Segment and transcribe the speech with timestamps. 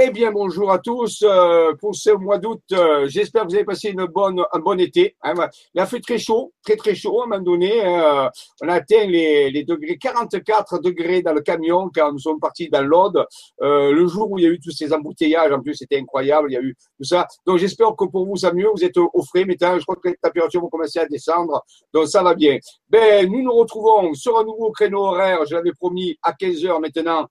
[0.00, 1.24] Eh bien, bonjour à tous.
[1.24, 4.78] Euh, pour ce mois d'août, euh, j'espère que vous avez passé une bonne, un bon
[4.78, 5.16] été.
[5.24, 5.34] Hein,
[5.74, 7.84] il a fait très chaud, très très chaud à un moment donné.
[7.84, 8.28] Euh,
[8.62, 12.68] on a atteint les, les, degrés 44 degrés dans le camion quand nous sommes partis
[12.68, 13.26] dans l'Aude.
[13.58, 16.54] le jour où il y a eu tous ces embouteillages, en plus c'était incroyable, il
[16.54, 17.26] y a eu tout ça.
[17.44, 19.44] Donc j'espère que pour vous ça mieux, vous êtes au frais.
[19.44, 22.56] Maintenant, je crois que les températures vont commencer à descendre, donc ça va bien.
[22.88, 25.44] Ben, nous nous retrouvons sur un nouveau créneau horaire.
[25.44, 27.26] Je l'avais promis à 15 heures maintenant,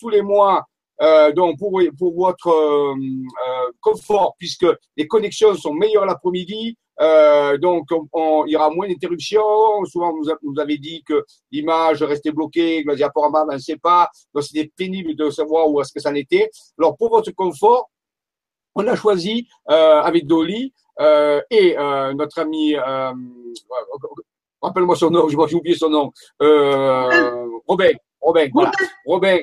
[0.00, 0.66] tous les mois
[1.02, 4.66] euh, donc pour, pour votre euh, euh, confort, puisque
[4.96, 9.84] les connexions sont meilleures l'après-midi, euh, donc on, il y aura moins d'interruptions.
[9.84, 14.08] Souvent, vous, vous avez dit que l'image restait bloquée, le diaporama, on ne sait pas.
[14.34, 16.50] Donc c'était pénible de savoir où est-ce que ça en était.
[16.78, 17.88] Alors pour votre confort,
[18.74, 21.76] on a choisi euh, avec Dolly euh, et
[22.14, 22.74] notre ami,
[24.60, 26.12] rappelle-moi son nom, j'ai oublié son nom,
[27.68, 27.92] Robin.
[28.20, 28.72] Robin, voilà.
[29.06, 29.38] Robin,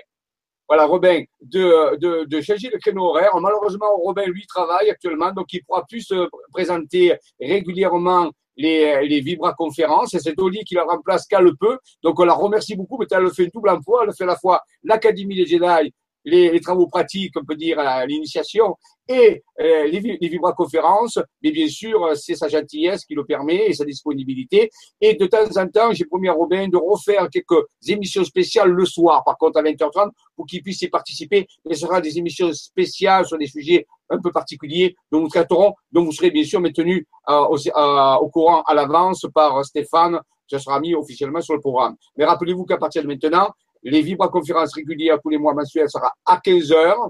[0.67, 3.31] voilà, Robin, de, de, de changer le créneau horaire.
[3.39, 10.13] Malheureusement, Robin, lui, travaille actuellement, donc il pourra plus se présenter régulièrement les, les vibra-conférences.
[10.13, 11.77] Et c'est Dolly qui la remplace qu'elle le peut.
[12.03, 14.05] Donc, on la remercie beaucoup, mais elle le fait un double emploi.
[14.05, 15.93] Elle fait à la fois l'Académie des Jedi
[16.25, 18.75] les, travaux pratiques, on peut dire, l'initiation,
[19.07, 23.73] et euh, les, les vibra-conférences, mais bien sûr, c'est sa gentillesse qui le permet et
[23.73, 24.69] sa disponibilité.
[24.99, 28.85] Et de temps en temps, j'ai promis à Robin de refaire quelques émissions spéciales le
[28.85, 31.47] soir, par contre, à 20h30, pour qu'il puisse y participer.
[31.69, 36.03] ce sera des émissions spéciales sur des sujets un peu particuliers dont nous traiterons, dont
[36.03, 40.19] vous serez bien sûr maintenus euh, au, euh, courant à l'avance par Stéphane.
[40.47, 41.95] Ce sera mis officiellement sur le programme.
[42.17, 43.49] Mais rappelez-vous qu'à partir de maintenant,
[43.85, 47.09] les vibra-conférences régulières tous les mois mensuels sera à 15 heures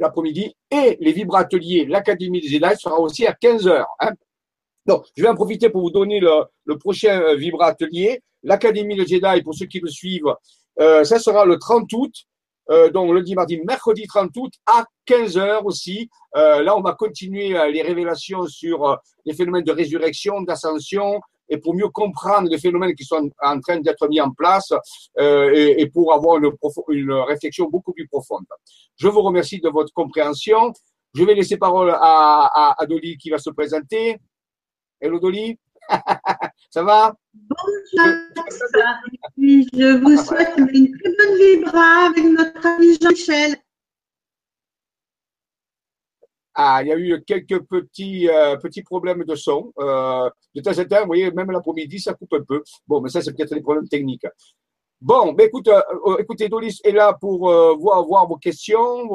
[0.00, 3.88] l'après-midi et les vibra-ateliers, l'Académie des Jedi sera aussi à 15 heures.
[4.00, 4.10] Hein.
[4.84, 8.20] Donc, je vais en profiter pour vous donner le, prochain euh, vibra-atelier.
[8.42, 10.34] L'Académie des Jedi, pour ceux qui le suivent,
[10.80, 12.12] euh, ça sera le 30 août,
[12.70, 16.08] euh, donc lundi, mardi, mercredi 30 août à 15 heures aussi.
[16.36, 21.20] Euh, là, on va continuer les révélations sur les phénomènes de résurrection, d'ascension,
[21.52, 24.72] et pour mieux comprendre les phénomènes qui sont en train d'être mis en place
[25.18, 26.38] euh, et, pour avoir
[26.88, 28.46] une, réflexion beaucoup plus profonde.
[28.96, 30.72] Je vous remercie de votre compréhension.
[31.14, 34.18] Je vais laisser parole à Dolly qui va se présenter.
[34.98, 35.58] Hello Dolly,
[36.70, 37.14] ça va?
[37.34, 38.14] Bonjour,
[39.36, 43.56] je vous souhaite une très bonne vibra avec notre ami Jean-Michel.
[46.54, 49.72] Ah, il y a eu quelques petits, euh, petits problèmes de son.
[49.78, 52.62] Euh, de temps en temps, vous voyez, même l'après-midi, ça coupe un peu.
[52.86, 54.26] Bon, mais ça, c'est peut-être des problèmes techniques.
[55.00, 59.08] Bon, ben écoute, euh, écoutez, Dolis est là pour voir, vos questions,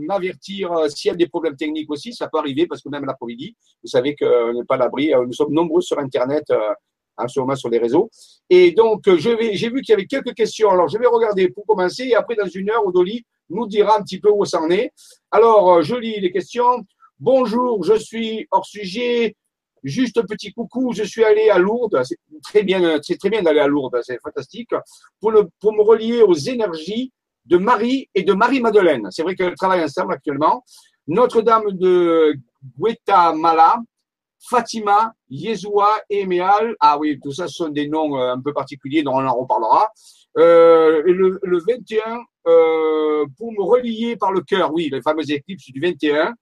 [0.00, 2.12] m'avertir s'il y a des problèmes techniques aussi.
[2.12, 5.12] Ça peut arriver parce que même l'après-midi, vous savez qu'on n'est pas à l'abri.
[5.26, 6.52] Nous sommes nombreux sur Internet,
[7.16, 8.10] en sur les réseaux.
[8.50, 10.68] Et donc, j'ai vu qu'il y avait quelques questions.
[10.68, 14.02] Alors, je vais regarder pour commencer et après, dans une heure, Odoli nous dira un
[14.02, 14.92] petit peu où ça en est.
[15.30, 16.84] Alors, je lis les questions.
[17.18, 19.36] Bonjour, je suis hors sujet.
[19.82, 22.02] Juste un petit coucou, je suis allé à Lourdes.
[22.04, 24.70] C'est très bien, c'est très bien d'aller à Lourdes, c'est fantastique.
[25.20, 27.12] Pour, le, me relier aux énergies
[27.44, 29.08] de Marie et de Marie-Madeleine.
[29.10, 30.64] C'est vrai qu'elles travaillent ensemble actuellement.
[31.06, 32.34] Notre-Dame de
[32.76, 33.76] Guatemala,
[34.40, 36.26] Fatima, Yeshua et.
[36.80, 39.34] Ah oui, tout ça, ce sont des noms euh, un peu particuliers dont on en
[39.34, 39.90] reparlera.
[40.36, 45.70] Euh, le, le 21, euh, pour me relier par le cœur, oui, les fameuses éclipses
[45.72, 46.34] du 21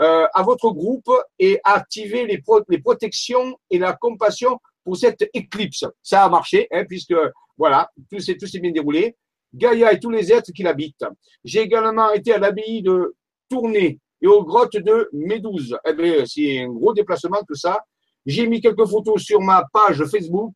[0.00, 2.40] euh, à votre groupe et activer les,
[2.80, 5.84] protections et la compassion pour cette éclipse.
[6.02, 7.14] Ça a marché, hein, puisque
[7.56, 9.16] voilà, tout s'est, bien déroulé.
[9.52, 11.04] Gaïa et tous les êtres qui l'habitent.
[11.42, 13.16] J'ai également été à l'abbaye de
[13.48, 15.76] Tournai et aux grottes de Médouze.
[15.84, 17.80] Eh c'est un gros déplacement, tout ça.
[18.24, 20.52] J'ai mis quelques photos sur ma page Facebook.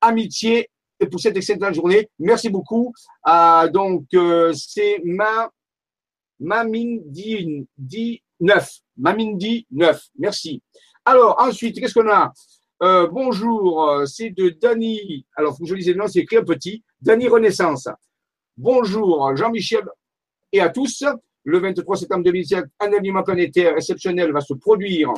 [0.00, 0.68] Amitié
[1.10, 2.08] pour cette excellente journée.
[2.18, 2.92] Merci beaucoup.
[3.28, 5.50] Euh, donc, euh, c'est ma
[6.38, 8.70] dit 9.
[8.98, 10.02] Mamindi 9.
[10.18, 10.62] Merci.
[11.04, 12.32] Alors, ensuite, qu'est-ce qu'on a?
[12.82, 15.26] Euh, Bonjour, c'est de Dany.
[15.34, 16.82] Alors, faut que je lise le nom, c'est écrit un petit.
[17.00, 17.88] Dany Renaissance.
[18.56, 19.84] Bonjour, Jean-Michel
[20.52, 21.04] et à tous.
[21.44, 25.12] Le 23 septembre 2007, un alignement planétaire exceptionnel va se produire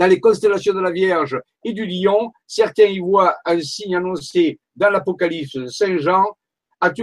[0.00, 2.32] dans les constellations de la Vierge et du Lion.
[2.46, 6.24] Certains y voient un signe annoncé dans l'Apocalypse Saint-Jean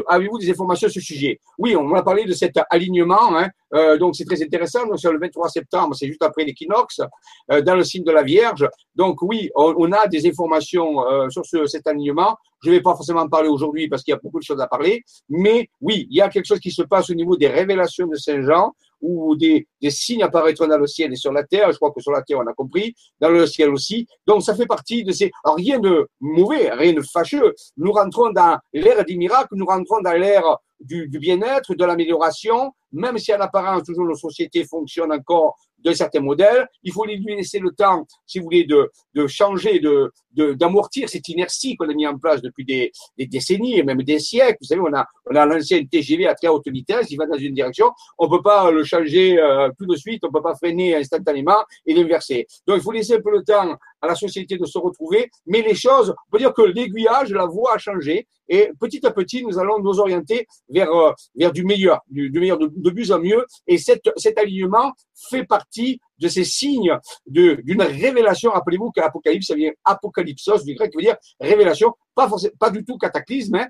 [0.08, 1.40] Avez-vous des informations sur ce sujet?
[1.60, 4.88] Oui, on a parlé de cet alignement, hein, euh, donc c'est très intéressant.
[4.88, 7.00] Donc, c'est le 23 septembre, c'est juste après l'équinoxe,
[7.52, 8.68] euh, dans le signe de la Vierge.
[8.96, 12.36] Donc oui, on, a des informations euh, sur ce, cet alignement.
[12.64, 14.60] Je ne vais pas forcément en parler aujourd'hui parce qu'il y a beaucoup de choses
[14.60, 17.48] à parler, mais oui, il y a quelque chose qui se passe au niveau des
[17.48, 18.74] révélations de Saint Jean.
[19.02, 21.72] Où des, signes apparaîtront dans le ciel et sur la terre.
[21.72, 24.08] Je crois que sur la terre, on a compris, dans le ciel aussi.
[24.26, 25.32] Donc, ça fait partie de ces.
[25.44, 27.54] Rien de mauvais, rien de fâcheux.
[27.78, 32.72] Nous rentrons dans l'ère des miracles, nous rentrons dans l'ère du, du bien-être, de l'amélioration,
[32.92, 36.68] même si en apparence, toujours nos sociétés fonctionnent encore de certains modèles.
[36.84, 40.12] Il faut lui laisser le temps, si vous voulez, de, de changer, de,
[40.54, 44.20] d'amortir cette inertie qu'on a mis en place depuis des, des, décennies et même des
[44.20, 44.58] siècles.
[44.62, 47.26] Vous savez, on a, on a lancé un TGV à très haute vitesse, il va
[47.26, 50.56] dans une direction, on peut pas le changer euh, tout de suite, on peut pas
[50.56, 52.46] freiner instantanément et l'inverser.
[52.68, 55.62] Donc, il faut laisser un peu le temps à la société de se retrouver, mais
[55.62, 59.44] les choses, on peut dire que l'aiguillage, la voie a changé et petit à petit,
[59.44, 63.20] nous allons nous orienter vers, euh, vers du meilleur, du, meilleur de, de mieux en
[63.20, 64.94] mieux et cet, cet alignement
[65.30, 68.52] fait partie de ces signes d'une révélation.
[68.52, 72.84] Rappelez-vous qu'Apocalypse, ça vient apocalypsos, du grec, qui veut dire révélation, pas, forcément, pas du
[72.84, 73.56] tout cataclysme.
[73.56, 73.68] Hein.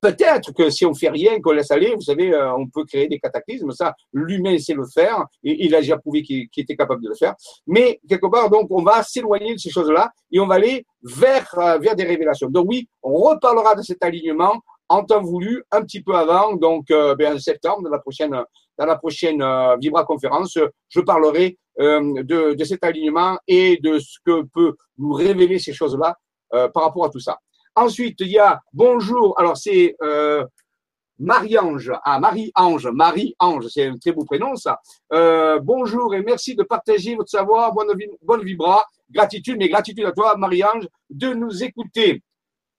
[0.00, 3.08] Peut-être que si on fait rien, qu'on laisse aller, vous savez, euh, on peut créer
[3.08, 3.72] des cataclysmes.
[3.72, 5.24] Ça, l'humain sait le faire.
[5.42, 7.34] Et il a déjà prouvé qu'il était capable de le faire.
[7.66, 11.52] Mais quelque part, donc, on va s'éloigner de ces choses-là et on va aller vers
[11.58, 12.48] euh, vers des révélations.
[12.48, 16.90] Donc oui, on reparlera de cet alignement en temps voulu, un petit peu avant, donc
[16.90, 18.34] euh, ben, en septembre, dans la prochaine,
[18.78, 20.58] dans la prochaine euh, Vibra conférence,
[20.88, 25.72] je parlerai euh, de, de, cet alignement et de ce que peut nous révéler ces
[25.72, 26.16] choses-là
[26.54, 27.38] euh, par rapport à tout ça.
[27.74, 29.38] Ensuite, il y a bonjour.
[29.38, 29.94] Alors c'est
[31.18, 34.80] Marie-Ange, ah Marie-Ange, Marie-Ange, c'est un très beau prénom ça.
[35.12, 37.88] Euh, bonjour et merci de partager votre savoir, bonne,
[38.22, 42.22] bonne vibra, gratitude, mais gratitude à toi Marie-Ange de nous écouter.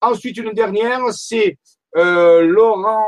[0.01, 1.57] Ensuite, une dernière, c'est
[1.98, 3.06] euh, Laurent,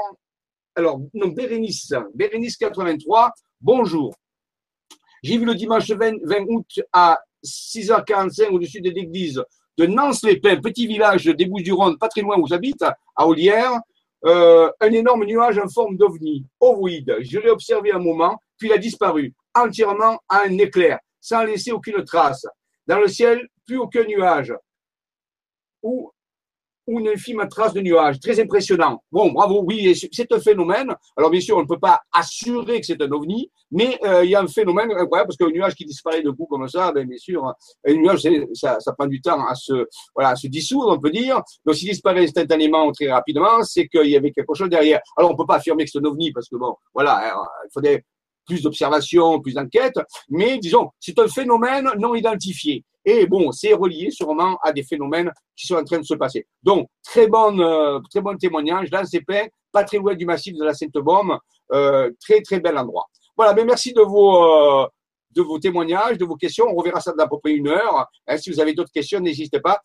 [0.82, 3.32] alors, non, Bérénice, Bérénice 83,
[3.62, 4.16] bonjour.
[5.22, 6.14] J'ai vu le dimanche 20,
[6.48, 9.44] août à 6h45 au-dessus de l'église
[9.78, 13.80] de Nance-les-Pins, petit village des Bouches-du-Rhône, pas très loin où j'habite, à Olière,
[14.26, 17.16] euh, un énorme nuage en forme d'ovni, ovoïde.
[17.22, 21.72] Je l'ai observé un moment, puis il a disparu, entièrement à un éclair, sans laisser
[21.72, 22.48] aucune trace.
[22.88, 24.52] Dans le ciel, plus aucun nuage.
[25.84, 26.12] Ou
[27.00, 28.20] une infime trace de nuages.
[28.20, 29.04] Très impressionnant.
[29.12, 30.94] Bon, bravo, oui, c'est un phénomène.
[31.18, 34.32] Alors, bien sûr, on ne peut pas assurer que c'est un ovni, mais euh, il
[34.32, 37.08] y a un phénomène incroyable parce qu'un nuage qui disparaît de coup comme ça, ben,
[37.08, 37.46] bien sûr,
[37.88, 38.22] un nuage,
[38.54, 41.42] ça, prend du temps à se, voilà, à se dissoudre, on peut dire.
[41.66, 45.00] Donc, s'il disparaît instantanément ou très rapidement, c'est qu'il y avait quelque chose derrière.
[45.18, 47.34] Alors, on peut pas affirmer que c'est un ovni parce que bon, voilà,
[47.66, 48.04] il faudrait
[48.46, 50.00] plus d'observations, plus d'enquêtes,
[50.30, 52.84] mais disons, c'est un phénomène non identifié.
[53.04, 56.46] Et bon, c'est relié sûrement à des phénomènes qui sont en train de se passer.
[56.62, 60.56] Donc, très bon, euh, très bon témoignage dans ces pins, pas très loin du massif
[60.56, 61.38] de la Sainte-Baume,
[61.74, 63.06] euh, très très bel endroit.
[63.36, 64.88] Voilà, mais merci de vos euh,
[65.32, 66.66] de vos témoignages, de vos questions.
[66.70, 68.06] On reverra ça dans à peu près une heure.
[68.28, 69.80] Hein, si vous avez d'autres questions, n'hésitez pas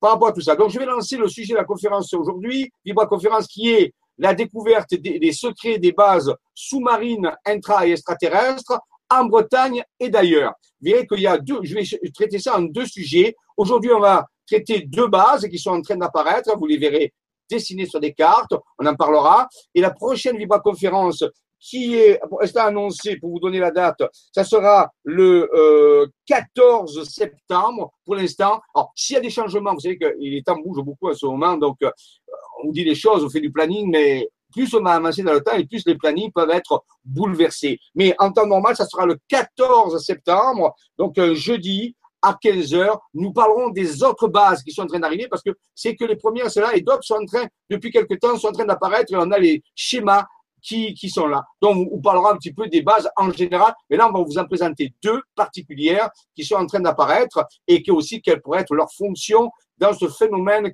[0.00, 0.54] par rapport à tout ça.
[0.54, 4.34] Donc, je vais lancer le sujet de la conférence aujourd'hui, Vibra Conférence, qui est la
[4.34, 8.78] découverte des, secrets des bases sous-marines, intra et extraterrestres
[9.10, 10.52] en Bretagne et d'ailleurs.
[10.80, 13.34] Vous verrez qu'il y a deux, je vais traiter ça en deux sujets.
[13.56, 16.56] Aujourd'hui, on va traiter deux bases qui sont en train d'apparaître.
[16.56, 17.12] Vous les verrez
[17.50, 18.54] dessinées sur des cartes.
[18.78, 19.48] On en parlera.
[19.74, 21.24] Et la prochaine Vibra conférence
[21.64, 24.02] qui est, est annoncée pour vous donner la date,
[24.34, 28.60] ça sera le 14 euh, septembre pour l'instant.
[28.74, 31.24] Alors, s'il y a des changements, vous savez que les temps bougent beaucoup à ce
[31.24, 31.90] moment, donc euh,
[32.64, 35.42] on dit les choses, on fait du planning, mais plus on a avancé dans le
[35.42, 37.78] temps et plus les plannings peuvent être bouleversés.
[37.94, 43.00] Mais en temps normal, ça sera le 14 septembre, donc un jeudi à 15 heures.
[43.12, 46.16] Nous parlerons des autres bases qui sont en train d'arriver parce que c'est que les
[46.16, 49.12] premières, c'est là, et d'autres sont en train, depuis quelques temps, sont en train d'apparaître
[49.12, 50.24] et on a les schémas
[50.64, 51.44] qui, sont là.
[51.60, 54.38] Donc, on parlera un petit peu des bases en général, mais là, on va vous
[54.38, 58.74] en présenter deux particulières qui sont en train d'apparaître et qui aussi quelles pourraient être
[58.74, 60.72] leurs fonctions dans ce phénomène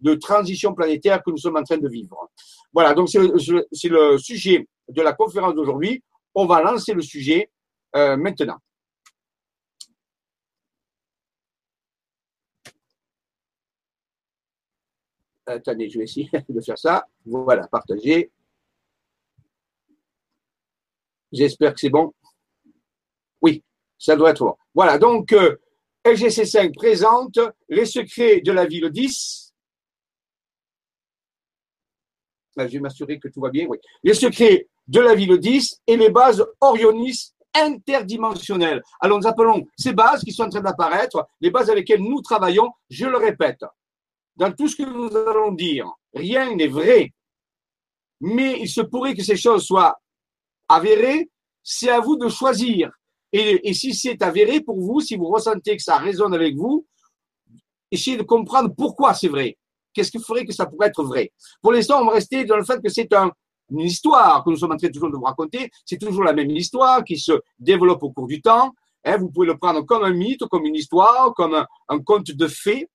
[0.00, 2.30] de transition planétaire que nous sommes en train de vivre.
[2.72, 6.02] Voilà, donc c'est le, sujet de la conférence d'aujourd'hui.
[6.34, 7.50] On va lancer le sujet
[7.96, 8.58] euh, maintenant.
[15.46, 17.06] Attendez, je vais essayer de faire ça.
[17.26, 18.30] Voilà, partager.
[21.32, 22.12] J'espère que c'est bon.
[23.40, 23.62] Oui,
[23.98, 24.56] ça doit être bon.
[24.74, 25.56] Voilà, donc euh,
[26.04, 29.52] LGC5 présente les secrets de la ville 10.
[32.56, 33.66] je vais m'assurer que tout va bien.
[33.66, 33.78] Oui.
[34.02, 38.82] Les secrets de la ville 10 et les bases orionistes interdimensionnelles.
[39.00, 42.20] Alors, nous appelons ces bases qui sont en train d'apparaître, les bases avec lesquelles nous
[42.22, 43.64] travaillons, je le répète,
[44.36, 47.12] dans tout ce que nous allons dire, rien n'est vrai,
[48.20, 49.98] mais il se pourrait que ces choses soient
[50.72, 51.30] avérées,
[51.62, 52.90] c'est à vous de choisir
[53.32, 56.86] et, si c'est avéré pour vous, si vous ressentez que ça résonne avec vous,
[57.90, 59.56] essayez de comprendre pourquoi c'est vrai.
[59.94, 61.32] Qu'est-ce qui ferait que ça pourrait être vrai?
[61.62, 63.32] Pour l'instant, on va rester dans le fait que c'est un
[63.70, 65.70] une histoire que nous sommes en train toujours de vous raconter.
[65.86, 68.70] C'est toujours la même histoire qui se développe au cours du temps.
[69.04, 71.54] Hein, vous pouvez le prendre comme un mythe, comme une histoire, comme
[71.88, 72.86] un, conte de fées.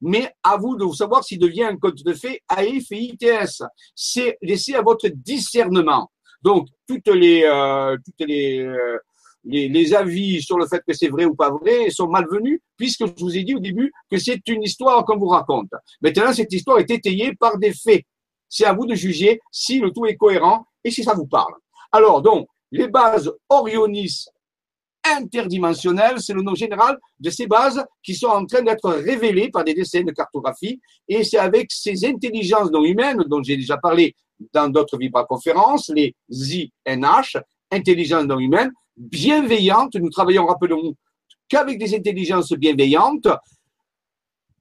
[0.00, 3.64] Mais à vous de savoir s'il devient un conte de fées AIF et ITS.
[3.96, 6.11] C'est laissé à votre discernement.
[6.42, 8.98] Donc, toutes les, euh, euh,
[9.44, 13.06] les, les, avis sur le fait que c'est vrai ou pas vrai sont malvenus, puisque
[13.06, 15.70] je vous ai dit au début que c'est une histoire qu'on vous raconte.
[16.00, 18.04] Maintenant, cette histoire est étayée par des faits.
[18.48, 21.54] C'est à vous de juger si le tout est cohérent et si ça vous parle.
[21.90, 24.26] Alors, donc, les bases Orionis
[25.04, 29.64] interdimensionnelles, c'est le nom général de ces bases qui sont en train d'être révélées par
[29.64, 30.80] des dessins de cartographie.
[31.08, 34.14] Et c'est avec ces intelligences non humaines, dont j'ai déjà parlé
[34.52, 37.38] dans d'autres vibra-conférences, les ZNH,
[37.70, 39.94] intelligences non humaines, bienveillantes.
[39.96, 40.94] Nous travaillons, rappelons
[41.48, 43.28] qu'avec des intelligences bienveillantes,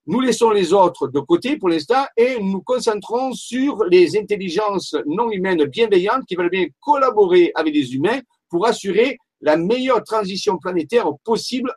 [0.08, 5.30] nous laissons les autres de côté pour l'instant et nous concentrons sur les intelligences non
[5.32, 8.20] humaines bienveillantes qui veulent bien collaborer avec les humains
[8.50, 11.74] pour assurer la meilleure transition planétaire possible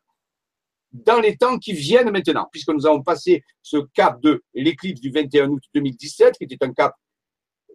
[0.92, 5.10] dans les temps qui viennent maintenant, puisque nous avons passé ce cap de l'éclipse du
[5.10, 6.94] 21 août 2017, qui était un cap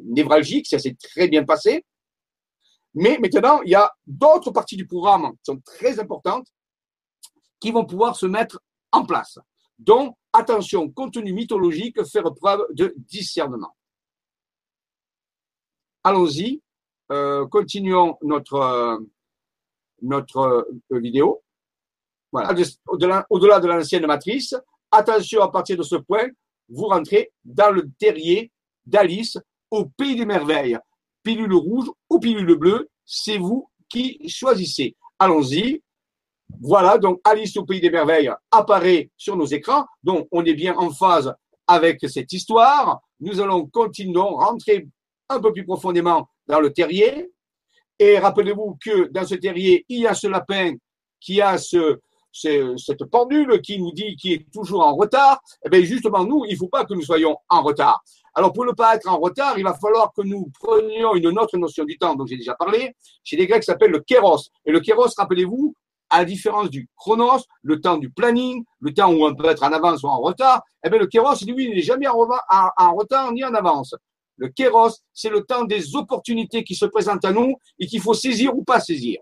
[0.03, 1.85] névralgique, ça s'est très bien passé.
[2.93, 6.47] Mais maintenant, il y a d'autres parties du programme qui sont très importantes
[7.59, 8.59] qui vont pouvoir se mettre
[8.91, 9.37] en place.
[9.77, 13.75] Donc, attention, contenu mythologique, faire preuve de discernement.
[16.03, 16.61] Allons-y,
[17.11, 18.99] euh, continuons notre,
[20.01, 21.43] notre euh, vidéo.
[22.31, 22.53] Voilà,
[23.29, 24.55] au-delà de l'ancienne matrice,
[24.91, 26.27] attention à partir de ce point,
[26.69, 28.51] vous rentrez dans le terrier
[28.85, 29.37] d'Alice
[29.71, 30.77] au pays des merveilles.
[31.23, 34.95] Pilule rouge ou pilule bleue, c'est vous qui choisissez.
[35.17, 35.81] Allons-y.
[36.61, 39.85] Voilà, donc Alice au pays des merveilles apparaît sur nos écrans.
[40.03, 41.33] Donc, on est bien en phase
[41.67, 43.01] avec cette histoire.
[43.19, 44.88] Nous allons continuer, rentrer
[45.29, 47.29] un peu plus profondément dans le terrier.
[47.99, 50.73] Et rappelez-vous que dans ce terrier, il y a ce lapin
[51.19, 51.99] qui a ce,
[52.31, 55.41] cette pendule qui nous dit qu'il est toujours en retard.
[55.65, 58.03] Eh bien, justement, nous, il ne faut pas que nous soyons en retard.
[58.36, 61.57] Alors, pour ne pas être en retard, il va falloir que nous prenions une autre
[61.57, 62.95] notion du temps dont j'ai déjà parlé.
[63.24, 64.50] Chez les Grecs, ça s'appelle le kéros.
[64.65, 65.74] Et le kéros, rappelez-vous,
[66.12, 69.63] à la différence du chronos, le temps du planning, le temps où on peut être
[69.63, 72.15] en avance ou en retard, eh bien, le kéros, lui, il n'est jamais en
[72.95, 73.95] retard ni en avance.
[74.38, 78.13] Le kéros, c'est le temps des opportunités qui se présentent à nous et qu'il faut
[78.13, 79.19] saisir ou pas saisir.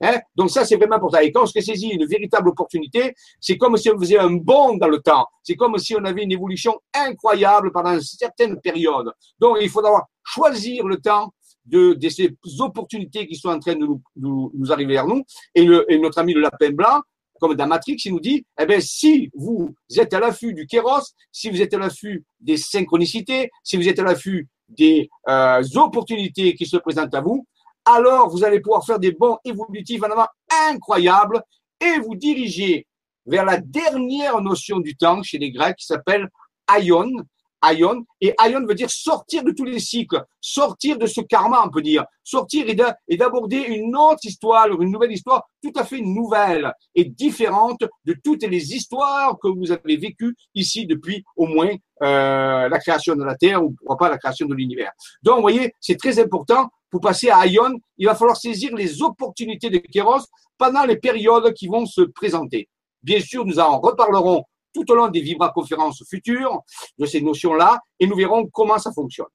[0.00, 0.20] Hein?
[0.36, 1.18] Donc ça, c'est vraiment important.
[1.18, 4.76] Et quand on se saisit une véritable opportunité, c'est comme si on faisait un bond
[4.76, 5.26] dans le temps.
[5.42, 9.12] C'est comme si on avait une évolution incroyable pendant une certaine période.
[9.38, 11.32] Donc il faut d'abord choisir le temps
[11.68, 13.86] de, ces opportunités qui sont en train de
[14.16, 15.22] nous, arriver vers nous.
[15.54, 15.66] Et,
[15.98, 17.02] notre ami le lapin blanc,
[17.40, 21.12] comme dans Matrix, il nous dit, eh bien, si vous êtes à l'affût du kéros,
[21.30, 26.54] si vous êtes à l'affût des synchronicités, si vous êtes à l'affût des euh, opportunités
[26.54, 27.46] qui se présentent à vous,
[27.88, 30.26] alors vous allez pouvoir faire des bons évolutifs en avant
[30.68, 31.42] incroyables
[31.80, 32.86] et vous diriger
[33.26, 36.28] vers la dernière notion du temps chez les Grecs qui s'appelle
[36.74, 37.10] aion,
[37.64, 38.04] Aion.
[38.20, 41.82] Et Aion veut dire sortir de tous les cycles, sortir de ce karma, on peut
[41.82, 47.04] dire, sortir et d'aborder une autre histoire, une nouvelle histoire tout à fait nouvelle et
[47.04, 51.70] différente de toutes les histoires que vous avez vécues ici depuis au moins
[52.02, 54.92] euh, la création de la Terre ou pourquoi pas la création de l'univers.
[55.22, 59.02] Donc, vous voyez, c'est très important pour passer à Aion, il va falloir saisir les
[59.02, 60.24] opportunités de Kéros
[60.56, 62.68] pendant les périodes qui vont se présenter.
[63.02, 66.60] Bien sûr, nous en reparlerons tout au long des vibra-conférences futures
[66.98, 69.26] de ces notions-là et nous verrons comment ça fonctionne.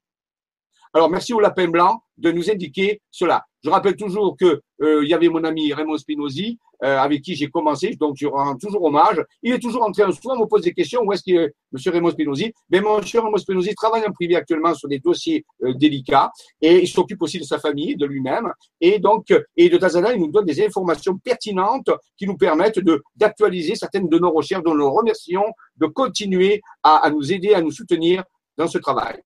[0.93, 3.43] Alors, merci au lapin blanc de nous indiquer cela.
[3.63, 7.33] Je rappelle toujours que euh, il y avait mon ami Raymond Spinozzi euh, avec qui
[7.35, 9.23] j'ai commencé, donc je rends toujours hommage.
[9.41, 11.91] Il est toujours en train, souvent me pose des questions, où est-ce qu'il est, Monsieur
[11.91, 12.51] Raymond Spinozzi?
[12.69, 16.29] Mais Monsieur Raymond Spinozzi travaille en privé actuellement sur des dossiers euh, délicats
[16.61, 18.51] et il s'occupe aussi de sa famille, de lui-même.
[18.81, 22.35] Et donc, et de temps en temps, il nous donne des informations pertinentes qui nous
[22.35, 25.45] permettent de d'actualiser certaines de nos recherches, dont nous remercions
[25.77, 28.23] de continuer à nous aider, à nous soutenir
[28.57, 29.21] dans ce travail.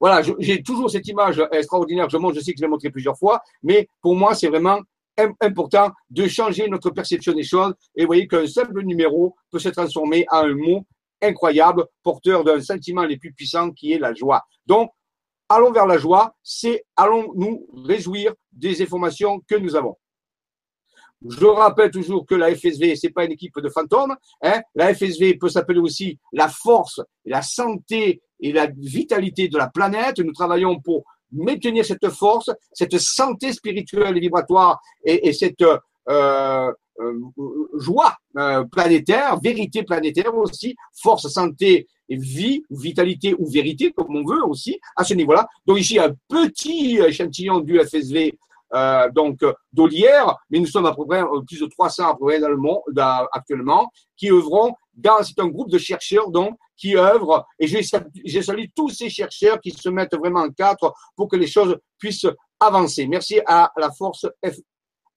[0.00, 2.90] Voilà, j'ai toujours cette image extraordinaire que je montre, je sais que je l'ai montré
[2.90, 4.80] plusieurs fois, mais pour moi, c'est vraiment
[5.40, 7.74] important de changer notre perception des choses.
[7.94, 10.86] Et vous voyez qu'un simple numéro peut se transformer en un mot
[11.22, 14.42] incroyable, porteur d'un sentiment les plus puissants qui est la joie.
[14.64, 14.90] Donc,
[15.50, 19.96] allons vers la joie, c'est allons nous réjouir des informations que nous avons.
[21.28, 24.16] Je rappelle toujours que la FSV, c'est pas une équipe de fantômes.
[24.42, 24.62] Hein.
[24.74, 30.18] La FSV peut s'appeler aussi la force, la santé et la vitalité de la planète.
[30.18, 35.62] Nous travaillons pour maintenir cette force, cette santé spirituelle et vibratoire et, et cette
[36.08, 37.14] euh, euh,
[37.78, 44.44] joie euh, planétaire, vérité planétaire aussi, force, santé vie, vitalité ou vérité, comme on veut
[44.44, 45.48] aussi, à ce niveau-là.
[45.64, 48.36] Donc ici, un petit échantillon du FSV
[49.14, 49.40] donc
[49.72, 52.56] d'Olière, mais nous sommes à peu près plus de 300 à peu près dans le
[52.56, 52.82] monde
[53.32, 54.74] actuellement, qui œuvront
[55.22, 59.70] c'est un groupe de chercheurs donc qui œuvrent, et je, salue tous ces chercheurs qui
[59.70, 62.26] se mettent vraiment en quatre pour que les choses puissent
[62.58, 63.06] avancer.
[63.06, 64.26] Merci à la force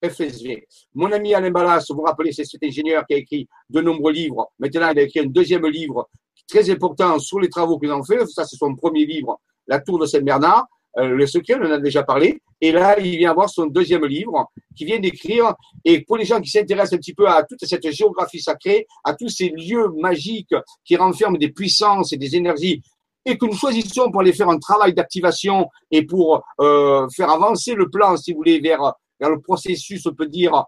[0.02, 0.66] FSV.
[0.94, 4.12] Mon ami Alain Ballas, vous vous rappelez, c'est cet ingénieur qui a écrit de nombreux
[4.12, 4.52] livres.
[4.58, 6.08] Maintenant, il a écrit un deuxième livre
[6.46, 8.26] très important sur les travaux qu'ils ont fait.
[8.26, 10.66] Ça, c'est son premier livre, La Tour de Saint-Bernard.
[10.98, 12.40] Euh, le secret, on en a déjà parlé.
[12.60, 15.54] Et là, il vient avoir son deuxième livre qui vient d'écrire.
[15.84, 19.14] Et pour les gens qui s'intéressent un petit peu à toute cette géographie sacrée, à
[19.14, 22.82] tous ces lieux magiques qui renferment des puissances et des énergies,
[23.26, 27.74] et que nous choisissons pour aller faire un travail d'activation et pour euh, faire avancer
[27.74, 30.64] le plan, si vous voulez, vers, vers le processus, on peut dire,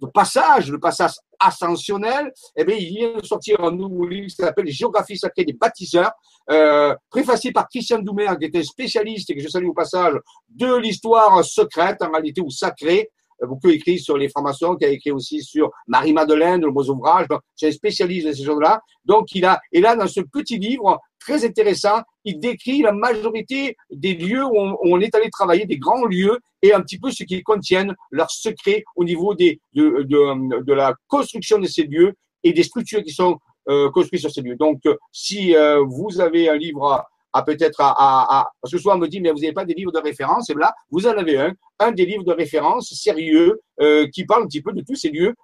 [0.00, 4.34] de passage, le passage ascensionnel, eh bien, il vient de sortir un nouveau livre qui
[4.34, 6.12] s'appelle Géographie sacrée des bâtisseurs,
[6.50, 10.14] euh, préfacé par Christian Doumer, qui était spécialiste et que je salue au passage
[10.48, 13.10] de l'histoire secrète, en réalité, ou sacrée,
[13.42, 17.26] beaucoup écrit sur les francs-maçons, qui a écrit aussi sur Marie-Madeleine, le beaux ouvrages.
[17.54, 18.80] C'est un spécialiste de ces choses-là.
[19.04, 23.76] Donc, il a, et là, dans ce petit livre, très intéressant, il décrit la majorité
[23.90, 27.24] des lieux où on, est allé travailler, des grands lieux, et un petit peu ce
[27.24, 32.14] qu'ils contiennent, leurs secrets au niveau des, de, de, de, la construction de ces lieux
[32.42, 33.38] et des structures qui sont
[33.68, 34.56] euh, construites sur ces lieux.
[34.56, 37.04] Donc, si euh, vous avez un livre
[37.42, 39.98] peut-être à, parce que souvent on me dit mais vous n'avez pas des livres de
[39.98, 40.50] référence?
[40.50, 44.44] Et là vous en avez un un des livres de référence sérieux euh, qui parle
[44.44, 45.34] un petit peu de tous ces lieux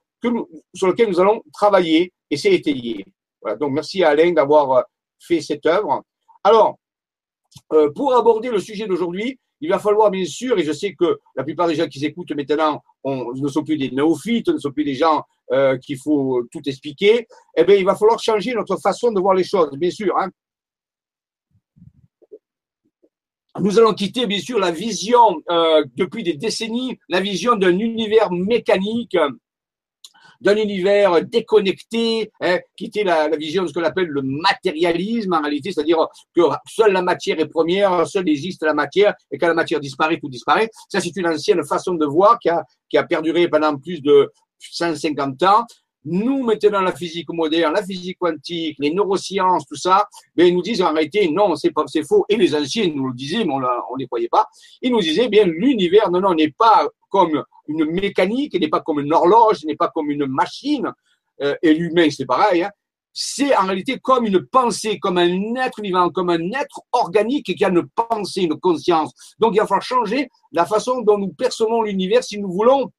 [0.74, 3.04] sur lesquels nous allons travailler et c'est étayé
[3.40, 4.82] voilà, donc merci à Alain d'avoir euh,
[5.18, 6.02] fait cette œuvre
[6.44, 6.76] alors
[7.72, 11.20] euh, pour aborder le sujet d'aujourd'hui il va falloir bien sûr, et je sais que
[11.36, 14.82] la plupart des gens qui écoutent maintenant ne sont plus des néophytes, ne sont plus
[14.82, 15.22] des gens
[15.80, 19.44] qu'il faut tout expliquer, eh bien, il va falloir changer notre façon de voir les
[19.44, 20.18] choses, bien sûr.
[20.18, 20.30] Hein.
[23.60, 28.30] Nous allons quitter bien sûr la vision euh, depuis des décennies, la vision d'un univers
[28.30, 29.16] mécanique,
[30.42, 35.72] d'un univers déconnecté, hein, quitter la, vision de ce qu'on appelle le matérialisme en réalité,
[35.72, 35.98] c'est-à-dire
[36.34, 40.18] que seule la matière est première, seule existe la matière, et quand la matière disparaît,
[40.18, 40.68] tout disparaît.
[40.88, 44.30] Ça, c'est une ancienne façon de voir qui a, qui a perduré pendant plus de
[44.58, 45.64] 150 ans.
[46.04, 50.62] Nous, maintenant, la physique moderne, la physique quantique, les neurosciences, tout ça, ben, ils nous
[50.62, 52.24] disent en réalité, non, c'est pas, c'est faux.
[52.28, 54.48] Et les anciens nous le disaient, mais on ne les croyait pas.
[54.80, 59.00] Ils nous disaient, bien, l'univers, non, non, n'est pas comme une mécanique, n'est pas comme
[59.00, 60.90] une horloge, n'est pas comme une machine.
[61.40, 62.64] Euh, et l'humain, c'est pareil.
[62.64, 62.70] Hein.
[63.12, 67.64] C'est en réalité comme une pensée, comme un être vivant, comme un être organique qui
[67.64, 69.12] a une pensée, une conscience.
[69.38, 72.90] Donc, il va falloir changer la façon dont nous percevons l'univers si nous voulons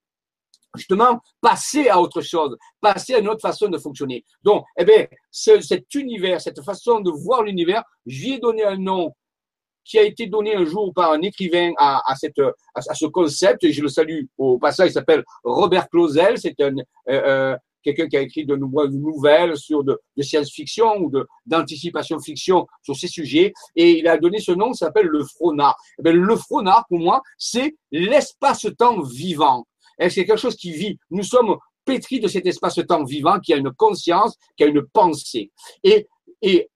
[0.76, 4.24] justement passer à autre chose, passer à une autre façon de fonctionner.
[4.44, 9.14] Donc, eh bien, cet univers, cette façon de voir l'univers, j'y ai donné un nom
[9.86, 12.40] qui a été donné un jour par un écrivain à, à, cette,
[12.74, 16.78] à, ce concept, et je le salue au passage, il s'appelle Robert Clausel, c'est un,
[16.78, 21.12] euh, euh, quelqu'un qui a écrit de nombreuses nouvelles sur de, de science-fiction ou
[21.46, 25.76] d'anticipation fiction sur ces sujets, et il a donné ce nom, ça s'appelle le Fronard.
[26.00, 29.68] Eh bien, le Fronard, pour moi, c'est l'espace-temps vivant.
[30.00, 30.98] C'est quelque chose qui vit?
[31.12, 35.52] Nous sommes pétris de cet espace-temps vivant qui a une conscience, qui a une pensée.
[35.84, 36.08] Et,
[36.42, 36.70] et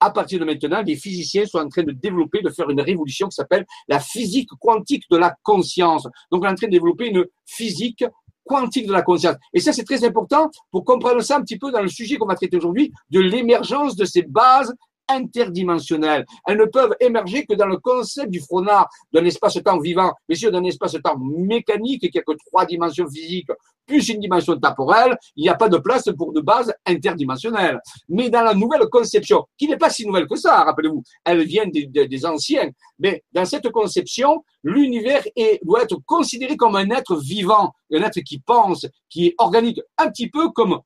[0.00, 3.28] à partir de maintenant, les physiciens sont en train de développer, de faire une révolution
[3.28, 6.04] qui s'appelle la physique quantique de la conscience.
[6.30, 8.04] Donc, on est en train de développer une physique
[8.44, 9.36] quantique de la conscience.
[9.52, 12.26] Et ça, c'est très important pour comprendre ça un petit peu dans le sujet qu'on
[12.26, 14.74] va traiter aujourd'hui, de l'émergence de ces bases
[15.08, 16.24] interdimensionnelles.
[16.46, 20.50] Elles ne peuvent émerger que dans le concept du fronard, d'un espace-temps vivant, mais sûr
[20.50, 23.50] d'un espace-temps mécanique qui a que trois dimensions physiques
[23.88, 27.80] plus une dimension temporelle, il n'y a pas de place pour de base interdimensionnelle.
[28.08, 31.66] Mais dans la nouvelle conception, qui n'est pas si nouvelle que ça, rappelez-vous, elle vient
[31.66, 32.68] des, des, anciens,
[32.98, 35.24] mais dans cette conception, l'univers
[35.62, 40.10] doit être considéré comme un être vivant, un être qui pense, qui est organique, un
[40.10, 40.78] petit peu comme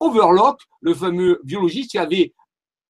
[0.00, 2.32] Overlock, le fameux biologiste qui avait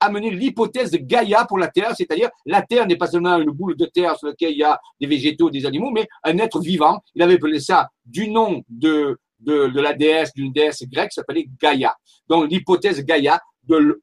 [0.04, 3.76] amener l'hypothèse de Gaïa pour la Terre, c'est-à-dire la Terre n'est pas seulement une boule
[3.76, 7.00] de terre sur laquelle il y a des végétaux, des animaux, mais un être vivant.
[7.14, 11.46] Il avait appelé ça du nom de, de, de la déesse, d'une déesse grecque, s'appelait
[11.60, 11.94] Gaïa.
[12.28, 14.00] Donc l'hypothèse Gaïa de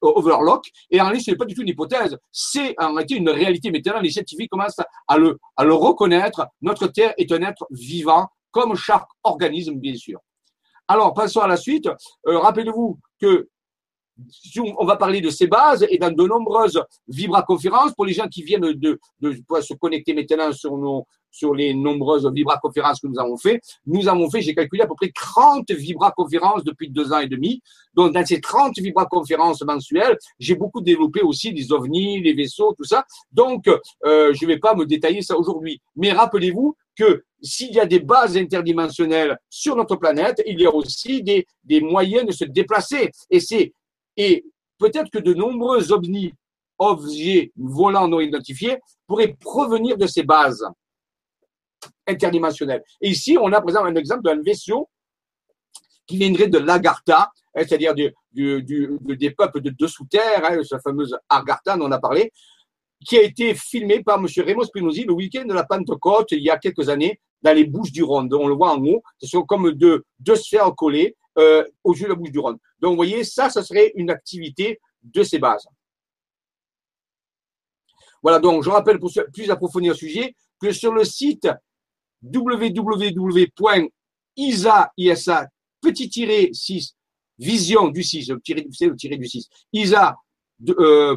[0.00, 0.70] Overlock.
[0.90, 3.70] Et en réalité, ce n'est pas du tout une hypothèse, c'est en réalité une réalité.
[3.70, 6.46] Maintenant, les scientifiques commencent à le, à le reconnaître.
[6.62, 10.20] Notre Terre est un être vivant, comme chaque organisme, bien sûr.
[10.88, 11.86] Alors, passons à la suite.
[12.26, 13.48] Euh, rappelez-vous que
[14.78, 18.42] on va parler de ces bases et dans de nombreuses vibraconférences pour les gens qui
[18.42, 23.36] viennent de, de, se connecter maintenant sur nos sur les nombreuses vibraconférences que nous avons
[23.36, 23.60] fait.
[23.86, 27.60] Nous avons fait, j'ai calculé à peu près 30 vibraconférences depuis deux ans et demi.
[27.94, 32.84] Donc, dans ces 30 vibraconférences mensuelles, j'ai beaucoup développé aussi les ovnis, les vaisseaux, tout
[32.84, 33.04] ça.
[33.30, 35.80] Donc, euh, je ne vais pas me détailler ça aujourd'hui.
[35.96, 40.74] Mais rappelez-vous que s'il y a des bases interdimensionnelles sur notre planète, il y a
[40.74, 43.10] aussi des, des moyens de se déplacer.
[43.30, 43.72] Et c'est
[44.18, 44.44] et
[44.78, 46.34] peut-être que de nombreux ovnis,
[46.76, 50.66] objets volants non identifiés, pourraient provenir de ces bases
[52.06, 52.84] interdimensionnelles.
[53.00, 54.88] Et ici, on a exemple un exemple d'un vaisseau
[56.06, 61.76] qui viendrait de l'Agartha, hein, c'est-à-dire des peuples de dessous terre, hein, sa fameuse Agartha
[61.76, 62.32] dont on a parlé,
[63.06, 64.26] qui a été filmé par M.
[64.38, 67.92] Raymond Spinozzi le week-end de la Pentecôte il y a quelques années dans les Bouches
[67.92, 68.28] du Rhône.
[68.34, 72.04] On le voit en haut, ce sont comme deux, deux sphères collées euh, au jeu
[72.04, 72.58] de la Bouche du Rhône.
[72.80, 75.66] Donc, vous voyez, ça, ça serait une activité de ces bases.
[78.22, 81.48] Voilà, donc je rappelle pour plus approfondir le sujet que sur le site
[82.22, 83.90] www.isa,
[84.96, 85.48] ISA,
[85.80, 86.96] petit tiré 6,
[87.38, 90.16] vision du 6, le tiré, le tiré du 6, isa,
[90.68, 91.16] euh,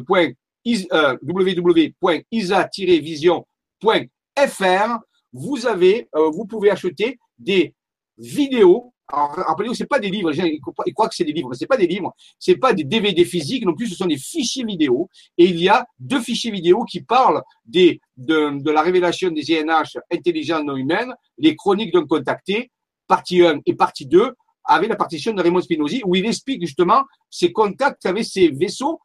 [5.32, 7.74] vous euh, vous pouvez acheter des
[8.16, 8.91] vidéos.
[9.08, 10.30] Alors, rappelez-vous, c'est pas des livres.
[10.30, 12.14] Les gens ils croient que c'est des livres, mais c'est pas des livres.
[12.38, 13.88] C'est pas des DVD physiques non plus.
[13.88, 15.08] Ce sont des fichiers vidéo.
[15.36, 20.62] Et il y a deux fichiers vidéo qui parlent de, la révélation des INH intelligents
[20.62, 22.70] non humaines, les chroniques d'un contacté,
[23.06, 24.34] partie 1 et partie 2,
[24.64, 29.00] avec la partition de Raymond Spinozzi, où il explique justement ses contacts avec ces vaisseaux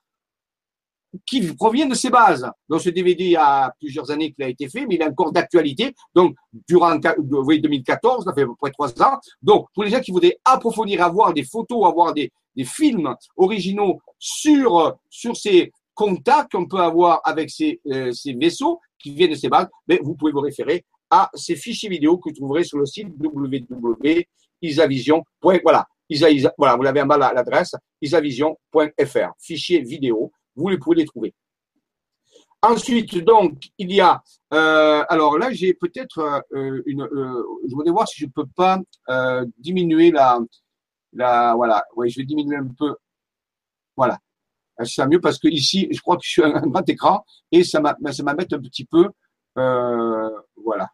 [1.26, 2.50] qui provient de ces bases.
[2.70, 5.08] Donc ce DVD, il y a plusieurs années qu'il a été fait, mais il est
[5.08, 5.94] encore d'actualité.
[6.14, 6.36] Donc
[6.68, 7.00] durant
[7.30, 9.18] oui, 2014, ça fait à peu près trois ans.
[9.42, 14.00] Donc pour les gens qui voudraient approfondir, avoir des photos, avoir des, des films originaux
[14.20, 19.36] sur sur ces contacts qu'on peut avoir avec ces, euh, ces vaisseaux qui viennent de
[19.36, 22.64] ces bases, mais ben, vous pouvez vous référer à ces fichiers vidéo que vous trouverez
[22.64, 25.24] sur le site www.isavision.
[25.42, 25.88] Voilà,
[26.58, 31.34] voilà, vous l'avez en bas l'adresse isavision.fr, fichier vidéo vous pouvez les trouver.
[32.62, 34.22] Ensuite, donc, il y a,
[34.54, 38.80] euh, alors là, j'ai peut-être euh, une, euh, je voudrais voir si je peux pas
[39.60, 40.40] diminuer la,
[41.14, 42.96] la, voilà, oui, je vais diminuer un peu,
[43.96, 44.18] voilà,
[44.84, 47.80] c'est mieux parce que ici, je crois que je suis un grand écran et ça
[47.80, 49.08] m'embête un petit peu,
[49.56, 50.90] voilà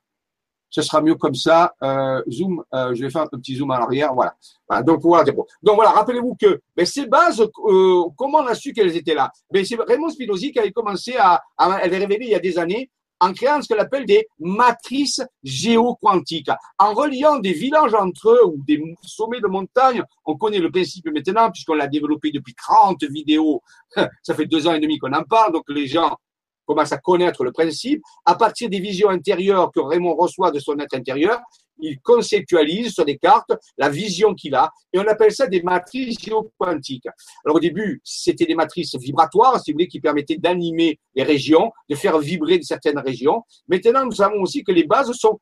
[0.74, 1.76] ce sera mieux comme ça.
[1.84, 4.12] Euh, zoom, euh, je vais faire un petit zoom à l'arrière.
[4.16, 4.34] Voilà.
[4.82, 5.24] Donc voilà.
[5.24, 5.92] Donc voilà.
[5.92, 9.32] Rappelez-vous que mais ces bases, euh, comment on a su qu'elles étaient là?
[9.54, 12.58] C'est Raymond Spinozzi qui avait commencé à, à, elle est révélée il y a des
[12.58, 18.46] années en créant ce qu'elle appelle des matrices géoquantiques, en reliant des villages entre eux
[18.48, 20.04] ou des sommets de montagne.
[20.26, 23.62] On connaît le principe maintenant puisqu'on l'a développé depuis 30 vidéos.
[24.24, 26.18] Ça fait deux ans et demi qu'on en parle, donc les gens
[26.66, 30.78] commence à connaître le principe, à partir des visions intérieures que Raymond reçoit de son
[30.80, 31.40] être intérieur,
[31.80, 36.20] il conceptualise sur des cartes la vision qu'il a, et on appelle ça des matrices
[36.20, 37.08] géoquantiques.
[37.46, 41.72] Alors au début, c'était des matrices vibratoires, si vous voulez, qui permettaient d'animer les régions,
[41.90, 43.44] de faire vibrer certaines régions.
[43.68, 45.40] Maintenant, nous savons aussi que les bases sont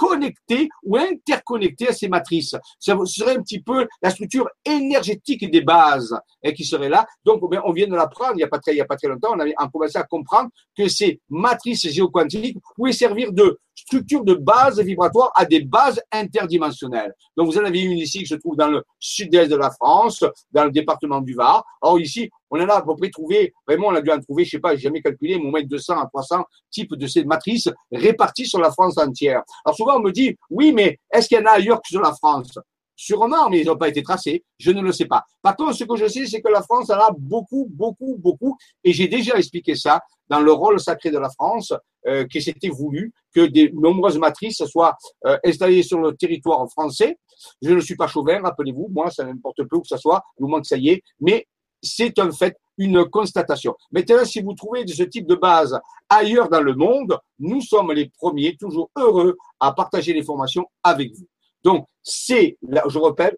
[0.00, 2.56] connecté ou interconnecté à ces matrices.
[2.78, 7.06] Ça serait un petit peu la structure énergétique des bases hein, qui serait là.
[7.22, 9.34] Donc, ben, on vient de l'apprendre il n'y a, pas très, a très longtemps.
[9.36, 14.80] On a commencé à comprendre que ces matrices géoquantiques pouvaient servir de structure de base
[14.80, 17.14] vibratoire à des bases interdimensionnelles.
[17.36, 20.24] Donc, vous en avez une ici qui se trouve dans le sud-est de la France,
[20.52, 21.64] dans le département du Var.
[21.80, 24.44] Or, ici, on en a à peu près trouvé, vraiment, on a dû en trouver,
[24.44, 27.24] je sais pas, j'ai jamais calculé, mais au moins 200 à 300 types de ces
[27.24, 29.42] matrices réparties sur la France entière.
[29.64, 32.00] Alors, souvent, on me dit, oui, mais est-ce qu'il y en a ailleurs que sur
[32.00, 32.58] la France?
[33.02, 34.44] Sûrement, mais ils n'ont pas été tracés.
[34.58, 35.24] Je ne le sais pas.
[35.40, 38.58] Par contre, ce que je sais, c'est que la France en a beaucoup, beaucoup, beaucoup.
[38.84, 41.72] Et j'ai déjà expliqué ça dans le rôle sacré de la France,
[42.06, 47.16] euh, que c'était voulu que des nombreuses matrices soient euh, installées sur le territoire français.
[47.62, 48.88] Je ne suis pas chauvin, rappelez-vous.
[48.90, 51.02] Moi, ça n'importe peu où que ce soit, moment que ça y est.
[51.20, 51.46] Mais
[51.82, 53.74] c'est un fait, une constatation.
[53.92, 57.92] Maintenant, si vous trouvez de ce type de base ailleurs dans le monde, nous sommes
[57.92, 61.26] les premiers, toujours heureux à partager les formations avec vous.
[61.62, 63.36] Donc, c'est, je rappelle,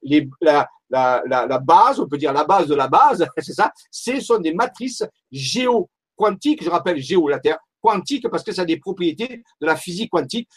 [0.90, 4.54] la, base, on peut dire la base de la base, c'est ça, ce sont des
[4.54, 9.66] matrices géo-quantiques, je rappelle géo, la Terre, quantique parce que ça a des propriétés de
[9.66, 10.48] la physique quantique.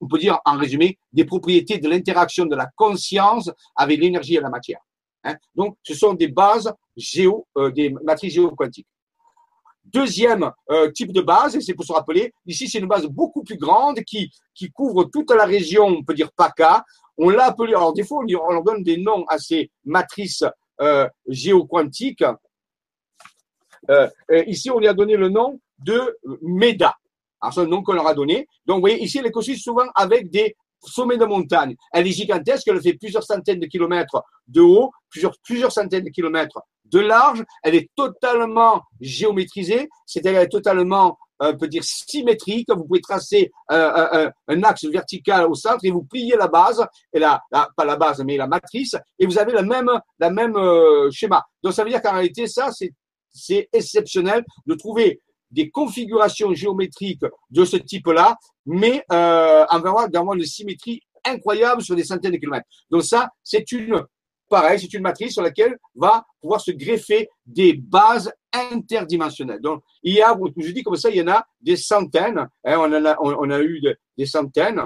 [0.00, 4.40] On peut dire en résumé, des propriétés de l'interaction de la conscience avec l'énergie et
[4.40, 4.80] la matière.
[5.24, 5.36] Hein.
[5.54, 8.86] Donc, ce sont des bases géo, euh, des matrices géo-quantiques.
[9.84, 13.42] Deuxième euh, type de base, et c'est pour se rappeler, ici c'est une base beaucoup
[13.44, 16.84] plus grande qui, qui couvre toute la région, on peut dire PACA,
[17.18, 20.44] on l'a appelé, alors des fois on, leur donne des noms à ces matrices
[20.80, 22.24] euh, géoquantiques.
[23.90, 24.08] Euh,
[24.46, 26.94] ici, on lui a donné le nom de MEDA.
[27.40, 28.48] Alors, c'est un nom qu'on leur a donné.
[28.66, 31.76] Donc, vous voyez, ici, elle est construite souvent avec des sommets de montagne.
[31.92, 36.10] Elle est gigantesque, elle fait plusieurs centaines de kilomètres de haut, plusieurs, plusieurs centaines de
[36.10, 37.44] kilomètres de large.
[37.62, 42.68] Elle est totalement géométrisée, c'est-à-dire elle est totalement on peut dire symétrique.
[42.70, 44.30] Vous pouvez tracer un,
[44.62, 48.36] axe vertical au centre et vous pliez la base, et la, pas la base, mais
[48.36, 51.42] la matrice, et vous avez le même, la même euh, schéma.
[51.62, 52.70] Donc ça veut dire qu'en réalité, ça,
[53.32, 55.20] c'est exceptionnel de trouver
[55.50, 62.04] des configurations géométriques de ce type-là, mais euh, en d'avoir une symétrie incroyable sur des
[62.04, 62.66] centaines de kilomètres.
[62.90, 64.02] Donc ça, c'est une
[64.48, 69.60] pareil, c'est une matrice sur laquelle va pouvoir se greffer des bases interdimensionnelles.
[69.60, 72.46] Donc, il y a, je dis comme ça, il y en a des centaines.
[72.64, 73.80] Hein, on, a, on, a eu
[74.16, 74.82] des, centaines.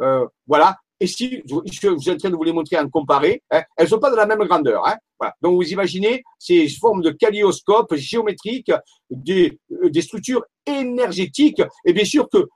[0.00, 0.76] Euh, voilà.
[1.02, 3.90] Et si je, suis en train de vous les montrer en comparé, hein, elles ne
[3.90, 4.86] sont pas de la même grandeur.
[4.86, 4.96] Hein.
[5.40, 8.72] Donc, vous imaginez ces formes de kaléoscopes géométriques,
[9.08, 11.62] des, des structures énergétiques.
[11.84, 12.46] Et bien sûr que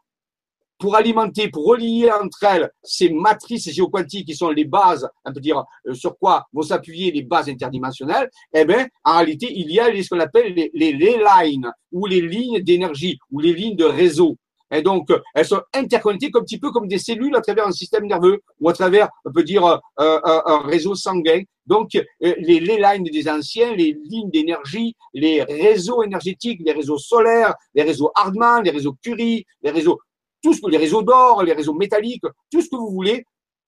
[0.78, 5.40] pour alimenter, pour relier entre elles ces matrices géoquantiques qui sont les bases, on peut
[5.40, 9.80] dire euh, sur quoi vont s'appuyer les bases interdimensionnelles, eh bien, en réalité, il y
[9.80, 13.84] a ce qu'on appelle les, les, lines ou les lignes d'énergie ou les lignes de
[13.84, 14.36] réseau.
[14.72, 18.06] Et donc, elles sont interconnectées un petit peu comme des cellules à travers un système
[18.06, 21.42] nerveux ou à travers, on peut dire, euh, un, réseau sanguin.
[21.66, 26.98] Donc, euh, les, les lines des anciens, les lignes d'énergie, les réseaux énergétiques, les réseaux
[26.98, 29.98] solaires, les réseaux Hartmann, les réseaux Curie, les réseaux
[30.44, 33.24] tout ce que les réseaux d'or, les réseaux métalliques, tout ce que vous voulez,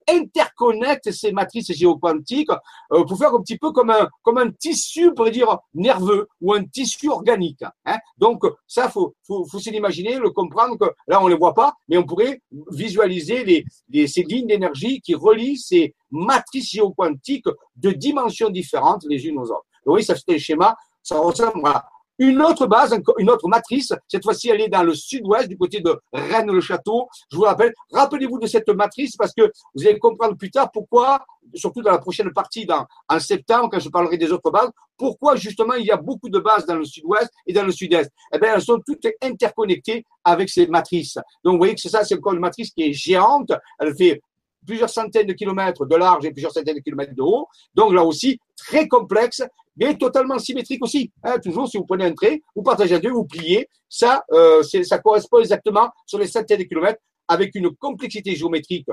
[0.08, 2.50] interconnecte ces matrices géoquantiques
[2.92, 6.52] euh, pour faire un petit peu comme un comme un tissu, pourrait dire nerveux ou
[6.52, 7.64] un tissu organique.
[7.86, 7.98] Hein.
[8.18, 11.96] Donc ça, faut faut, faut s'imaginer, le comprendre que là on les voit pas, mais
[11.96, 18.50] on pourrait visualiser les, les ces lignes d'énergie qui relient ces matrices géoquantiques de dimensions
[18.50, 19.66] différentes les unes aux autres.
[19.86, 24.24] oui, ça fait un schéma, ça ressemble à une autre base, une autre matrice, cette
[24.24, 27.08] fois-ci elle est dans le sud-ouest, du côté de Rennes-le-Château.
[27.30, 31.24] Je vous rappelle, rappelez-vous de cette matrice parce que vous allez comprendre plus tard pourquoi,
[31.54, 35.36] surtout dans la prochaine partie, dans, en septembre, quand je parlerai des autres bases, pourquoi
[35.36, 38.10] justement il y a beaucoup de bases dans le sud-ouest et dans le sud-est.
[38.32, 41.18] Eh bien, elles sont toutes interconnectées avec ces matrices.
[41.44, 43.52] Donc, vous voyez que c'est ça, c'est encore une matrice qui est géante.
[43.78, 44.20] Elle fait
[44.66, 47.46] plusieurs centaines de kilomètres de large et plusieurs centaines de kilomètres de haut.
[47.74, 49.42] Donc là aussi, très complexe
[49.76, 51.12] mais totalement symétrique aussi.
[51.22, 54.62] Hein, toujours, si vous prenez un trait, vous partagez un deux, vous pliez, ça, euh,
[54.62, 58.86] ça correspond exactement sur les centaines de kilomètres avec une complexité géométrique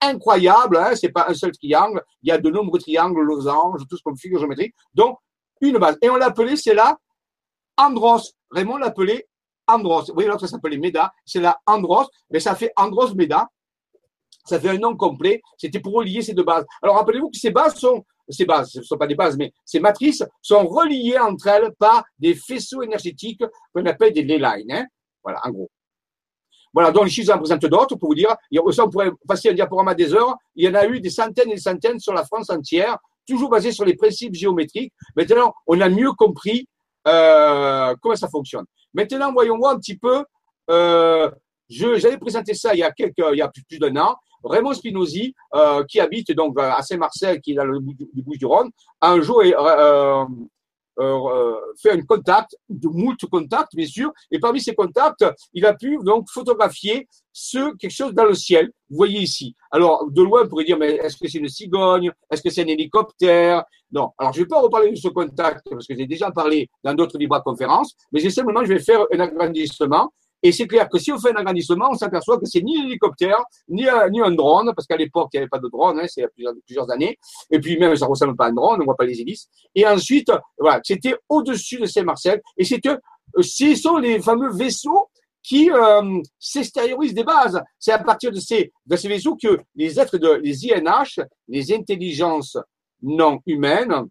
[0.00, 0.76] incroyable.
[0.76, 4.02] Hein, c'est pas un seul triangle, il y a de nombreux triangles, losanges, tout ce
[4.02, 4.74] qu'on figure géométrique.
[4.94, 5.18] Donc,
[5.60, 5.96] une base.
[6.02, 6.98] Et on l'appelait, c'est là,
[7.78, 8.34] Andros.
[8.50, 9.26] Raymond l'appelait
[9.66, 10.06] Andros.
[10.08, 11.12] Vous voyez, l'autre s'appelait Meda.
[11.24, 13.48] C'est là Andros, mais ça fait Andros Meda.
[14.46, 15.42] Ça fait un nom complet.
[15.58, 16.64] C'était pour relier ces deux bases.
[16.82, 19.52] Alors, rappelez-vous que ces bases sont ces bases, ce ne sont pas des bases, mais
[19.64, 24.72] ces matrices sont reliées entre elles par des faisceaux énergétiques qu'on appelle des ley lines.
[24.72, 24.86] Hein.
[25.22, 25.70] voilà, en gros.
[26.72, 28.36] Voilà, donc ici, je vous en présente d'autres pour vous dire.
[28.72, 30.36] Ça, on pourrait passer un diaporama des heures.
[30.54, 33.48] Il y en a eu des centaines et des centaines sur la France entière, toujours
[33.48, 34.92] basés sur les principes géométriques.
[35.16, 36.68] Maintenant, on a mieux compris
[37.08, 38.66] euh, comment ça fonctionne.
[38.92, 40.24] Maintenant, voyons voir un petit peu.
[40.68, 41.30] Euh,
[41.70, 44.16] J'avais présenté ça il y a quelques, il y a plus d'un an.
[44.46, 49.42] Raymond Spinozzi, euh, qui habite donc à Saint-Marcel, qui est dans le Bouches-du-Rhône, un jour
[49.42, 50.24] euh,
[50.98, 55.74] euh, fait un contact, de moult contacts bien sûr, et parmi ces contacts, il a
[55.74, 58.70] pu donc photographier ce quelque chose dans le ciel.
[58.88, 59.54] Vous voyez ici.
[59.70, 62.10] Alors de loin, on pourrait dire, mais est-ce que c'est une cigogne?
[62.30, 63.64] Est-ce que c'est un hélicoptère?
[63.92, 64.10] Non.
[64.16, 66.94] Alors je ne vais pas reparler de ce contact parce que j'ai déjà parlé dans
[66.94, 70.10] d'autres libres conférences, mais simplement je vais faire un agrandissement
[70.42, 72.84] et c'est clair que si on fait un agrandissement, on s'aperçoit que c'est ni un
[72.84, 76.20] hélicoptère, ni un, drone, parce qu'à l'époque, il n'y avait pas de drone, hein, c'est
[76.36, 77.18] il y a plusieurs, années.
[77.50, 79.48] Et puis même, ça ressemble pas à un drone, on voit pas les hélices.
[79.74, 82.42] Et ensuite, voilà, c'était au-dessus de Saint-Marcel.
[82.56, 85.08] Et que euh, ce sont les fameux vaisseaux
[85.42, 87.60] qui euh, s'extériorisent des bases.
[87.78, 91.72] C'est à partir de ces, de ces vaisseaux que les êtres de les INH, les
[91.72, 92.58] intelligences
[93.02, 94.06] non humaines,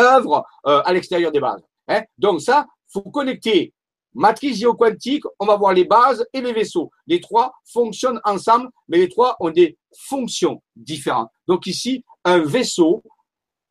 [0.00, 1.62] œuvrent euh, à l'extérieur des bases.
[1.88, 2.02] Hein.
[2.16, 3.72] Donc ça, faut connecter
[4.18, 6.90] Matrice géoquantique, on va voir les bases et les vaisseaux.
[7.06, 11.30] Les trois fonctionnent ensemble, mais les trois ont des fonctions différentes.
[11.46, 13.04] Donc ici, un vaisseau,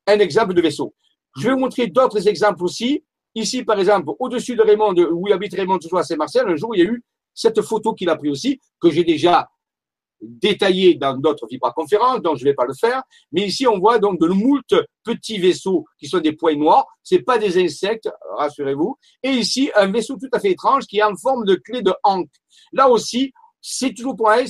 [0.08, 0.96] un exemple de vaisseau.
[1.36, 3.04] Je vais vous montrer d'autres exemples aussi.
[3.36, 6.80] Ici, par exemple, au-dessus de Raymond, où habite Raymond, toujours à Saint-Marcel, un jour, il
[6.80, 9.50] y a eu cette photo qu'il a prise aussi, que j'ai déjà
[10.22, 13.04] détaillé dans d'autres conférences, donc je ne vais pas le faire.
[13.32, 16.86] Mais ici, on voit donc de moult petits vaisseaux qui sont des points noirs.
[17.04, 18.98] C'est pas des insectes, rassurez-vous.
[19.24, 21.94] Et ici, un vaisseau tout à fait étrange qui est en forme de clé de
[22.04, 22.30] Hank.
[22.74, 24.48] Là aussi, c'est toujours pareil.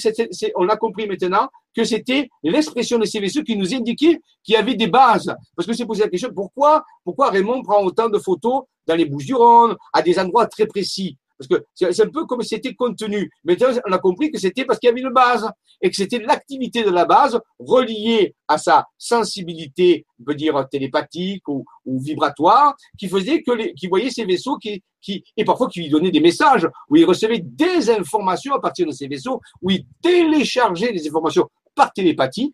[0.56, 4.58] on a compris maintenant que c'était l'expression de ces vaisseaux qui nous indiquait qu'il y
[4.58, 5.34] avait des bases.
[5.56, 9.06] Parce que c'est posé la question, pourquoi, pourquoi Raymond prend autant de photos dans les
[9.06, 11.18] Bouches-du-Rhône, à des endroits très précis?
[11.38, 13.30] Parce que c'est un peu comme si c'était contenu.
[13.44, 15.50] Maintenant, on a compris que c'était parce qu'il y avait une base
[15.82, 21.48] et que c'était l'activité de la base reliée à sa sensibilité, on peut dire télépathique
[21.48, 25.82] ou, vibratoire, qui faisait que les, qui voyait ces vaisseaux qui, qui, et parfois qui
[25.82, 29.72] lui donnaient des messages, où il recevait des informations à partir de ces vaisseaux, où
[29.72, 32.54] il téléchargeait des informations par télépathie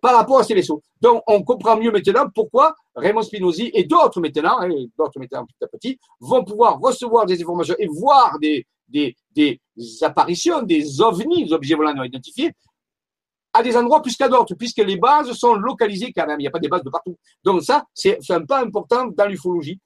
[0.00, 0.82] par rapport à ces vaisseaux.
[1.00, 5.64] Donc, on comprend mieux maintenant pourquoi Raymond Spinozzi et d'autres maintenant, hein, d'autres maintenant petit
[5.64, 8.66] à petit, vont pouvoir recevoir des informations et voir des,
[10.02, 12.52] apparitions, des ovnis, des objets volants non identifiés,
[13.52, 16.38] à des endroits plus qu'à d'autres, puisque les bases sont localisées quand même.
[16.40, 17.16] Il n'y a pas des bases de partout.
[17.42, 19.80] Donc ça, c'est un pas important dans l'ufologie.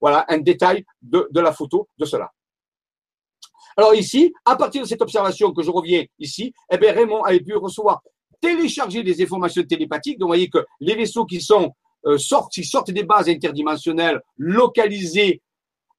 [0.00, 2.30] Voilà un détail de, de la photo de cela.
[3.76, 7.40] Alors ici, à partir de cette observation que je reviens ici, eh bien Raymond avait
[7.40, 8.02] pu recevoir
[8.40, 10.18] télécharger des informations télépathiques.
[10.18, 11.26] Donc, vous voyez que les vaisseaux
[12.06, 15.42] euh, sortent, qui sortent des bases interdimensionnelles localisées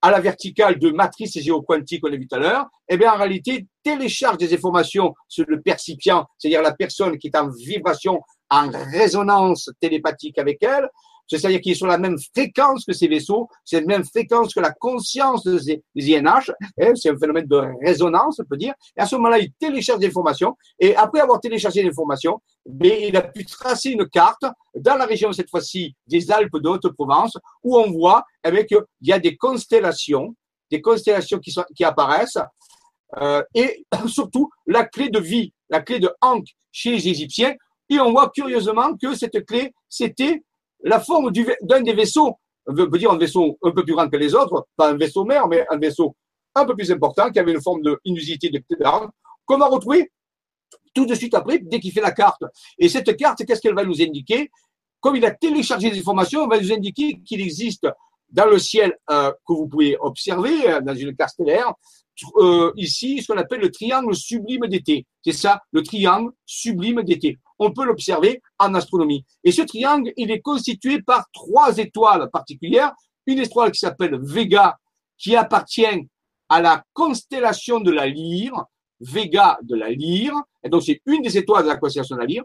[0.01, 3.17] à la verticale de matrices géoquantiques, on l'a vu tout à l'heure, eh bien, en
[3.17, 8.69] réalité, téléchargent des informations sur le percipient, c'est-à-dire la personne qui est en vibration, en
[8.69, 10.89] résonance télépathique avec elle,
[11.37, 14.59] c'est-à-dire qu'il est sur la même fréquence que ces vaisseaux, c'est la même fréquence que
[14.59, 19.05] la conscience des INH, hein, c'est un phénomène de résonance, on peut dire, et à
[19.05, 23.45] ce moment-là, il télécharge des informations, et après avoir téléchargé l'information, mais il a pu
[23.45, 24.43] tracer une carte
[24.75, 29.11] dans la région, cette fois-ci, des Alpes de Haute-Provence, où on voit eh qu'il y
[29.11, 30.35] a des constellations,
[30.71, 32.39] des constellations qui, sont, qui apparaissent,
[33.17, 37.53] euh, et surtout la clé de vie, la clé de Ankh chez les Égyptiens,
[37.89, 40.43] et on voit curieusement que cette clé, c'était
[40.83, 42.35] la forme d'un des vaisseaux,
[42.67, 45.25] on peut dire un vaisseau un peu plus grand que les autres, pas un vaisseau
[45.25, 46.15] mère, mais un vaisseau
[46.55, 48.51] un peu plus important, qui avait une forme de inusité
[49.45, 50.11] qu'on va retrouver
[50.93, 52.43] tout de suite après, dès qu'il fait la carte.
[52.77, 54.49] Et cette carte, qu'est-ce qu'elle va nous indiquer?
[54.99, 57.87] Comme il a téléchargé des informations, elle va nous indiquer qu'il existe
[58.31, 61.73] dans le ciel euh, que vous pouvez observer euh, dans une carte stellaire,
[62.37, 65.05] euh, ici ce qu'on appelle le triangle sublime d'été.
[65.23, 67.39] C'est ça, le triangle sublime d'été.
[67.59, 69.25] On peut l'observer en astronomie.
[69.43, 72.93] Et ce triangle, il est constitué par trois étoiles particulières.
[73.25, 74.77] Une étoile qui s'appelle Vega,
[75.17, 76.07] qui appartient
[76.47, 78.65] à la constellation de la Lyre,
[78.99, 80.33] Vega de la Lyre.
[80.63, 82.43] Et donc, c'est une des étoiles de la constellation de la Lyre.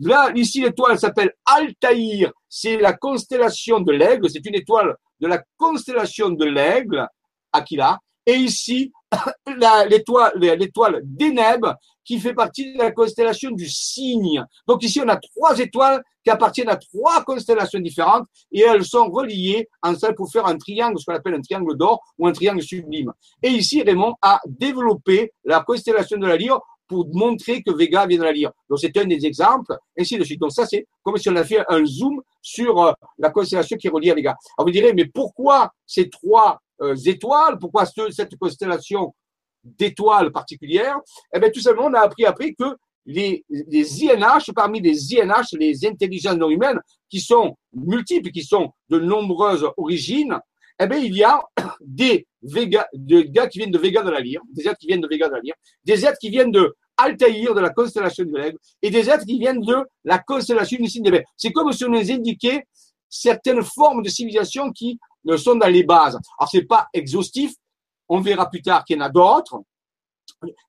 [0.00, 2.30] Là, ici, l'étoile s'appelle Altaïr.
[2.48, 4.30] C'est la constellation de l'aigle.
[4.30, 7.06] C'est une étoile de la constellation de l'aigle,
[7.52, 7.98] Aquila.
[8.24, 8.92] Et ici,
[9.88, 11.64] l'étoile, l'étoile d'Eneb,
[12.08, 14.42] qui fait partie de la constellation du cygne.
[14.66, 19.10] Donc ici, on a trois étoiles qui appartiennent à trois constellations différentes et elles sont
[19.10, 22.62] reliées ensemble pour faire un triangle, ce qu'on appelle un triangle d'or ou un triangle
[22.62, 23.12] sublime.
[23.42, 28.16] Et ici, Raymond a développé la constellation de la lyre pour montrer que Vega vient
[28.16, 28.52] de la lyre.
[28.70, 30.40] Donc c'est un des exemples, ainsi de suite.
[30.40, 33.90] Donc ça, c'est comme si on a fait un zoom sur euh, la constellation qui
[33.90, 34.34] relie à Vega.
[34.56, 39.12] Alors vous direz, mais pourquoi ces trois euh, étoiles, pourquoi cette constellation
[39.78, 40.98] d'étoiles particulières
[41.34, 42.64] Eh bien, tout simplement, on a appris après que
[43.06, 48.70] les, les INH, parmi les INH, les intelligences non humaines, qui sont multiples, qui sont
[48.90, 50.38] de nombreuses origines,
[50.80, 51.42] eh bien, il y a
[51.80, 55.00] des Vega, des gars qui viennent de Vega de la Lyre, des êtres qui viennent
[55.00, 55.54] de Vega de la Lyre,
[55.84, 59.38] des êtres qui viennent de Altaïr, de la constellation de l'aigle, et des êtres qui
[59.38, 62.64] viennent de la constellation du signe des C'est comme si on nous indiquait
[63.08, 64.98] certaines formes de civilisation qui
[65.36, 66.18] sont dans les bases.
[66.38, 67.52] Alors, c'est pas exhaustif.
[68.08, 69.62] On verra plus tard qu'il y en a d'autres.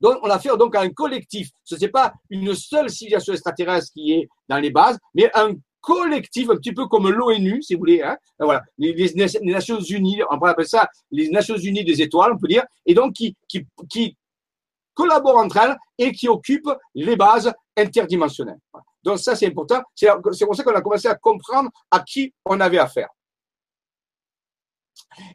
[0.02, 1.50] Donc, on a fait donc un collectif.
[1.64, 6.50] Ce n'est pas une seule civilisation extraterrestre qui est dans les bases, mais un collectif,
[6.50, 8.02] un petit peu comme l'ONU, si vous voulez.
[8.02, 8.18] Hein.
[8.40, 12.48] Voilà, les, Nations Unies, on pourrait appeler ça les Nations Unies des étoiles, on peut
[12.48, 14.18] dire, et donc qui, qui, qui
[14.94, 18.60] collaborent entre elles et qui occupent les bases interdimensionnelles.
[19.04, 19.82] Donc ça, c'est important.
[19.96, 20.10] C'est
[20.46, 23.08] pour ça qu'on a commencé à comprendre à qui on avait affaire.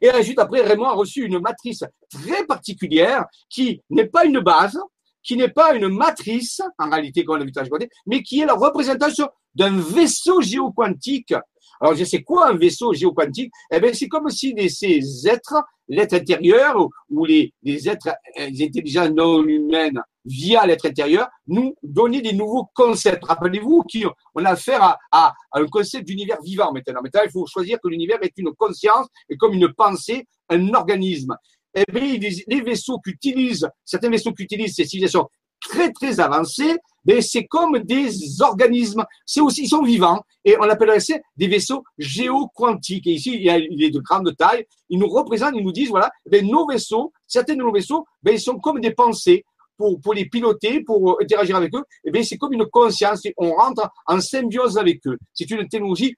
[0.01, 4.79] Et ensuite, après, Raymond a reçu une matrice très particulière qui n'est pas une base,
[5.23, 8.53] qui n'est pas une matrice, en réalité, comme on a vu mais qui est la
[8.53, 11.33] représentation d'un vaisseau géoquantique.
[11.81, 13.51] Alors, je sais quoi un vaisseau géoquantique?
[13.71, 19.43] Eh bien, c'est comme si ces êtres, l'être intérieur ou les, êtres les intelligences non
[19.43, 23.23] humaines via l'être intérieur, nous donner des nouveaux concepts.
[23.23, 27.01] Rappelez-vous qu'on a affaire à, un concept d'univers vivant maintenant.
[27.01, 31.35] Maintenant, il faut choisir que l'univers est une conscience et comme une pensée, un organisme.
[31.73, 35.27] Eh bien, les, vaisseaux qu'utilisent, certains vaisseaux qu'utilisent ces civilisations
[35.61, 39.03] très, très avancées, mais ben, c'est comme des organismes.
[39.25, 40.21] C'est aussi, ils sont vivants.
[40.43, 43.07] Et on appellerait ça des vaisseaux géoquantiques.
[43.07, 44.65] Et ici, il est de grande taille.
[44.89, 48.33] Ils nous représentent, ils nous disent, voilà, ben, nos vaisseaux, certains de nos vaisseaux, ben,
[48.33, 49.43] ils sont comme des pensées
[49.77, 53.21] pour, les piloter, pour interagir avec eux, eh bien, c'est comme une conscience.
[53.37, 55.17] On rentre en symbiose avec eux.
[55.33, 56.15] C'est une technologie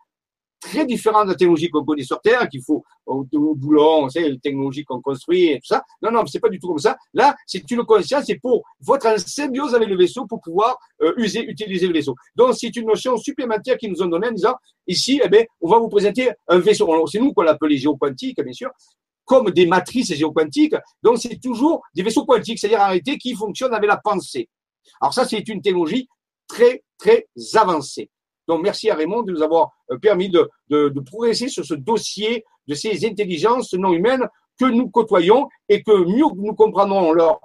[0.60, 4.40] très différente de la technologie qu'on connaît sur Terre, qu'il faut au, boulon, c'est les
[4.40, 5.84] technologies qu'on construit et tout ça.
[6.02, 6.98] Non, non, c'est pas du tout comme ça.
[7.14, 11.44] Là, c'est une conscience, c'est pour, en symbiose avec le vaisseau pour pouvoir euh, user,
[11.48, 12.16] utiliser le vaisseau.
[12.36, 14.56] Donc, c'est une notion supplémentaire qu'ils nous ont donnée en disant,
[14.88, 17.06] ici, eh bien, on va vous présenter un vaisseau.
[17.08, 18.70] C'est nous qu'on l'appelle les géoquantiques, bien sûr,
[19.28, 20.76] comme des matrices géoquantiques.
[21.04, 24.50] Donc, c'est toujours des vaisseaux quantiques, c'est-à-dire en réalité qui fonctionnent avec la pensée.
[25.02, 26.08] Alors ça, c'est une technologie
[26.48, 28.10] très, très avancée.
[28.48, 30.50] Donc, merci à Raymond de nous avoir euh, permis de,
[31.06, 34.28] progresser sur ce dossier de ces intelligences non humaines
[34.60, 37.42] que nous côtoyons et que mieux nous comprenons leur,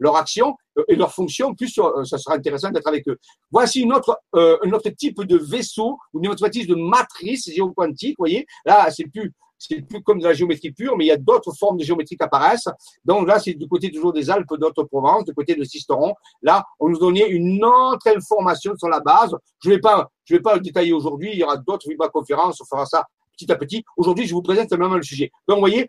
[0.00, 3.18] leur action euh, et leur fonction, plus euh, ça sera intéressant d'être avec eux.
[3.52, 8.16] Voici une autre, un autre type de vaisseau, une autre type de matrice géoquantique.
[8.18, 11.12] Vous voyez, là, c'est plus c'est plus comme de la géométrie pure, mais il y
[11.12, 12.68] a d'autres formes de géométrie qui apparaissent.
[13.04, 16.14] Donc là, c'est du côté toujours des Alpes d'Haute-Provence, du côté de Sisteron.
[16.42, 19.34] Là, on nous donnait une autre information sur la base.
[19.62, 21.30] Je vais pas, je vais pas le détailler aujourd'hui.
[21.32, 22.60] Il y aura d'autres conférences.
[22.60, 23.04] On fera ça
[23.36, 23.84] petit à petit.
[23.96, 25.30] Aujourd'hui, je vous présente simplement le sujet.
[25.48, 25.88] Donc, vous voyez,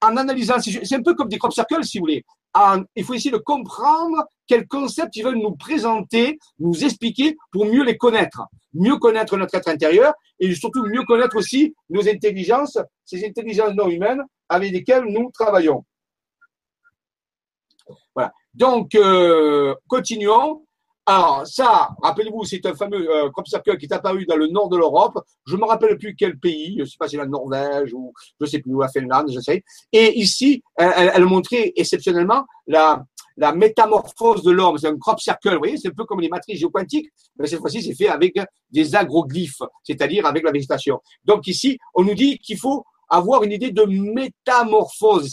[0.00, 2.24] en analysant, c'est un peu comme des crop circles, si vous voulez.
[2.96, 7.84] il faut essayer de comprendre quels concepts ils veulent nous présenter, nous expliquer pour mieux
[7.84, 8.42] les connaître,
[8.74, 13.88] mieux connaître notre être intérieur et surtout mieux connaître aussi nos intelligences, ces intelligences non
[13.88, 15.84] humaines avec lesquelles nous travaillons.
[18.14, 18.32] Voilà.
[18.54, 20.64] Donc, euh, continuons.
[21.10, 24.68] Alors, ça, rappelez-vous, c'est un fameux euh, crop circle qui est apparu dans le nord
[24.68, 25.18] de l'Europe.
[25.46, 27.94] Je ne me rappelle plus quel pays, je ne sais pas si c'est la Norvège
[27.94, 29.64] ou je ne sais plus, la Finlande, je sais.
[29.90, 33.02] Et ici, elle, elle montrait exceptionnellement la,
[33.38, 34.76] la métamorphose de l'homme.
[34.76, 37.60] C'est un crop circle, vous voyez, c'est un peu comme les matrices géoquantiques, mais cette
[37.60, 38.34] fois-ci, c'est fait avec
[38.70, 41.00] des agroglyphes, c'est-à-dire avec la végétation.
[41.24, 45.32] Donc ici, on nous dit qu'il faut avoir une idée de métamorphose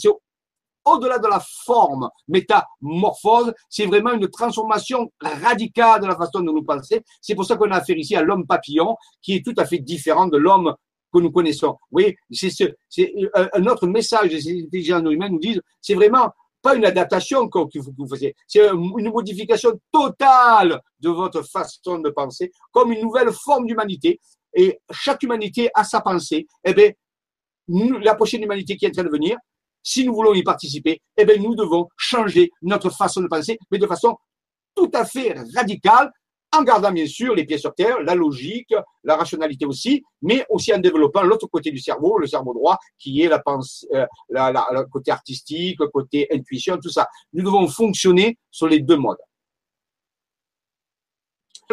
[0.86, 6.62] au-delà de la forme métamorphose, c'est vraiment une transformation radicale de la façon de nous
[6.62, 7.02] penser.
[7.20, 9.78] C'est pour ça qu'on a affaire ici à l'homme papillon, qui est tout à fait
[9.78, 10.74] différent de l'homme
[11.12, 11.76] que nous connaissons.
[11.90, 16.30] Oui, c'est ce, c'est un autre message des intelligences humaines nous disent, c'est vraiment
[16.62, 22.50] pas une adaptation que vous faisiez, c'est une modification totale de votre façon de penser,
[22.72, 24.20] comme une nouvelle forme d'humanité.
[24.54, 26.46] Et chaque humanité a sa pensée.
[26.64, 26.90] Eh bien,
[27.68, 29.36] la prochaine humanité qui est en train de venir,
[29.86, 33.78] si nous voulons y participer, eh bien, nous devons changer notre façon de penser, mais
[33.78, 34.16] de façon
[34.74, 36.10] tout à fait radicale,
[36.52, 38.74] en gardant bien sûr les pieds sur terre, la logique,
[39.04, 43.22] la rationalité aussi, mais aussi en développant l'autre côté du cerveau, le cerveau droit, qui
[43.22, 47.06] est la pensée, euh, le côté artistique, le côté intuition, tout ça.
[47.32, 49.18] Nous devons fonctionner sur les deux modes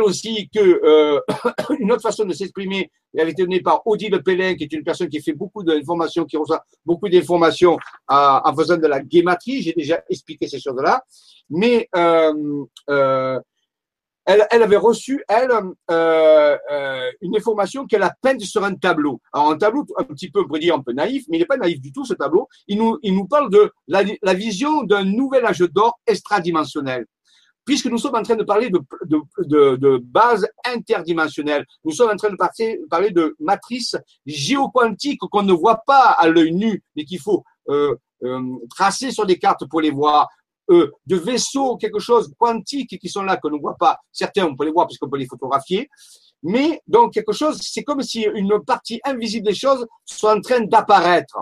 [0.01, 1.19] aussi que euh,
[1.79, 5.07] une autre façon de s'exprimer elle été donnée par Odile Pellin, qui est une personne
[5.07, 7.77] qui fait beaucoup d'informations, qui reçoit beaucoup d'informations
[8.07, 9.61] en faisant de la guématrie.
[9.61, 11.03] J'ai déjà expliqué ces choses-là.
[11.49, 13.39] Mais euh, euh,
[14.25, 15.51] elle, elle, avait reçu, elle,
[15.91, 19.19] euh, euh, une information qu'elle a peinte sur un tableau.
[19.33, 21.57] Alors, un tableau un petit peu, on dire, un peu naïf, mais il n'est pas
[21.57, 22.47] naïf du tout, ce tableau.
[22.67, 27.05] Il nous, il nous parle de la, la vision d'un nouvel âge d'or extradimensionnel
[27.65, 32.11] puisque nous sommes en train de parler de, de, de, de base interdimensionnelle, nous sommes
[32.11, 33.95] en train de parler, de matrices
[34.25, 39.25] géoquantiques qu'on ne voit pas à l'œil nu, mais qu'il faut euh, euh, tracer sur
[39.25, 40.27] des cartes pour les voir,
[40.69, 43.99] euh, de vaisseaux, quelque chose quantique qui sont là, que ne voit pas.
[44.11, 45.89] Certains, on peut les voir puisqu'on peut les photographier.
[46.41, 50.61] Mais donc quelque chose, c'est comme si une partie invisible des choses soit en train
[50.61, 51.37] d'apparaître.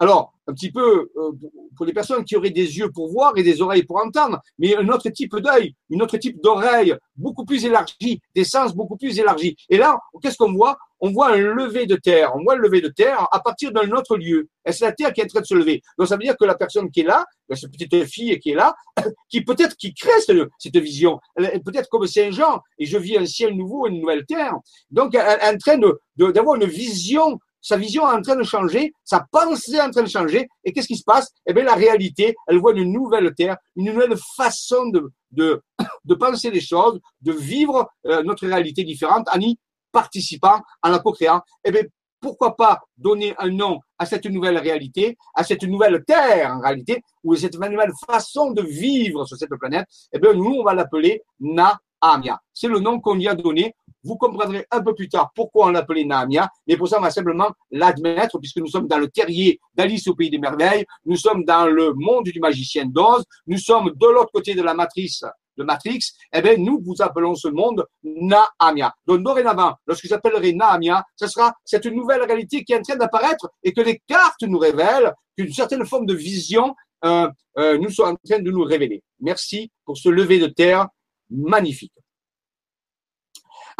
[0.00, 1.32] Alors, un petit peu euh,
[1.76, 4.76] pour les personnes qui auraient des yeux pour voir et des oreilles pour entendre, mais
[4.76, 9.18] un autre type d'œil, une autre type d'oreille, beaucoup plus élargie, des sens beaucoup plus
[9.18, 9.56] élargis.
[9.68, 10.78] Et là, qu'est-ce qu'on voit?
[11.00, 12.32] On voit un lever de terre.
[12.34, 14.48] On voit le lever de terre à partir d'un autre lieu.
[14.64, 15.82] Et c'est la terre qui est en train de se lever?
[15.96, 18.54] Donc ça veut dire que la personne qui est là, cette petite fille qui est
[18.54, 18.74] là,
[19.28, 23.54] qui peut-être qui crée cette, vision, peut-être comme Saint Jean, et je vis un ciel
[23.54, 24.54] nouveau, une nouvelle terre.
[24.90, 25.78] Donc elle est en train
[26.16, 30.02] d'avoir une vision sa vision est en train de changer, sa pensée est en train
[30.02, 31.30] de changer, et qu'est-ce qui se passe?
[31.46, 35.10] Eh bien, la réalité, elle voit une nouvelle terre, une nouvelle façon de,
[36.04, 39.58] de, penser les choses, de vivre euh, notre réalité différente en y
[39.92, 41.42] participant, en la co-créant.
[41.64, 41.82] Eh bien,
[42.20, 47.02] pourquoi pas donner un nom à cette nouvelle réalité, à cette nouvelle terre en réalité,
[47.22, 49.86] ou cette nouvelle façon de vivre sur cette planète?
[50.12, 52.40] Eh bien, nous, on va l'appeler Naamia.
[52.52, 53.74] C'est le nom qu'on y a donné
[54.04, 57.10] vous comprendrez un peu plus tard pourquoi on l'appelait Naamia, mais pour ça, on va
[57.10, 61.44] simplement l'admettre, puisque nous sommes dans le terrier d'Alice au Pays des Merveilles, nous sommes
[61.44, 65.24] dans le monde du magicien d'Oz, nous sommes de l'autre côté de la matrice
[65.58, 68.94] de Matrix, eh bien, nous vous appelons ce monde Naamia.
[69.06, 73.50] Donc, dorénavant, lorsque j'appellerai Naamia, ce sera cette nouvelle réalité qui est en train d'apparaître
[73.62, 76.74] et que les cartes nous révèlent qu'une certaine forme de vision
[77.04, 77.28] euh,
[77.58, 79.02] euh, nous sont en train de nous révéler.
[79.20, 80.88] Merci pour ce lever de terre
[81.30, 81.92] magnifique.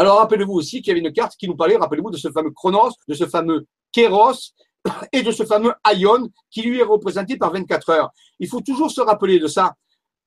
[0.00, 2.52] Alors rappelez-vous aussi qu'il y avait une carte qui nous parlait, rappelez-vous, de ce fameux
[2.52, 4.54] Chronos, de ce fameux Kéros
[5.12, 8.10] et de ce fameux Aion qui lui est représenté par 24 heures.
[8.38, 9.74] Il faut toujours se rappeler de ça,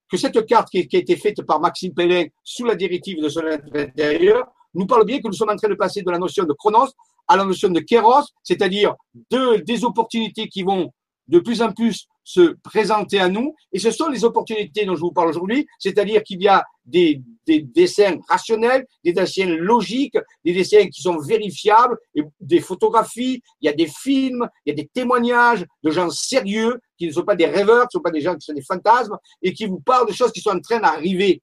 [0.09, 3.43] que cette carte qui, a été faite par Maxime Pellin sous la directive de son
[3.73, 6.53] intérieur nous parle bien que nous sommes en train de passer de la notion de
[6.53, 6.89] Chronos
[7.29, 8.95] à la notion de Kéros, c'est-à-dire
[9.29, 10.91] de, des opportunités qui vont
[11.31, 13.55] de plus en plus se présenter à nous.
[13.73, 17.21] Et ce sont les opportunités dont je vous parle aujourd'hui, c'est-à-dire qu'il y a des,
[17.47, 23.65] des, dessins rationnels, des dessins logiques, des dessins qui sont vérifiables, et des photographies, il
[23.65, 27.23] y a des films, il y a des témoignages de gens sérieux, qui ne sont
[27.23, 29.65] pas des rêveurs, qui ne sont pas des gens qui sont des fantasmes, et qui
[29.65, 31.41] vous parlent de choses qui sont en train d'arriver.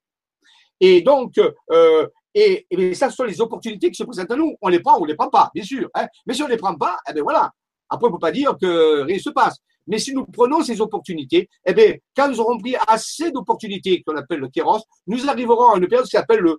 [0.81, 1.41] Et donc,
[1.73, 4.55] euh, et, ça, ce sont les opportunités qui se présentent à nous.
[4.61, 5.89] On les prend ou on les prend pas, bien sûr.
[5.95, 6.07] Hein.
[6.27, 7.51] Mais si on les prend pas, eh bien voilà.
[7.91, 9.57] Après, on peut pas dire que rien ne se passe.
[9.89, 14.17] Mais si nous prenons ces opportunités, eh bien, quand nous aurons pris assez d'opportunités qu'on
[14.17, 16.59] appelle le kéros, nous arriverons à une période qui s'appelle le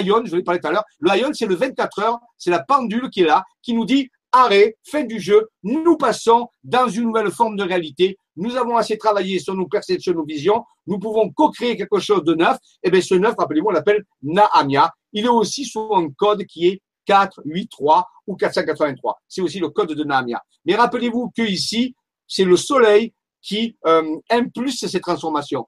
[0.00, 0.84] ion, je vais parler tout à l'heure.
[1.00, 4.08] Le ion, c'est le 24 heures, c'est la pendule qui est là, qui nous dit
[4.32, 8.18] arrêt, fin du jeu, nous passons dans une nouvelle forme de réalité.
[8.36, 10.64] Nous avons assez travaillé sur nos perceptions, nos visions.
[10.86, 12.56] Nous pouvons co-créer quelque chose de neuf.
[12.82, 14.92] Et eh bien, ce neuf, rappelez-vous, on l'appelle Naamia.
[15.12, 19.18] Il est aussi sous un code qui est 483 ou 483.
[19.26, 20.42] C'est aussi le code de Naamia.
[20.66, 21.94] Mais rappelez-vous que ici,
[22.28, 23.12] c'est le soleil
[23.42, 25.66] qui euh, impulse ces transformations.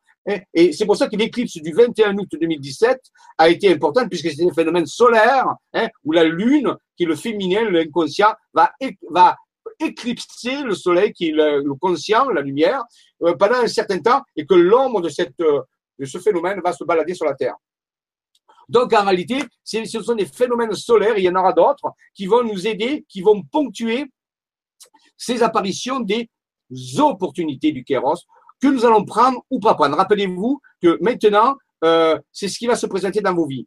[0.55, 3.01] Et c'est pour ça que l'éclipse du 21 août 2017
[3.39, 7.17] a été importante puisque c'est un phénomène solaire hein, où la lune, qui est le
[7.17, 8.71] féminin, l'inconscient, va,
[9.79, 12.85] éclipser le soleil qui est le, conscient, la lumière,
[13.23, 15.09] euh, pendant un certain temps et que l'ombre de,
[15.99, 17.57] de ce phénomène va se balader sur la Terre.
[18.69, 22.45] Donc en réalité, ce sont des phénomènes solaires, il y en aura d'autres, qui vont
[22.45, 24.05] nous aider, qui vont ponctuer
[25.17, 26.29] ces apparitions des
[26.99, 28.27] opportunités du Kéros
[28.61, 29.97] que nous allons prendre ou pas prendre.
[29.97, 33.67] Rappelez-vous que maintenant, euh, c'est ce qui va se présenter dans vos vies.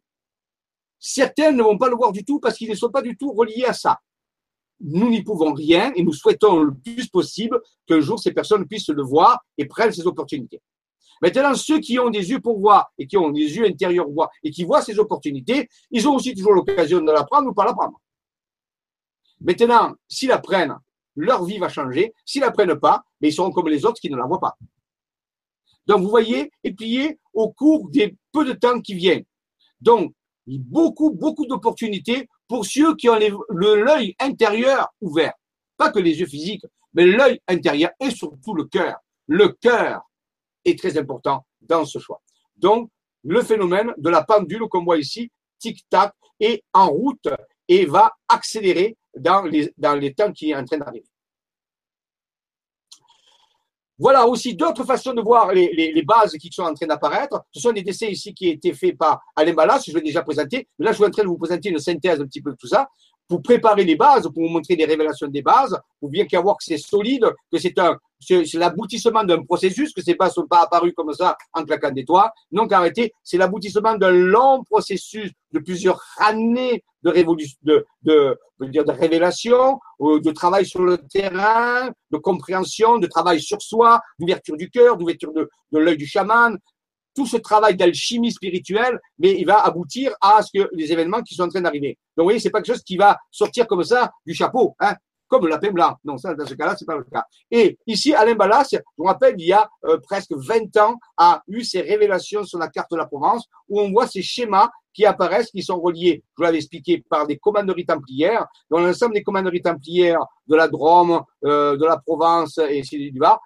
[0.99, 3.33] Certains ne vont pas le voir du tout parce qu'ils ne sont pas du tout
[3.33, 3.99] reliés à ça.
[4.79, 8.89] Nous n'y pouvons rien et nous souhaitons le plus possible qu'un jour ces personnes puissent
[8.89, 10.61] le voir et prennent ces opportunités.
[11.21, 14.29] Maintenant, ceux qui ont des yeux pour voir et qui ont des yeux intérieurs voir
[14.43, 17.65] et qui voient ces opportunités, ils ont aussi toujours l'occasion de la prendre ou pas
[17.65, 17.99] la prendre.
[19.39, 20.77] Maintenant, s'ils la prennent
[21.15, 22.13] leur vie va changer.
[22.25, 24.57] S'ils la prennent pas, mais ils seront comme les autres qui ne la voient pas.
[25.85, 29.25] Donc, vous voyez, et plier au cours des peu de temps qui viennent.
[29.81, 30.13] Donc,
[30.47, 35.33] beaucoup, beaucoup d'opportunités pour ceux qui ont l'œil intérieur ouvert.
[35.77, 38.97] Pas que les yeux physiques, mais l'œil intérieur et surtout le cœur.
[39.27, 40.01] Le cœur
[40.63, 42.21] est très important dans ce choix.
[42.55, 42.89] Donc,
[43.23, 47.27] le phénomène de la pendule qu'on voit ici, tic-tac, est en route
[47.67, 51.05] et va accélérer dans les, dans les temps qui est en train d'arriver.
[53.99, 57.43] Voilà aussi d'autres façons de voir les, les, bases qui sont en train d'apparaître.
[57.51, 60.23] Ce sont des dessins ici qui ont été faits par Alain Ballas, je l'ai déjà
[60.23, 60.67] présenté.
[60.79, 62.67] là, je suis en train de vous présenter une synthèse un petit peu de tout
[62.67, 62.89] ça
[63.27, 66.57] pour préparer les bases, pour vous montrer des révélations des bases, pour bien qu'à voir
[66.57, 70.47] que c'est solide, que c'est un, c'est l'aboutissement d'un processus, que ces bases ne sont
[70.47, 72.31] pas apparues comme ça en claquant des toits.
[72.51, 77.11] Non, réalité, c'est l'aboutissement d'un long processus de plusieurs années de
[77.63, 83.99] de, de, de révélation, de travail sur le terrain, de compréhension, de travail sur soi,
[84.19, 86.57] d'ouverture du cœur, d'ouverture de, de l'œil du chaman,
[87.15, 91.35] tout ce travail d'alchimie spirituelle, mais il va aboutir à ce que les événements qui
[91.35, 91.97] sont en train d'arriver.
[92.17, 94.95] Donc, vous voyez, c'est pas quelque chose qui va sortir comme ça du chapeau, hein,
[95.33, 95.95] comme lapin blanc.
[96.03, 97.25] Non, ça, dans ce cas-là, c'est pas le cas.
[97.49, 101.41] Et ici, Alain Ballas, je vous rappelle, il y a euh, presque 20 ans, a
[101.47, 105.07] eu ces révélations sur la carte de la Provence, où on voit ces schémas qui
[105.07, 109.23] apparaissent, qui sont reliés, je vous l'avais expliqué, par des commanderies templières, dans l'ensemble des
[109.23, 113.39] commanderies templières de la Drôme, euh, de la Provence et ainsi du bas,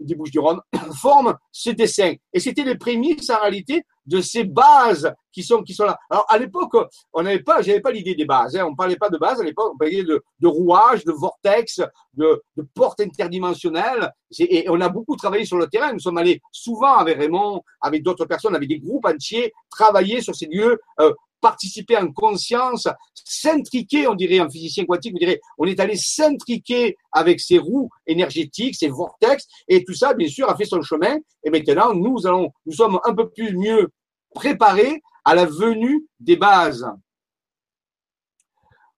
[0.00, 0.60] des Bouches-du-Rhône,
[0.94, 2.14] forment ce dessin.
[2.32, 5.98] Et c'était les prémices, en réalité, de ces bases qui sont, qui sont là.
[6.08, 6.74] Alors, à l'époque,
[7.12, 8.66] on n'avait pas, j'avais pas l'idée des bases, hein.
[8.66, 11.80] On parlait pas de bases à l'époque, on parlait de, de rouages, de vortex,
[12.14, 14.10] de, de portes interdimensionnelles.
[14.38, 15.92] Et on a beaucoup travaillé sur le terrain.
[15.92, 20.34] Nous sommes allés souvent avec Raymond, avec d'autres personnes, avec des groupes entiers, travailler sur
[20.34, 25.66] ces lieux, euh, participer en conscience, s'intriquer, on dirait en physicien quantique, on dirait, on
[25.66, 30.56] est allé s'intriquer avec ces roues énergétiques, ces vortex, et tout ça, bien sûr, a
[30.56, 31.18] fait son chemin.
[31.44, 33.90] Et maintenant, nous allons, nous sommes un peu plus mieux
[34.36, 36.86] préparés à la venue des bases.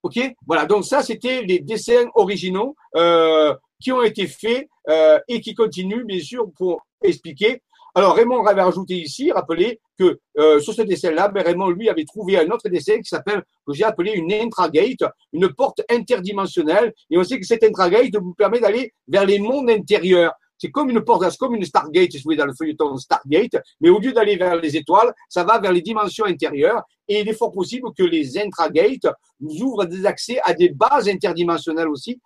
[0.03, 0.67] Ok, voilà.
[0.67, 6.05] Donc ça, c'était les dessins originaux euh, qui ont été faits euh, et qui continuent,
[6.05, 7.63] bien sûr, pour expliquer
[7.99, 12.05] alors Raymond avait rajouté ici, rappelez que euh, sur ce dessin-là, ben, Raymond lui avait
[12.05, 16.95] trouvé un autre dessin qui s'appelle, que j'ai appelé une intragate, une porte interdimensionnelle.
[17.11, 20.33] Et on sait que cette intragate vous permet d'aller vers les mondes intérieurs.
[20.59, 23.57] C'est comme une porte, c'est comme une Stargate, si vous voulez, dans le feuilleton Stargate,
[23.81, 27.29] mais au lieu d'aller vers les étoiles, ça va vers les dimensions intérieures, et il
[27.29, 29.07] est fort possible que les intragates
[29.41, 32.21] nous ouvrent des accès à des bases interdimensionnelles aussi,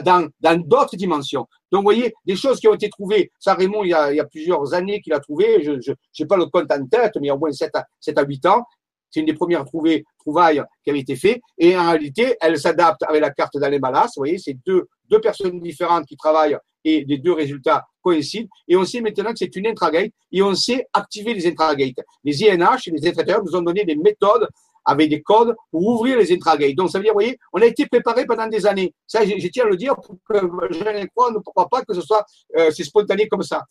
[0.00, 0.30] dans
[0.64, 1.46] d'autres dimensions.
[1.70, 3.30] Donc, vous voyez, des choses qui ont été trouvées.
[3.38, 5.62] Ça, Raymond, il y a, il y a plusieurs années qu'il a trouvé.
[5.62, 7.84] Je n'ai pas le compte en tête, mais il y a au moins 7 à,
[8.00, 8.64] 7 à 8 ans.
[9.12, 11.40] C'est une des premières trouvailles qui avait été faite.
[11.58, 14.12] Et en réalité, elle s'adapte avec la carte d'Alemalas.
[14.16, 14.88] Vous voyez, c'est deux,
[15.20, 18.48] personnes différentes qui travaillent et les deux résultats coïncident.
[18.66, 22.00] Et on sait maintenant que c'est une intragate et on sait activer les intragates.
[22.24, 24.48] Les INH, les intragateurs, nous ont donné des méthodes
[24.84, 26.74] avec des codes pour ouvrir les intragates.
[26.74, 28.94] Donc, ça veut dire, vous voyez, on a été préparé pendant des années.
[29.06, 32.24] Ça, je, tiens à le dire pour que je ne crois pas que ce soit
[32.56, 33.64] euh, c'est spontané comme ça.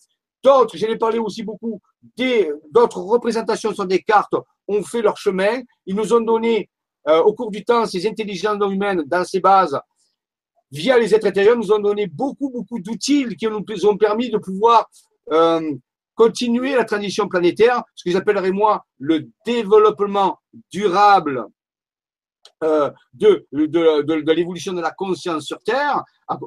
[0.44, 1.80] D'autres, j'en ai parlé aussi beaucoup,
[2.72, 4.34] d'autres représentations sur des cartes
[4.72, 5.62] ont fait leur chemin.
[5.86, 6.70] Ils nous ont donné
[7.08, 9.80] euh, au cours du temps ces intelligences humaines dans ces bases
[10.72, 14.38] via les êtres intérieurs, nous ont donné beaucoup, beaucoup d'outils qui nous ont permis de
[14.38, 14.90] pouvoir
[15.32, 15.74] euh,
[16.16, 20.40] continuer la transition planétaire, ce que j'appellerais moi le développement
[20.72, 21.46] durable
[22.62, 26.04] de, de, de, de l'évolution de la conscience sur Terre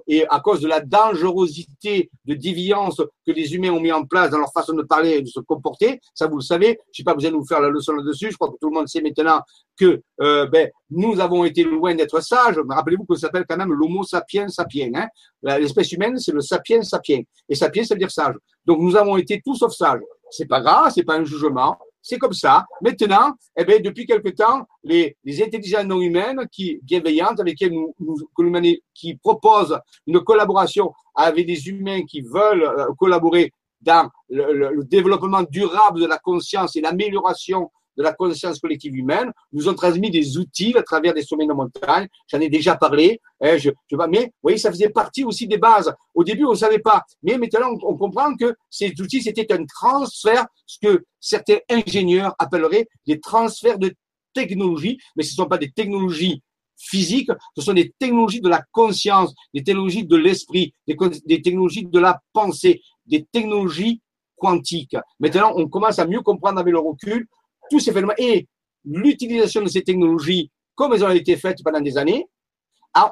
[0.07, 4.31] et à cause de la dangerosité de déviance que les humains ont mis en place
[4.31, 6.01] dans leur façon de parler et de se comporter.
[6.15, 6.79] Ça, vous le savez.
[6.93, 8.31] Je sais pas, vous allez nous faire la leçon là-dessus.
[8.31, 9.41] Je crois que tout le monde sait maintenant
[9.79, 12.59] que euh, ben, nous avons été loin d'être sages.
[12.69, 14.91] Rappelez-vous ça s'appelle quand même l'homo sapiens sapiens.
[14.95, 15.09] Hein.
[15.43, 17.21] L'espèce humaine, c'est le sapiens sapiens.
[17.49, 18.35] Et sapiens, ça veut dire sage.
[18.65, 20.01] Donc nous avons été tout sauf sages.
[20.31, 22.67] C'est pas grave, c'est pas un jugement c'est comme ça.
[22.83, 27.95] Maintenant, eh bien, depuis quelque temps, les, intelligences non humaines qui bienveillantes, avec lesquelles nous,
[27.99, 33.51] nous qui proposent une collaboration avec des humains qui veulent euh, collaborer
[33.81, 39.69] dans le, développement durable de la conscience et l'amélioration de la conscience collective humaine, nous
[39.69, 42.09] ont transmis des outils à travers des sommets de montagne.
[42.29, 43.21] J'en ai déjà parlé.
[43.41, 43.71] Hein, je,
[44.11, 45.93] mais, vous voyez, ça faisait partie aussi des bases.
[46.15, 47.03] Au début, on ne savait pas.
[47.23, 52.87] Mais maintenant, on, comprend que ces outils, c'était un transfert, ce que certains ingénieurs appelleraient
[53.07, 53.95] des transferts de
[54.35, 56.43] technologie, mais ce ne sont pas des technologies
[56.77, 62.01] physiques, ce sont des technologies de la conscience, des technologies de l'esprit, des technologies de
[62.01, 64.01] la pensée, des technologies
[64.37, 64.97] quantiques.
[65.21, 67.27] Maintenant, on commence à mieux comprendre avec le recul
[67.71, 68.47] tous ces phénomènes et
[68.85, 72.27] l'utilisation de ces technologies, comme elles ont été faites pendant des années,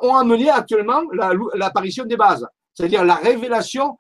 [0.03, 1.03] ont amené actuellement
[1.55, 3.99] l'apparition des bases, c'est-à-dire la révélation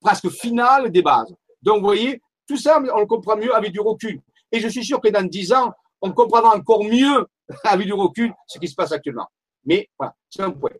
[0.00, 1.32] presque finale des bases.
[1.62, 4.20] Donc, vous voyez, tout ça, on le comprend mieux avec du recul.
[4.50, 7.26] Et je suis sûr que dans dix ans, on comprendra encore mieux
[7.64, 9.26] avec du recul ce qui se passe actuellement.
[9.64, 10.70] Mais voilà, c'est un point.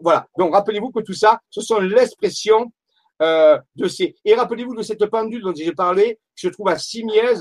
[0.00, 0.26] Voilà.
[0.38, 2.70] Donc, rappelez-vous que tout ça, ce sont l'expression
[3.22, 4.14] euh, de ces.
[4.24, 7.40] Et rappelez-vous de cette pendule dont j'ai parlé, qui se trouve à Simiez,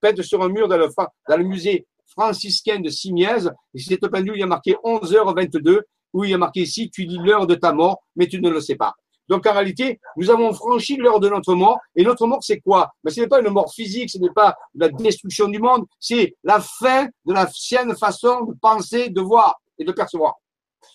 [0.00, 3.48] peinte sur un mur dans le, musée franciscain de Simiez.
[3.74, 5.80] Et cette pendule, il y a marqué 11h22,
[6.12, 8.50] où il y a marqué ici, tu dis l'heure de ta mort, mais tu ne
[8.50, 8.94] le sais pas.
[9.28, 11.78] Donc en réalité, nous avons franchi l'heure de notre mort.
[11.94, 12.90] Et notre mort, c'est quoi?
[13.04, 16.34] Mais Ce n'est pas une mort physique, ce n'est pas la destruction du monde, c'est
[16.42, 20.34] la fin de la sienne façon de penser, de voir et de percevoir.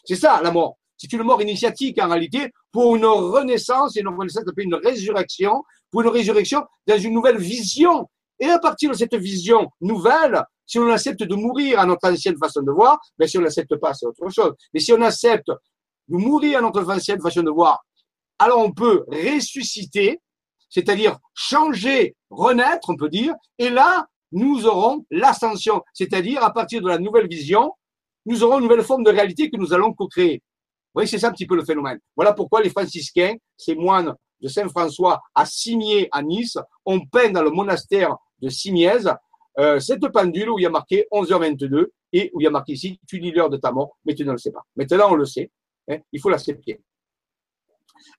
[0.04, 0.78] C'est ça la mort.
[0.98, 6.02] C'est une mort initiatique en réalité pour une renaissance, et une renaissance, une résurrection, pour
[6.02, 8.10] une résurrection dans une nouvelle vision
[8.44, 12.38] et à partir de cette vision nouvelle, si on accepte de mourir à notre ancienne
[12.38, 14.54] façon de voir, ben, si on n'accepte pas, c'est autre chose.
[14.74, 17.82] Mais si on accepte de mourir à notre ancienne façon de voir,
[18.38, 20.20] alors on peut ressusciter,
[20.70, 26.90] c'est-à-dire changer, renaître, on peut dire, et là, nous aurons l'ascension, c'est-à-dire à partir de
[26.90, 27.72] la nouvelle vision,
[28.26, 30.42] nous aurons une nouvelle forme de réalité que nous allons co-créer.
[30.42, 32.00] Vous voyez, c'est ça un petit peu le phénomène.
[32.18, 37.42] Voilà pourquoi les franciscains, ces moines de Saint-François à Cimier à Nice, ont peint dans
[37.42, 39.00] le monastère de Simiez,
[39.60, 42.74] euh, cette pendule où il y a marqué 11h22 et où il y a marqué
[42.74, 44.64] ici, tu dis l'heure de ta mort, mais tu ne le sais pas.
[44.76, 45.50] Maintenant, on le sait.
[45.90, 46.82] Hein, il faut l'accepter.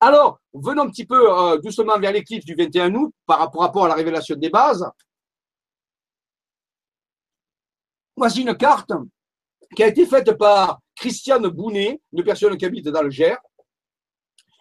[0.01, 3.89] Alors, venons un petit peu euh, doucement vers l'éclipse du 21 août par rapport à
[3.89, 4.89] la révélation des bases.
[8.17, 8.93] Voici une carte
[9.77, 13.39] qui a été faite par Christiane Bounet, une personne qui habite dans le Gers,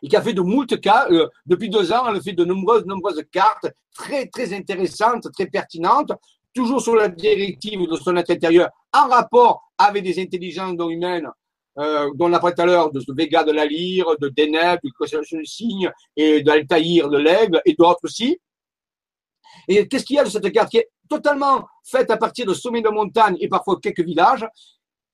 [0.03, 1.07] et qui a fait de moult cas.
[1.09, 6.11] Euh, depuis deux ans, elle fait de nombreuses, nombreuses cartes très, très intéressantes, très pertinentes,
[6.53, 11.29] toujours sur la directive de son être intérieur, en rapport avec des intelligences humaines,
[11.79, 14.79] euh, dont on a parlé tout à l'heure, de Vega de la Lyre, de Deneb,
[14.83, 18.37] du Constellation du Cygne, et d'Altaïr de l'Aigle, et d'autres aussi.
[19.67, 22.53] Et qu'est-ce qu'il y a de cette carte qui est totalement faite à partir de
[22.53, 24.45] sommets de montagne et parfois quelques villages?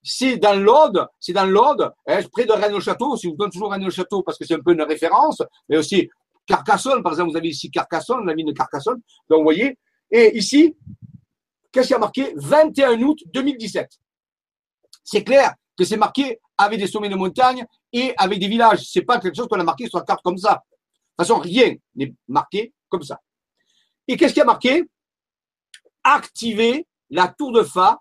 [0.01, 4.23] C'est dans l'Aude, c'est dans l'Aude, hein, près de Rennes-le-Château, si vous donne toujours Rennes-le-Château
[4.23, 6.09] parce que c'est un peu une référence, mais aussi
[6.45, 9.77] Carcassonne, par exemple, vous avez ici Carcassonne, la ville de Carcassonne, donc vous voyez,
[10.11, 10.75] et ici,
[11.71, 12.33] qu'est-ce qu'il y a marqué?
[12.35, 13.89] 21 août 2017.
[15.03, 18.85] C'est clair que c'est marqué avec des sommets de montagne et avec des villages.
[18.89, 20.63] C'est pas quelque chose qu'on a marqué sur la carte comme ça.
[21.17, 23.19] façon, rien n'est marqué comme ça.
[24.07, 24.83] Et qu'est-ce qui a marqué?
[26.03, 27.99] Activer la tour de Fa,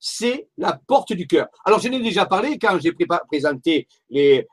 [0.00, 1.46] c'est la porte du cœur.
[1.64, 2.92] Alors, je n'ai déjà parlé quand j'ai
[3.28, 4.46] présenté les,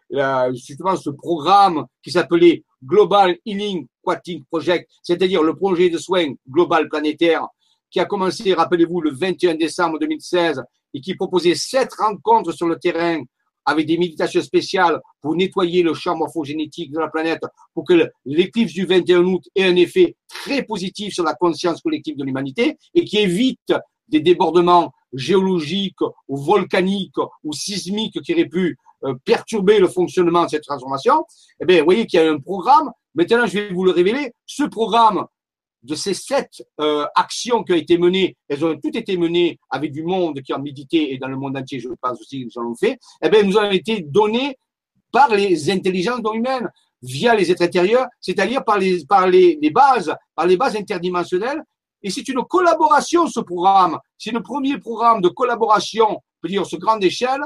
[0.52, 6.90] justement ce programme qui s'appelait Global Healing Quantic Project, c'est-à-dire le projet de soins global
[6.90, 7.48] planétaire
[7.90, 10.62] qui a commencé, rappelez-vous, le 21 décembre 2016
[10.94, 13.22] et qui proposait sept rencontres sur le terrain
[13.66, 17.42] avec des méditations spéciales pour nettoyer le champ morphogénétique de la planète,
[17.74, 22.16] pour que l'éclipse du 21 août ait un effet très positif sur la conscience collective
[22.16, 23.74] de l'humanité et qui évite
[24.08, 30.50] des débordements géologiques ou volcaniques ou sismiques qui auraient pu euh, perturber le fonctionnement de
[30.50, 31.26] cette transformation,
[31.62, 32.92] eh bien, vous voyez qu'il y a un programme.
[33.16, 34.34] Maintenant, je vais vous le révéler.
[34.46, 35.26] Ce programme
[35.84, 39.92] de ces sept euh, actions qui ont été menées, elles ont toutes été menées avec
[39.92, 42.72] du monde qui a médité et dans le monde entier, je pense aussi qu'ils en
[42.72, 44.58] ont fait, eh bien, nous ont été données
[45.12, 46.70] par les intelligences humaines,
[47.02, 51.62] via les êtres intérieurs, c'est-à-dire par les, par les bases, par les bases interdimensionnelles.
[52.04, 53.98] Et c'est une collaboration, ce programme.
[54.18, 57.42] C'est le premier programme de collaboration, on peut dire, sur grande échelle,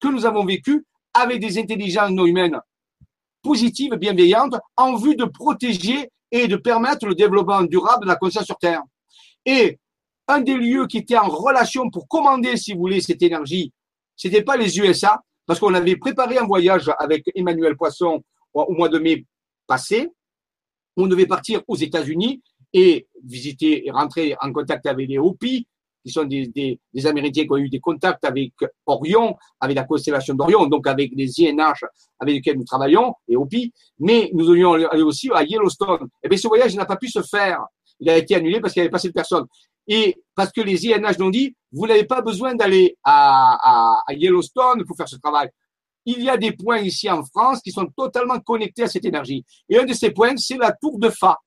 [0.00, 0.84] que nous avons vécu
[1.14, 2.58] avec des intelligences non humaines
[3.42, 8.46] positives, bienveillantes, en vue de protéger et de permettre le développement durable de la conscience
[8.46, 8.82] sur Terre.
[9.44, 9.78] Et
[10.28, 13.72] un des lieux qui était en relation pour commander, si vous voulez, cette énergie,
[14.16, 18.22] c'était pas les USA, parce qu'on avait préparé un voyage avec Emmanuel Poisson
[18.54, 19.26] au mois de mai
[19.66, 20.08] passé.
[20.96, 22.42] On devait partir aux États-Unis
[22.72, 25.66] et visiter et rentrer en contact avec les Hopi,
[26.04, 28.52] qui sont des, des, Américains qui ont eu des contacts avec
[28.86, 31.84] Orion, avec la constellation d'Orion, donc avec les INH
[32.18, 36.04] avec lesquels nous travaillons, et OPI, mais nous devions aller aussi à Yellowstone.
[36.04, 37.64] Et eh bien, ce voyage n'a pas pu se faire.
[38.00, 39.46] Il a été annulé parce qu'il n'y avait pas cette personne.
[39.86, 44.12] Et parce que les INH nous ont dit, vous n'avez pas besoin d'aller à, à
[44.12, 45.48] Yellowstone pour faire ce travail.
[46.04, 49.44] Il y a des points ici en France qui sont totalement connectés à cette énergie.
[49.68, 51.38] Et un de ces points, c'est la tour de Fa.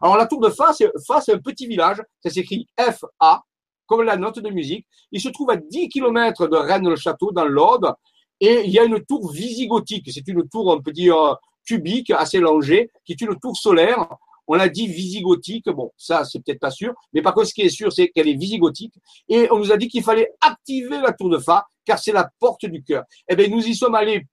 [0.00, 2.02] Alors, la tour de Fa, c'est, Fa, c'est un petit village.
[2.22, 3.42] Ça s'écrit F-A
[3.86, 4.86] comme la note de musique.
[5.10, 7.92] Il se trouve à 10 km de Rennes-le-Château, dans l'Aude,
[8.40, 10.08] et il y a une tour visigothique.
[10.12, 14.08] C'est une tour, on peut dire, cubique, assez longée, qui est une tour solaire.
[14.46, 15.68] On l'a dit visigothique.
[15.68, 16.94] Bon, ça, c'est peut-être pas sûr.
[17.12, 18.94] Mais par contre, ce qui est sûr, c'est qu'elle est visigothique.
[19.28, 22.30] Et on nous a dit qu'il fallait activer la tour de Fa, car c'est la
[22.38, 23.04] porte du cœur.
[23.28, 24.26] Eh bien, nous y sommes allés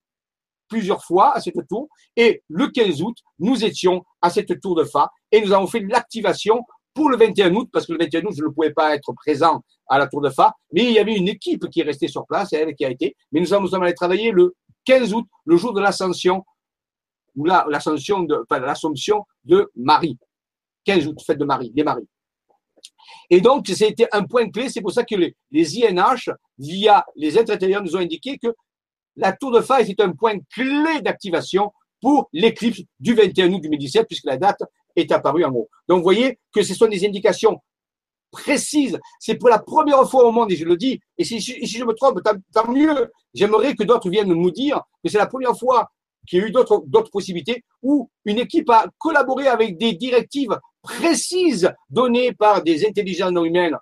[0.68, 1.88] plusieurs fois à cette tour.
[2.16, 5.80] Et le 15 août, nous étions à cette tour de Fa et nous avons fait
[5.80, 6.64] l'activation
[6.98, 9.62] pour le 21 août, parce que le 21 août, je ne pouvais pas être présent
[9.88, 12.26] à la Tour de Fa, mais il y avait une équipe qui est restée sur
[12.26, 13.14] place, elle qui a été.
[13.30, 16.44] Mais nous sommes, allés travailler le 15 août, le jour de l'ascension,
[17.36, 20.18] ou l'ascension de, enfin, l'assomption de Marie.
[20.84, 22.08] 15 août, fête de Marie, des Maries.
[23.30, 24.68] Et donc, c'était un point clé.
[24.68, 28.48] C'est pour ça que les, les, INH, via les intérieurs, nous ont indiqué que
[29.18, 34.06] la tour de Fa était un point clé d'activation pour l'éclipse du 21 août 2017,
[34.06, 34.62] puisque la date
[34.96, 35.68] est apparu en haut.
[35.88, 37.60] Donc, vous voyez que ce sont des indications
[38.30, 38.98] précises.
[39.18, 41.92] C'est pour la première fois au monde, et je le dis, et si, je me
[41.94, 43.10] trompe, tant, mieux.
[43.34, 45.90] J'aimerais que d'autres viennent nous dire que c'est la première fois
[46.26, 51.72] qu'il y a eu d'autres, possibilités où une équipe a collaboré avec des directives précises
[51.88, 53.76] données par des intelligences non humaines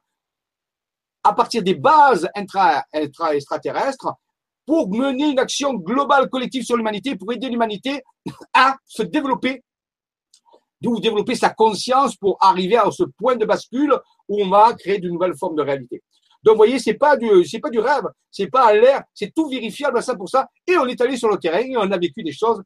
[1.25, 4.13] à partir des bases intra, intra extraterrestres
[4.67, 8.03] pour mener une action globale collective sur l'humanité, pour aider l'humanité
[8.53, 9.63] à se développer
[10.81, 13.95] d'où développer sa conscience pour arriver à ce point de bascule
[14.29, 16.03] où on va créer de nouvelles formes de réalité.
[16.43, 19.35] Donc, vous voyez, c'est pas du, c'est pas du rêve, c'est pas à l'air, c'est
[19.35, 20.47] tout vérifiable à ça pour ça.
[20.67, 22.63] Et on est allé sur le terrain et on a vécu des choses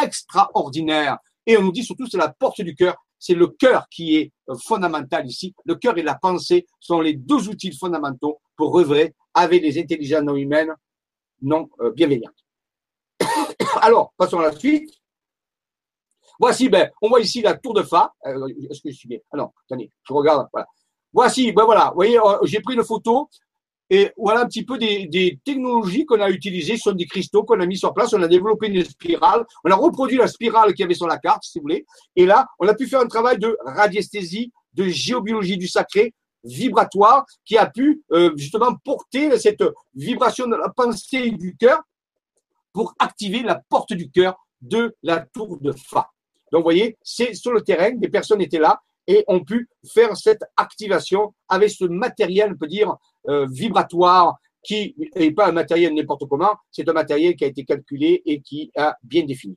[0.00, 1.18] extraordinaires.
[1.46, 2.94] Et on nous dit surtout, c'est la porte du cœur.
[3.18, 4.32] C'est le cœur qui est
[4.64, 5.52] fondamental ici.
[5.64, 10.22] Le cœur et la pensée sont les deux outils fondamentaux pour œuvrer avec les intelligences
[10.22, 10.72] non humaines
[11.42, 12.44] non euh, bienveillantes.
[13.80, 14.90] Alors, passons à la suite.
[16.38, 18.14] Voici, ben, on voit ici la tour de Fa.
[18.26, 19.18] Euh, est-ce que je suis bien?
[19.32, 20.46] Ah non, attendez, je regarde.
[20.52, 20.66] Voilà.
[21.12, 23.28] Voici, ben voilà, vous voyez, euh, j'ai pris une photo
[23.90, 26.76] et voilà un petit peu des, des technologies qu'on a utilisées.
[26.76, 28.12] Ce sont des cristaux qu'on a mis sur place.
[28.12, 29.44] On a développé une spirale.
[29.64, 31.86] On a reproduit la spirale qu'il y avait sur la carte, si vous voulez.
[32.14, 36.14] Et là, on a pu faire un travail de radiesthésie, de géobiologie du sacré,
[36.44, 39.64] vibratoire, qui a pu euh, justement porter cette
[39.94, 41.80] vibration de la pensée du cœur
[42.72, 46.10] pour activer la porte du cœur de la tour de Fa.
[46.52, 50.16] Donc, vous voyez, c'est sur le terrain, des personnes étaient là et ont pu faire
[50.16, 52.94] cette activation avec ce matériel, on peut dire,
[53.28, 57.64] euh, vibratoire, qui n'est pas un matériel n'importe comment, c'est un matériel qui a été
[57.64, 59.56] calculé et qui a bien défini.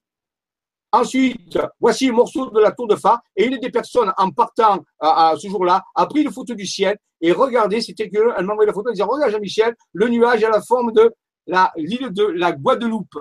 [0.94, 3.22] Ensuite, voici le morceau de la tour de Fa.
[3.36, 6.98] Et une des personnes, en partant à, ce jour-là, a pris une photo du ciel
[7.22, 10.44] et regardez, c'était que elle m'a envoyé la photo, elle disait, regarde Jean-Michel, le nuage
[10.44, 11.14] a la forme de
[11.78, 13.18] l'île de la Guadeloupe.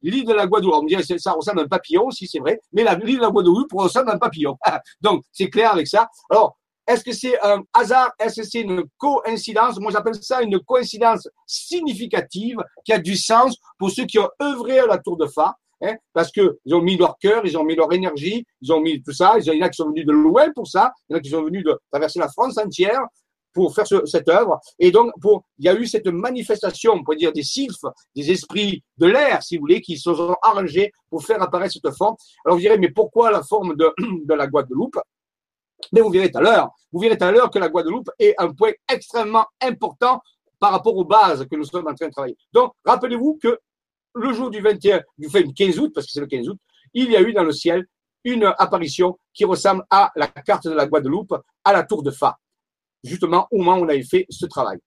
[0.00, 0.74] l'île de la Guadeloupe.
[0.74, 3.30] On me dirait, ça ressemble à un papillon, si c'est vrai, mais l'île de la
[3.30, 4.56] Guadeloupe ressemble à un papillon.
[5.00, 6.08] Donc, c'est clair avec ça.
[6.30, 6.56] Alors,
[6.88, 8.12] est-ce que c'est un hasard?
[8.18, 9.78] Est-ce que c'est une coïncidence?
[9.78, 14.80] Moi, j'appelle ça une coïncidence significative qui a du sens pour ceux qui ont œuvré
[14.80, 15.54] à la Tour de Fa.
[15.82, 18.80] Hein, parce que ils ont mis leur cœur, ils ont mis leur énergie, ils ont
[18.80, 19.34] mis tout ça.
[19.38, 21.20] Il y en a qui sont venus de loin pour ça, il y en a
[21.20, 23.02] qui sont venus de traverser la France entière
[23.52, 24.60] pour faire cette œuvre.
[24.78, 25.12] Et donc,
[25.58, 29.42] il y a eu cette manifestation, on pourrait dire des sylphes, des esprits de l'air,
[29.42, 32.16] si vous voulez, qui se sont arrangés pour faire apparaître cette forme.
[32.44, 33.92] Alors vous direz, mais pourquoi la forme de,
[34.24, 34.98] de la Guadeloupe?
[35.92, 38.34] Mais vous verrez tout à l'heure, vous verrez tout à l'heure que la Guadeloupe est
[38.38, 40.20] un point extrêmement important
[40.60, 42.36] par rapport aux bases que nous sommes en train de travailler.
[42.52, 43.58] Donc, rappelez-vous que
[44.14, 46.58] le jour du 21, du 15 août, parce que c'est le 15 août,
[46.94, 47.86] il y a eu dans le ciel
[48.24, 51.34] une apparition qui ressemble à la carte de la Guadeloupe,
[51.64, 52.38] à la tour de Fa
[53.04, 54.78] justement au moment où on avait fait ce travail.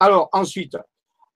[0.00, 0.76] Alors ensuite,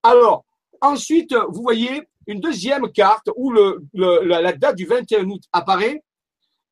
[0.03, 0.45] alors
[0.81, 3.53] ensuite, vous voyez une deuxième carte où
[3.93, 6.03] la date du 21 août apparaît.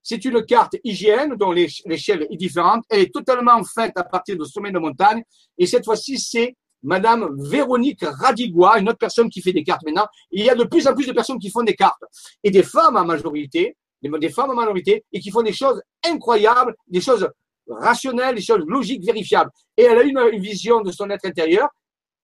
[0.02, 2.84] C'est une carte hygiène dont l'échelle est différente.
[2.88, 5.22] Elle est totalement faite à partir de sommet de montagne.
[5.58, 10.06] Et cette fois-ci, c'est Madame Véronique Radigua, une autre personne qui fait des cartes maintenant.
[10.30, 12.02] il y a de plus en plus de personnes qui font des cartes.
[12.42, 16.74] Et des femmes en majorité, des femmes en majorité, et qui font des choses incroyables,
[16.88, 17.28] des choses
[17.68, 19.50] rationnelle, des choses logiques, vérifiables.
[19.76, 21.68] Et elle a une, une vision de son être intérieur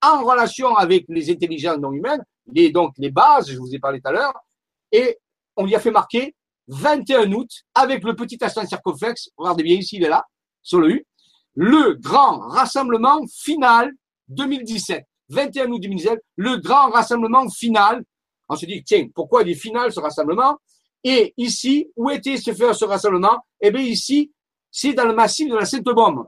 [0.03, 4.01] en relation avec les intelligences non humaines, les, donc les bases, je vous ai parlé
[4.01, 4.35] tout à l'heure,
[4.93, 5.19] et
[5.57, 6.35] on lui a fait marquer
[6.69, 10.25] 21 août avec le petit instant circonflexe, regardez bien ici, il est là,
[10.63, 11.07] sur le U,
[11.55, 13.93] le grand rassemblement final
[14.29, 15.05] 2017.
[15.29, 18.05] 21 août 2017, le grand rassemblement final.
[18.49, 20.59] On se dit, tiens, pourquoi il est final ce rassemblement?
[21.03, 23.39] Et ici, où était ce faire ce rassemblement?
[23.61, 24.33] Eh bien ici,
[24.71, 26.27] c'est dans le massif de la Sainte-Baume.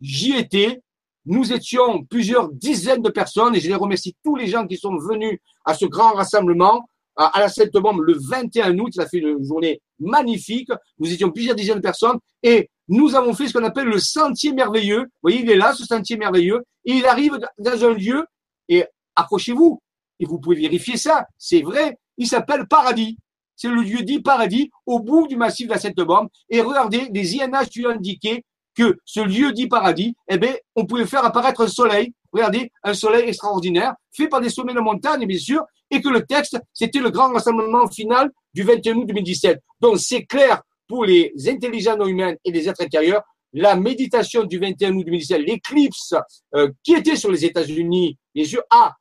[0.00, 0.80] J'y étais.
[1.24, 4.96] Nous étions plusieurs dizaines de personnes et je les remercie tous les gens qui sont
[4.96, 6.88] venus à ce grand rassemblement
[7.18, 8.92] à la Sainte-Baume le 21 août.
[8.94, 10.70] Ça a fait une journée magnifique.
[10.98, 14.52] Nous étions plusieurs dizaines de personnes et nous avons fait ce qu'on appelle le sentier
[14.52, 15.00] merveilleux.
[15.00, 16.62] Vous voyez, il est là, ce sentier merveilleux.
[16.84, 18.24] Et il arrive dans un lieu
[18.68, 18.84] et
[19.16, 19.80] accrochez-vous.
[20.20, 21.26] Et vous pouvez vérifier ça.
[21.36, 21.96] C'est vrai.
[22.16, 23.18] Il s'appelle Paradis
[23.58, 26.28] c'est le lieu dit paradis au bout du massif de la Sainte-Bombe.
[26.48, 28.44] Et regardez, les INH tu indiqué
[28.76, 32.14] que ce lieu dit paradis, eh bien, on pouvait faire apparaître un soleil.
[32.32, 36.24] Regardez, un soleil extraordinaire, fait par des sommets de montagne, bien sûr, et que le
[36.24, 39.60] texte, c'était le grand rassemblement final du 21 août 2017.
[39.80, 43.22] Donc, c'est clair pour les intelligents non humains et les êtres intérieurs,
[43.52, 46.14] la méditation du 21 août 2017, l'éclipse
[46.54, 48.94] euh, qui était sur les États-Unis, bien sûr, a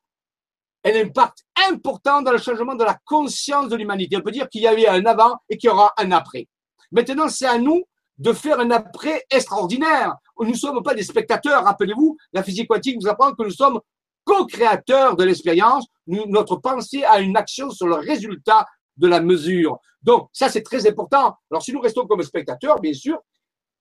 [0.86, 4.16] un impact important dans le changement de la conscience de l'humanité.
[4.18, 6.48] On peut dire qu'il y avait un avant et qu'il y aura un après.
[6.92, 7.84] Maintenant, c'est à nous
[8.18, 10.16] de faire un après extraordinaire.
[10.40, 11.64] Nous ne sommes pas des spectateurs.
[11.64, 13.80] Rappelez-vous, la physique quantique nous apprend que nous sommes
[14.24, 15.86] co-créateurs de l'expérience.
[16.08, 18.66] Notre pensée a une action sur le résultat
[18.98, 19.80] de la mesure.
[20.02, 21.36] Donc, ça, c'est très important.
[21.52, 23.20] Alors, si nous restons comme spectateurs, bien sûr,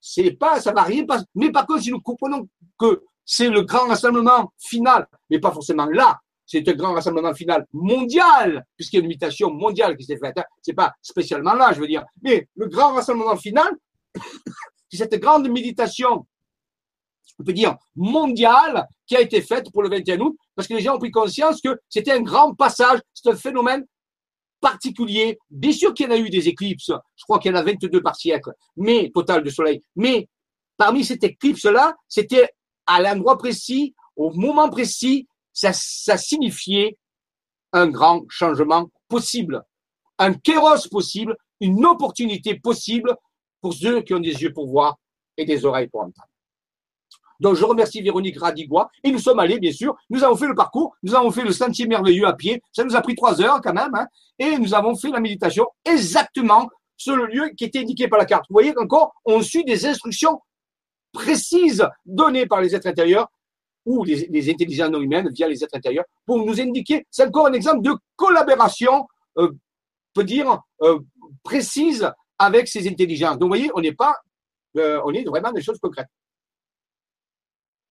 [0.01, 1.25] c'est pas, ça va rien passer.
[1.35, 2.49] Mais par contre, si nous comprenons
[2.79, 7.67] que c'est le grand rassemblement final, mais pas forcément là, c'est un grand rassemblement final
[7.73, 10.39] mondial, puisqu'il y a une mutation mondiale qui s'est faite.
[10.39, 10.45] Hein.
[10.63, 12.05] C'est pas spécialement là, je veux dire.
[12.23, 13.69] Mais le grand rassemblement final,
[14.89, 16.25] c'est cette grande méditation,
[17.39, 20.81] on peut dire mondiale, qui a été faite pour le 21 août, parce que les
[20.81, 23.85] gens ont pris conscience que c'était un grand passage, c'est un phénomène
[24.61, 25.39] particulier.
[25.51, 27.63] Bien sûr qu'il y en a eu des éclipses, je crois qu'il y en a
[27.63, 29.83] 22 par siècle, mais total de soleil.
[29.95, 30.29] Mais
[30.77, 32.49] parmi cette éclipse-là, c'était
[32.87, 36.97] à l'endroit précis, au moment précis, ça, ça signifiait
[37.73, 39.63] un grand changement possible,
[40.19, 43.15] un kéros possible, une opportunité possible
[43.61, 44.97] pour ceux qui ont des yeux pour voir
[45.37, 46.29] et des oreilles pour entendre.
[47.41, 48.89] Donc, je remercie Véronique Radigua.
[49.05, 49.95] Et nous sommes allés, bien sûr.
[50.11, 50.95] Nous avons fait le parcours.
[51.03, 52.63] Nous avons fait le sentier merveilleux à pied.
[52.73, 53.95] Ça nous a pris trois heures quand même.
[53.95, 54.07] Hein.
[54.39, 58.25] et nous avons fait la méditation exactement sur le lieu qui était indiqué par la
[58.25, 58.47] carte.
[58.49, 60.41] Vous voyez qu'encore, on suit des instructions
[61.13, 63.29] précises données par les êtres intérieurs
[63.85, 67.53] ou les, intelligences non humaines via les êtres intérieurs pour nous indiquer, c'est encore un
[67.53, 69.07] exemple de collaboration,
[69.39, 69.53] euh,
[70.13, 70.99] peut dire, euh,
[71.45, 73.39] précise avec ces intelligences.
[73.39, 74.17] Donc, vous voyez, on n'est pas,
[74.77, 76.09] euh, on est vraiment des choses concrètes.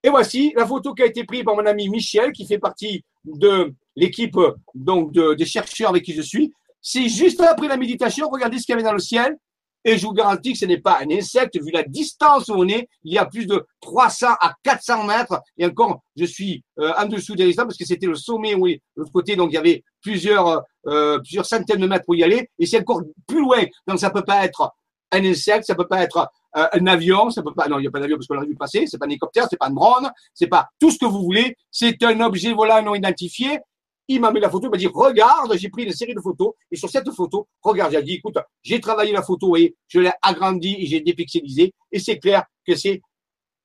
[0.06, 3.04] Et voici la photo qui a été prise par mon ami Michel, qui fait partie
[3.24, 4.38] de l'équipe
[4.76, 6.54] donc de, des chercheurs avec qui je suis.
[6.80, 9.36] C'est juste après la méditation, regardez ce qu'il y avait dans le ciel.
[9.84, 12.68] Et je vous garantis que ce n'est pas un insecte, vu la distance où on
[12.68, 15.42] est, il y a plus de 300 à 400 mètres.
[15.58, 19.12] Et encore, je suis euh, en dessous des parce que c'était le sommet, oui, l'autre
[19.12, 22.48] côté, donc il y avait plusieurs, euh, plusieurs centaines de mètres pour y aller.
[22.60, 23.64] Et c'est encore plus loin.
[23.88, 24.72] Donc ça peut pas être
[25.12, 27.88] un insecte, ça peut pas être euh, un avion, ça peut pas, non, il n'y
[27.88, 29.74] a pas d'avion parce qu'on l'a vu passer, c'est pas un hélicoptère, c'est pas un
[29.74, 31.56] drone, c'est pas tout ce que vous voulez.
[31.72, 33.60] C'est un objet volant non identifié
[34.08, 36.54] il m'a mis la photo, il m'a dit, regarde, j'ai pris une série de photos,
[36.72, 40.12] et sur cette photo, regarde, j'ai dit, écoute, j'ai travaillé la photo et je l'ai
[40.22, 43.02] agrandie et j'ai dépixelisé, et c'est clair que c'est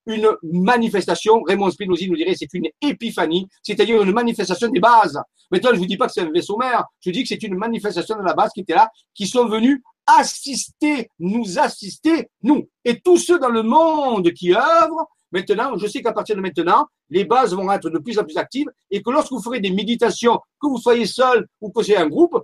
[0.06, 5.20] une manifestation, Raymond Spinozzi nous dirait, c'est une épiphanie, c'est-à-dire une manifestation des bases.
[5.50, 7.56] Maintenant, je vous dis pas que c'est un vaisseau mère, je dis que c'est une
[7.56, 9.82] manifestation de la base qui était là, qui sont venus
[10.18, 16.02] assister, nous assister, nous, et tous ceux dans le monde qui œuvrent, Maintenant, je sais
[16.02, 19.10] qu'à partir de maintenant, les bases vont être de plus en plus actives et que
[19.10, 22.36] lorsque vous ferez des méditations, que vous soyez seul ou que c'est un groupe,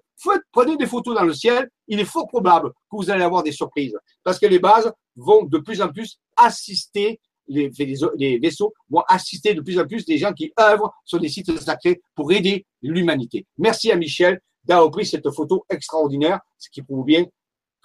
[0.53, 1.69] prenez des photos dans le ciel.
[1.89, 5.45] Il est fort probable que vous allez avoir des surprises parce que les bases vont
[5.45, 7.71] de plus en plus assister les,
[8.17, 11.57] les, vaisseaux vont assister de plus en plus des gens qui œuvrent sur des sites
[11.61, 13.47] sacrés pour aider l'humanité.
[13.59, 17.25] Merci à Michel d'avoir pris cette photo extraordinaire, ce qui prouve bien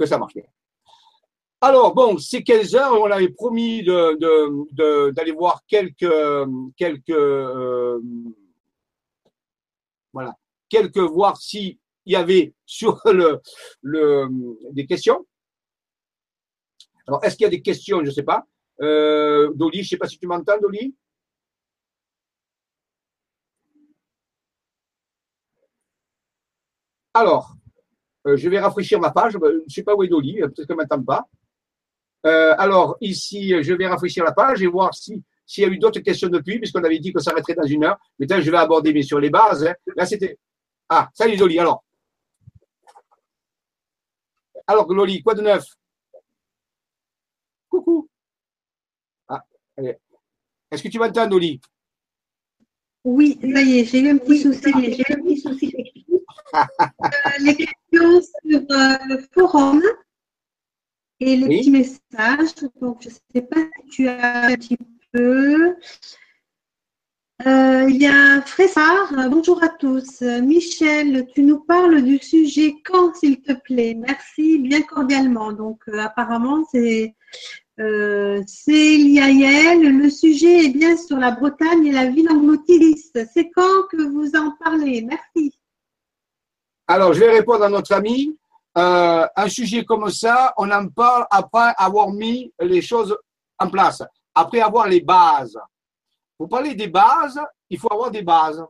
[0.06, 0.46] ça marche bien.
[1.64, 6.12] Alors, bon, c'est 15 heures, on avait promis d'aller de, voir quelques,
[6.76, 8.00] quelques, euh,
[10.12, 10.36] voilà,
[10.70, 13.40] quelques, voir s'il y avait sur le,
[13.84, 14.28] le,
[14.72, 15.24] des questions.
[17.08, 18.00] Alors, est-ce qu'il y a des questions?
[18.00, 18.46] Je ne sais pas.
[18.82, 20.96] Euh, Dolly, je ne sais pas si tu m'entends, Dolly?
[27.14, 27.54] Alors,
[28.28, 29.34] euh, je vais rafraîchir ma page.
[29.34, 31.28] Je ne sais pas où est Dolly, peut-être qu'elle ne m'entend pas.
[32.26, 35.78] Euh, alors, ici, je vais rafraîchir la page et voir si s'il y a eu
[35.78, 37.98] d'autres questions depuis, puisqu'on avait dit que ça s'arrêterait dans une heure.
[38.18, 39.66] Maintenant, je vais aborder bien sûr les bases.
[39.66, 39.74] Hein.
[39.98, 40.38] Là, c'était.
[40.88, 41.84] Ah, salut Loli, alors.
[44.66, 45.66] Alors, Loli, quoi de neuf?
[47.68, 48.08] Coucou.
[49.28, 49.44] Ah,
[49.78, 51.60] Est-ce que tu m'entends, Loli?
[53.04, 54.72] Oui, ça y est, j'ai eu un petit souci.
[54.74, 55.76] J'ai eu un petit souci.
[56.54, 59.82] Euh, les questions sur euh, le forum
[61.20, 62.56] et les petits messages.
[62.80, 64.78] Donc, je ne sais pas si tu as un petit
[65.12, 65.76] peu.
[67.48, 70.22] Euh, il y a Fressard, bonjour à tous.
[70.22, 73.96] Michel, tu nous parles du sujet quand, s'il te plaît?
[73.96, 75.52] Merci bien cordialement.
[75.52, 77.16] Donc, euh, apparemment, c'est
[77.80, 79.98] euh, Yael.
[79.98, 83.20] Le sujet est bien sur la Bretagne et la ville anglotiliste.
[83.34, 85.02] C'est quand que vous en parlez?
[85.02, 85.61] Merci.
[86.94, 88.38] Alors, je vais répondre à notre ami.
[88.78, 93.18] Euh, un sujet comme ça, on en parle après avoir mis les choses
[93.58, 94.04] en place,
[94.36, 95.58] après avoir les bases.
[96.38, 97.40] Pour parler des bases,
[97.70, 98.62] il faut avoir des bases.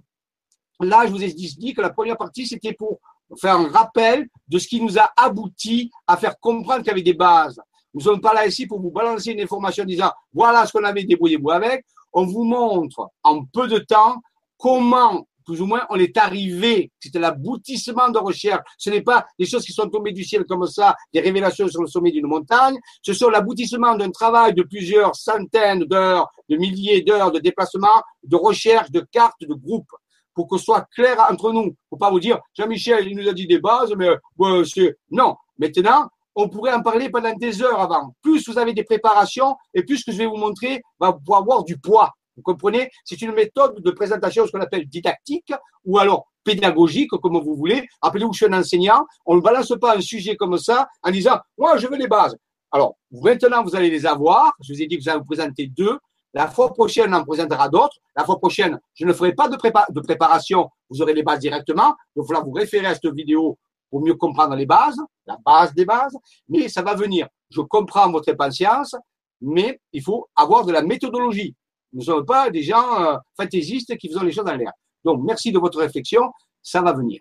[0.80, 3.00] Là, je vous ai dit que la première partie, c'était pour
[3.42, 7.02] faire un rappel de ce qui nous a abouti à faire comprendre qu'il y avait
[7.02, 7.60] des bases.
[7.92, 10.74] Nous ne sommes pas là ici pour vous balancer une information en disant voilà ce
[10.74, 11.88] qu'on avait débrouillé-vous avec.
[12.14, 14.18] On vous montre en peu de temps
[14.60, 16.92] comment plus ou moins, on est arrivé.
[17.00, 18.62] C'était l'aboutissement de recherche.
[18.78, 21.82] Ce n'est pas des choses qui sont tombées du ciel comme ça, des révélations sur
[21.82, 22.78] le sommet d'une montagne.
[23.02, 28.36] Ce sont l'aboutissement d'un travail de plusieurs centaines d'heures, de milliers d'heures de déplacement, de
[28.36, 29.92] recherche, de cartes, de groupes
[30.34, 31.76] pour que ce soit clair entre nous.
[31.89, 35.36] Faut pas vous dire, Jean-Michel, il nous a dit des bases, mais ouais, c'est, non.
[35.58, 38.16] Maintenant, on pourrait en parler pendant des heures avant.
[38.22, 41.64] Plus vous avez des préparations et plus ce que je vais vous montrer va avoir
[41.64, 42.12] du poids.
[42.36, 42.90] Vous comprenez?
[43.04, 45.54] C'est une méthode de présentation, ce qu'on appelle didactique,
[45.86, 47.88] ou alors pédagogique, comme vous voulez.
[48.02, 49.06] Appelez-vous, suis un enseignant.
[49.26, 52.36] On ne balance pas un sujet comme ça en disant, moi, je veux les bases.
[52.72, 54.54] Alors, maintenant, vous allez les avoir.
[54.62, 55.98] Je vous ai dit que vous allez vous présenter deux.
[56.34, 57.98] La fois prochaine, on en présentera d'autres.
[58.16, 59.58] La fois prochaine, je ne ferai pas de,
[60.02, 60.70] préparation.
[60.90, 61.96] Vous aurez les bases directement.
[62.16, 63.58] Donc, il va vous référer à cette vidéo
[63.90, 66.16] pour mieux comprendre les bases, la base des bases.
[66.48, 67.28] Mais ça va venir.
[67.50, 68.96] Je comprends votre impatience,
[69.42, 71.54] mais il faut avoir de la méthodologie.
[71.94, 74.72] Nous ne sommes pas des gens euh, fantaisistes qui faisons les choses dans l'air.
[75.04, 76.32] Donc, merci de votre réflexion.
[76.62, 77.20] Ça va venir.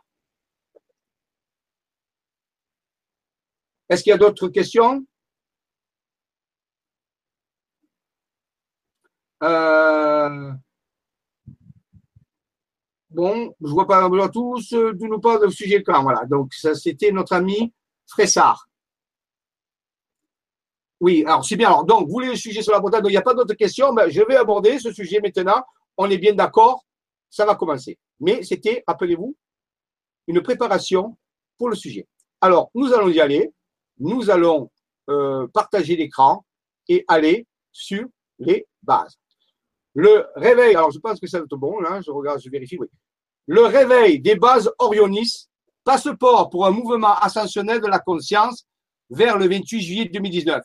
[3.88, 5.04] Est-ce qu'il y a d'autres questions?
[9.42, 10.52] Euh,
[13.10, 16.00] Bon, je vois pas à tous de nous parler de sujet quand.
[16.02, 16.24] Voilà.
[16.26, 17.72] Donc, ça, c'était notre ami
[18.06, 18.69] Fressard.
[21.00, 21.68] Oui, alors c'est bien.
[21.68, 23.54] Alors, donc, vous voulez le sujet sur la Bretagne, donc il n'y a pas d'autres
[23.54, 23.92] questions.
[23.92, 25.62] mais je vais aborder ce sujet maintenant.
[25.96, 26.84] On est bien d'accord,
[27.30, 27.98] ça va commencer.
[28.20, 29.34] Mais c'était, rappelez-vous,
[30.26, 31.16] une préparation
[31.58, 32.06] pour le sujet.
[32.40, 33.50] Alors, nous allons y aller.
[33.98, 34.70] Nous allons
[35.08, 36.44] euh, partager l'écran
[36.88, 38.06] et aller sur
[38.38, 39.18] les bases.
[39.94, 42.78] Le réveil, alors je pense que ça va être bon, là, je regarde, je vérifie,
[42.78, 42.86] oui.
[43.46, 45.48] Le réveil des bases Orionis,
[45.84, 48.66] passeport pour un mouvement ascensionnel de la conscience
[49.10, 50.62] vers le 28 juillet 2019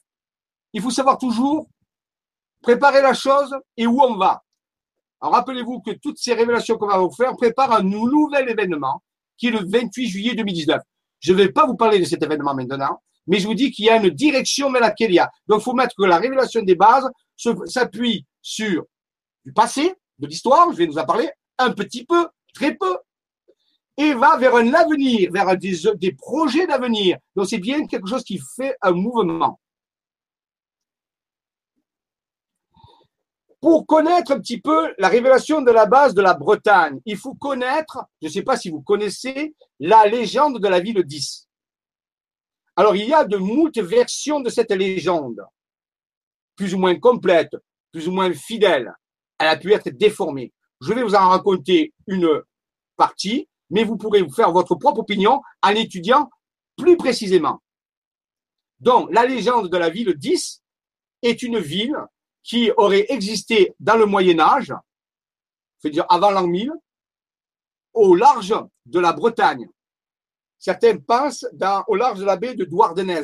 [0.76, 1.68] il faut savoir toujours
[2.62, 4.44] préparer la chose et où on va.
[5.22, 9.02] Alors rappelez-vous que toutes ces révélations qu'on va vous faire préparent un nouvel événement
[9.38, 10.82] qui est le 28 juillet 2019.
[11.22, 13.86] Je ne vais pas vous parler de cet événement maintenant, mais je vous dis qu'il
[13.86, 15.32] y a une direction vers laquelle il y a.
[15.48, 17.10] Donc il faut mettre que la révélation des bases
[17.66, 18.84] s'appuie sur
[19.46, 22.98] du passé, de l'histoire, je vais nous en parler un petit peu, très peu,
[23.98, 27.18] et va vers un avenir, vers des, des projets d'avenir.
[27.34, 29.58] Donc c'est bien quelque chose qui fait un mouvement.
[33.66, 37.34] Pour connaître un petit peu la révélation de la base de la Bretagne, il faut
[37.34, 41.48] connaître, je ne sais pas si vous connaissez, la légende de la ville 10.
[42.76, 45.42] Alors il y a de moult versions de cette légende,
[46.56, 47.56] plus ou moins complète,
[47.92, 48.94] plus ou moins fidèle.
[49.40, 50.54] Elle a pu être déformée.
[50.80, 52.44] Je vais vous en raconter une
[52.96, 56.30] partie, mais vous pourrez vous faire votre propre opinion en étudiant
[56.78, 57.64] plus précisément.
[58.80, 60.62] Donc, la légende de la ville 10
[61.24, 61.98] est une ville
[62.46, 64.72] qui aurait existé dans le Moyen Âge,
[65.80, 66.72] c'est-à-dire avant l'an 1000,
[67.94, 68.54] au large
[68.86, 69.68] de la Bretagne.
[70.60, 71.46] Certains pensent
[71.88, 73.24] au large de la baie de Douardenez.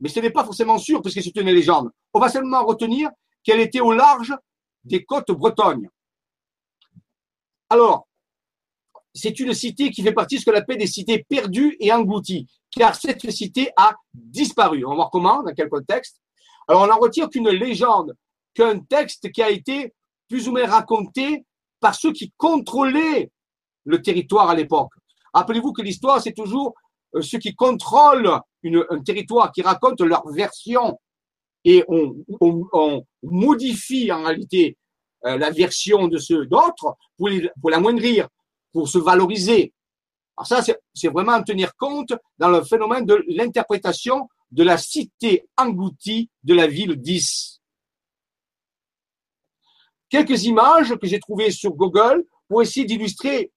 [0.00, 1.90] Mais ce n'est pas forcément sûr parce que c'est une légende.
[2.14, 3.10] On va seulement retenir
[3.44, 4.34] qu'elle était au large
[4.84, 5.88] des côtes bretonnes.
[7.68, 8.08] Alors,
[9.14, 12.48] c'est une cité qui fait partie de ce qu'on appelle des cités perdues et englouties,
[12.70, 14.82] car cette cité a disparu.
[14.86, 16.22] On va voir comment, dans quel contexte.
[16.74, 18.14] On en retire qu'une légende,
[18.54, 19.92] qu'un texte qui a été
[20.28, 21.44] plus ou moins raconté
[21.80, 23.30] par ceux qui contrôlaient
[23.84, 24.92] le territoire à l'époque.
[25.34, 26.74] Rappelez-vous que l'histoire, c'est toujours
[27.14, 30.98] euh, ceux qui contrôlent un territoire, qui racontent leur version.
[31.64, 34.76] Et on, modifie en réalité
[35.24, 38.28] euh, la version de ceux d'autres pour, l'amoindrir,
[38.72, 39.72] pour se valoriser.
[40.36, 45.48] Alors ça, c'est vraiment en tenir compte dans le phénomène de l'interprétation de la cité
[45.56, 47.60] engloutie de la ville 10.
[50.08, 53.50] Quelques images que j'ai trouvées sur Google pour essayer d'illustrer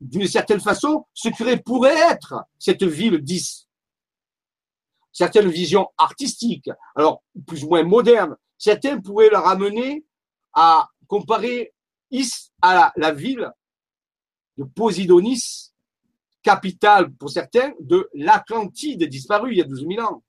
[0.00, 3.68] d'une certaine façon ce que pourrait être cette ville 10.
[5.12, 10.04] Certaines visions artistiques, alors plus ou moins modernes, certains pourraient la ramener
[10.54, 11.74] à comparer
[12.10, 13.50] Is à la ville
[14.56, 15.72] de Posidonis,
[16.42, 20.22] capitale pour certains de l'Atlantide disparue il y a 12 000 ans.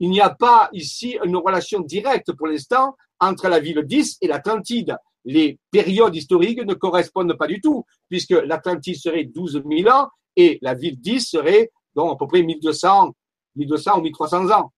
[0.00, 4.26] Il n'y a pas ici une relation directe pour l'instant entre la ville 10 et
[4.26, 4.96] l'Atlantide.
[5.24, 10.58] Les périodes historiques ne correspondent pas du tout, puisque l'Atlantide serait 12 000 ans et
[10.60, 13.14] la ville 10 serait donc à peu près 1200,
[13.54, 14.72] 1200 ou 1300 ans.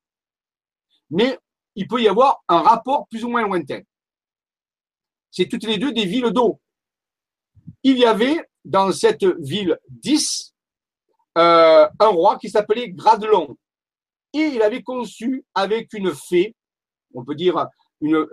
[1.11, 1.39] Mais
[1.75, 3.81] il peut y avoir un rapport plus ou moins lointain.
[5.31, 6.61] C'est toutes les deux des villes d'eau.
[7.83, 10.55] Il y avait dans cette ville 10
[11.37, 13.57] euh, un roi qui s'appelait Gradelon.
[14.33, 16.55] Et il avait conçu avec une fée,
[17.13, 17.67] on peut dire
[18.01, 18.27] une,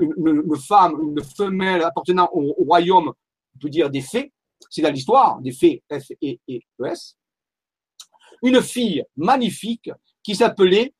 [0.57, 3.09] femme, une femelle appartenant au, royaume,
[3.55, 4.31] on peut dire des fées,
[4.69, 7.17] c'est dans l'histoire, des fées F-E-E-S,
[8.43, 9.89] une fille magnifique
[10.23, 10.93] qui s'appelait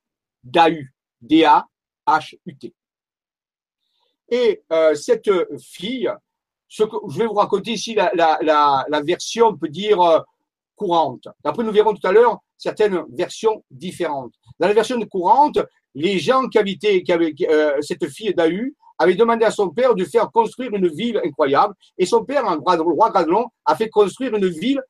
[0.44, 2.74] Dahu, D-A-H-U-T.
[4.30, 5.30] Et euh, cette
[5.60, 6.12] fille,
[6.72, 10.20] je vais vous raconter ici la, version, on peut dire, euh,
[10.76, 11.28] courante.
[11.44, 14.34] Après, nous verrons tout à l'heure certaines versions différentes.
[14.60, 15.60] Dans la version courante,
[15.94, 17.04] les gens qui habitaient,
[17.50, 21.74] euh, cette fille d'Ahu, avaient demandé à son père de faire construire une ville incroyable.
[21.98, 24.82] Et son père, un roi Gradelon, a fait construire une ville,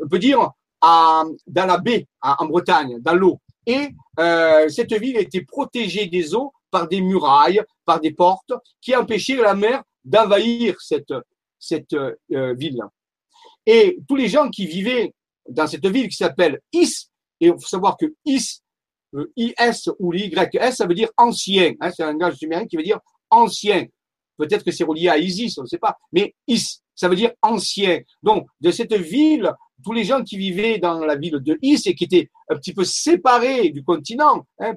[0.00, 3.40] on peut dire, dans la baie, en Bretagne, dans l'eau.
[3.66, 3.88] Et
[4.20, 9.36] euh, cette ville était protégée des eaux par des murailles, par des portes, qui empêchaient
[9.36, 11.12] la mer d'envahir cette,
[11.58, 12.80] cette euh, ville.
[13.66, 15.12] Et tous les gens qui vivaient
[15.48, 17.08] dans cette ville qui s'appelle Is,
[17.40, 18.60] et il faut savoir que Is,
[19.14, 21.74] euh, IS ou l'YS, ça veut dire ancien.
[21.80, 23.00] Hein, c'est un langage sumérien qui veut dire
[23.30, 23.86] ancien.
[24.38, 25.96] Peut-être que c'est relié à Isis, on ne sait pas.
[26.12, 28.00] Mais Is, ça veut dire ancien.
[28.22, 29.50] Donc, de cette ville,
[29.84, 32.72] tous les gens qui vivaient dans la ville de Is et qui étaient un petit
[32.72, 34.74] peu séparés du continent, hein,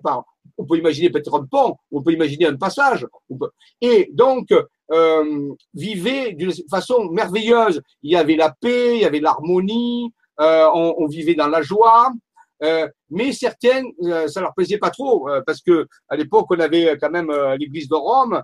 [0.57, 3.05] on peut imaginer peut-être un pont, on peut imaginer un passage.
[3.81, 4.53] et donc,
[4.91, 7.81] euh, vivaient d'une façon merveilleuse.
[8.01, 12.11] Il y avait la paix, il y avait l'harmonie, euh, on, vivait dans la joie.
[12.63, 13.87] Euh, mais certaines,
[14.27, 17.95] ça leur plaisait pas trop parce que à l'époque on avait quand même l'Église de
[17.95, 18.43] Rome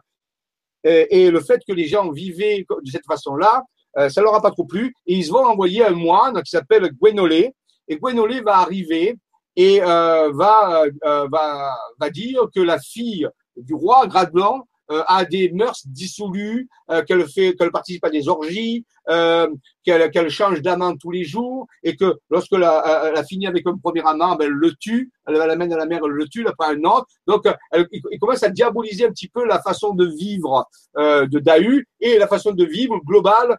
[0.84, 3.64] et, le fait que les gens vivaient de cette façon-là,
[4.10, 7.52] ça leur a pas trop plu et ils vont envoyer un moine qui s'appelle Gwenolé
[7.90, 9.18] et Gwenolé va arriver
[9.58, 13.28] et va, va va dire que la fille
[13.58, 18.86] du roi euh, a des mœurs dissolues, euh, qu'elle fait, qu'elle participe à des orgies,
[19.10, 19.48] euh,
[19.84, 23.78] qu'elle, change d'amant tous les jours, et que lorsque la, elle a fini avec un
[23.78, 26.54] premier amant, ben, elle le tue, elle l'amène à la mer, elle le tue, elle
[26.56, 27.08] pas un autre.
[27.28, 31.88] Donc, elle, il commence à diaboliser un petit peu la façon de vivre de Dahu
[32.00, 33.58] et la façon de vivre globale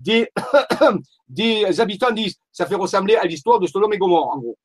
[0.00, 0.28] des,
[1.28, 2.36] des habitants disent.
[2.52, 4.58] Ça fait ressembler à l'histoire de Sodome et Gomorre, en gros.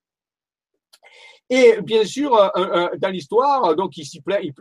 [1.49, 2.31] Et bien sûr,
[2.97, 4.07] dans l'histoire, donc il,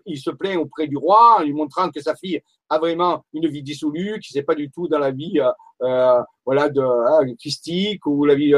[0.07, 3.49] il, se plaint auprès du roi, en lui montrant que sa fille a vraiment une
[3.49, 5.41] vie dissolue, qui n'est pas du tout dans la vie
[5.83, 8.55] euh, voilà, de hein, christique ou la vie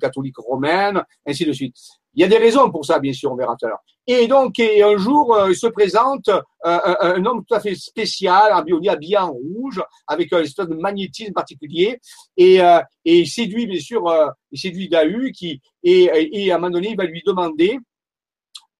[0.00, 1.76] catholique romaine, ainsi de suite.
[2.16, 3.84] Il y a des raisons pour ça, bien sûr, on verra tout à l'heure.
[4.06, 6.30] Et donc, et un jour, il se présente
[6.62, 11.98] un homme tout à fait spécial, habillé en rouge, avec un espèce de magnétisme particulier,
[12.36, 12.60] et,
[13.04, 14.04] il séduit, bien sûr,
[14.50, 17.78] il séduit Dahu, qui, et, et à un moment donné, il va lui demander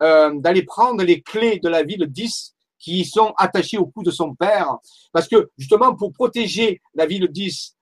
[0.03, 4.11] euh, d'aller prendre les clés de la ville 10 qui sont attachées au cou de
[4.11, 4.77] son père,
[5.11, 7.76] parce que justement pour protéger la ville 10 euh,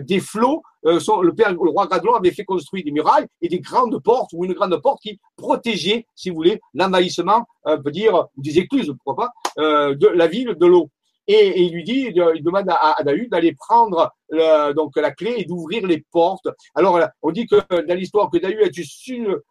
[0.00, 3.60] des flots, euh, le père, le roi Gradlon avait fait construire des murailles et des
[3.60, 8.26] grandes portes ou une grande porte qui protégeait, si vous voulez, l'envahissement, on peut dire,
[8.36, 10.90] des écluses, pourquoi pas, euh, de la ville de l'eau.
[11.32, 14.12] Et, il lui dit, il demande à, à d'aller prendre
[14.74, 16.48] donc la clé et d'ouvrir les portes.
[16.74, 18.82] Alors, on dit que dans l'histoire que a été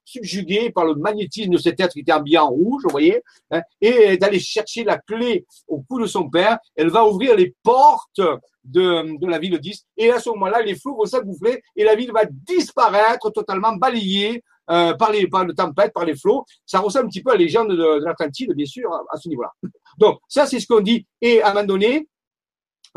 [0.04, 3.62] subjugué par le magnétisme de cet être qui était habillé en rouge, vous voyez, hein,
[3.80, 6.58] et d'aller chercher la clé au cou de son père.
[6.76, 8.22] Elle va ouvrir les portes
[8.66, 9.86] de, de la ville 10.
[9.96, 14.44] Et à ce moment-là, les flots vont s'engouffrer et la ville va disparaître totalement balayée
[14.70, 16.46] euh, par, les, par le tempête, par les flots.
[16.66, 19.28] Ça ressemble un petit peu à la légende de, de l'Atlantide, bien sûr, à, ce
[19.28, 19.52] niveau-là.
[20.00, 21.06] Donc, ça, c'est ce qu'on dit.
[21.22, 22.08] Et à un moment donné,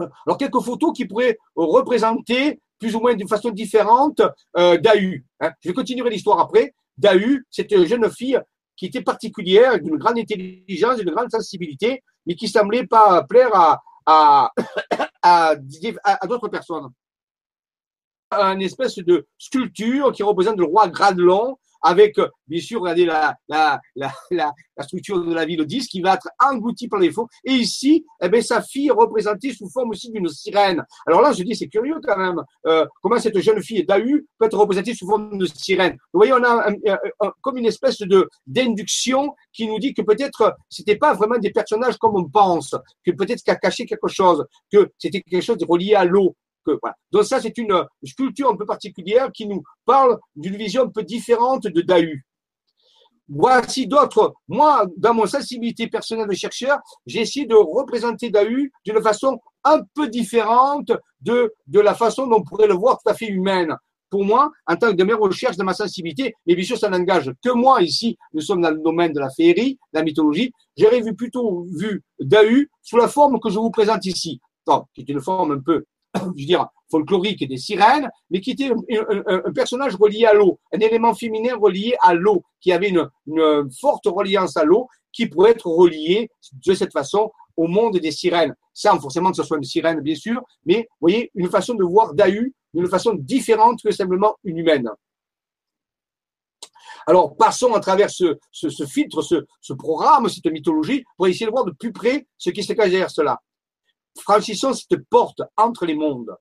[0.00, 4.22] euh, alors quelques photos qui pourraient représenter plus ou moins d'une façon différente
[4.56, 5.24] euh, Dahu.
[5.40, 5.50] Hein.
[5.60, 6.74] Je vais continuer l'histoire après.
[6.96, 8.40] Dahu, c'est une jeune fille
[8.76, 13.82] qui était particulière, d'une grande intelligence, d'une grande sensibilité, mais qui semblait pas plaire à,
[14.06, 14.52] à,
[15.22, 15.54] à,
[16.04, 16.88] à d'autres personnes
[18.32, 23.80] une espèce de sculpture qui représente le roi Gradelon avec, bien sûr, regardez la, la,
[23.96, 27.28] la, la, structure de la ville 10 qui va être engloutie par les faux.
[27.44, 30.82] Et ici, eh bien, sa fille est représentée sous forme aussi d'une sirène.
[31.06, 32.40] Alors là, je dis, c'est curieux quand même.
[32.66, 35.96] Euh, comment cette jeune fille d'Ahu peut être représentée sous forme de sirène.
[36.12, 36.66] Vous voyez, on a
[37.40, 41.96] comme une espèce de d'induction qui nous dit que peut-être c'était pas vraiment des personnages
[41.98, 45.94] comme on pense, que peut-être a caché quelque chose, que c'était quelque chose de relié
[45.94, 46.34] à l'eau.
[47.10, 51.02] Donc ça, c'est une sculpture un peu particulière qui nous parle d'une vision un peu
[51.02, 52.24] différente de Dahu.
[53.28, 54.34] Voici d'autres.
[54.48, 59.80] Moi, dans mon sensibilité personnelle de chercheur, j'ai essayé de représenter Dahu d'une façon un
[59.94, 63.74] peu différente de, de la façon dont on pourrait le voir tout à fait humaine.
[64.10, 66.90] Pour moi, en tant que de mes recherches, de ma sensibilité, mais bien sûr, ça
[66.90, 68.18] n'engage que moi ici.
[68.34, 70.52] Nous sommes dans le domaine de la féerie, de la mythologie.
[70.76, 75.00] J'aurais vu plutôt vu Dahu sous la forme que je vous présente ici, donc, qui
[75.00, 75.86] est une forme un peu
[76.20, 80.78] je veux dire, folklorique des sirènes, mais qui était un, personnage relié à l'eau, un
[80.78, 83.08] élément féminin relié à l'eau, qui avait une,
[83.80, 86.30] forte reliance à l'eau, qui pourrait être relié
[86.66, 88.54] de cette façon au monde des sirènes.
[88.74, 91.84] Sans forcément que ce soit une sirène, bien sûr, mais vous voyez, une façon de
[91.84, 94.88] voir Dahu d'une façon différente que simplement une humaine.
[97.06, 98.38] Alors, passons à travers ce
[98.86, 102.62] filtre, ce, ce, programme, cette mythologie, pour essayer de voir de plus près ce qui
[102.62, 103.40] se cache derrière cela
[104.20, 106.34] franchissons cette porte entre les mondes.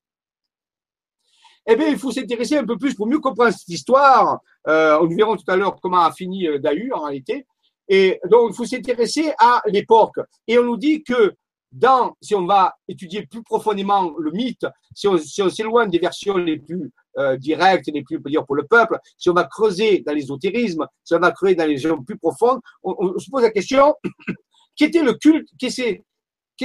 [1.67, 4.39] Eh bien, il faut s'intéresser un peu plus pour mieux comprendre cette histoire.
[4.67, 7.45] Euh, nous verrons tout à l'heure comment a fini euh, Dahu en réalité.
[7.87, 10.19] Et donc, il faut s'intéresser à l'époque.
[10.47, 11.35] Et on nous dit que
[11.71, 16.57] dans, si on va étudier plus profondément le mythe, si on s'éloigne des versions les
[16.57, 20.87] plus euh, directes, les plus, dire, pour le peuple, si on va creuser dans l'ésotérisme,
[21.03, 23.95] si on va creuser dans les régions plus profondes, on, se pose la question,
[24.75, 25.49] qui était le culte,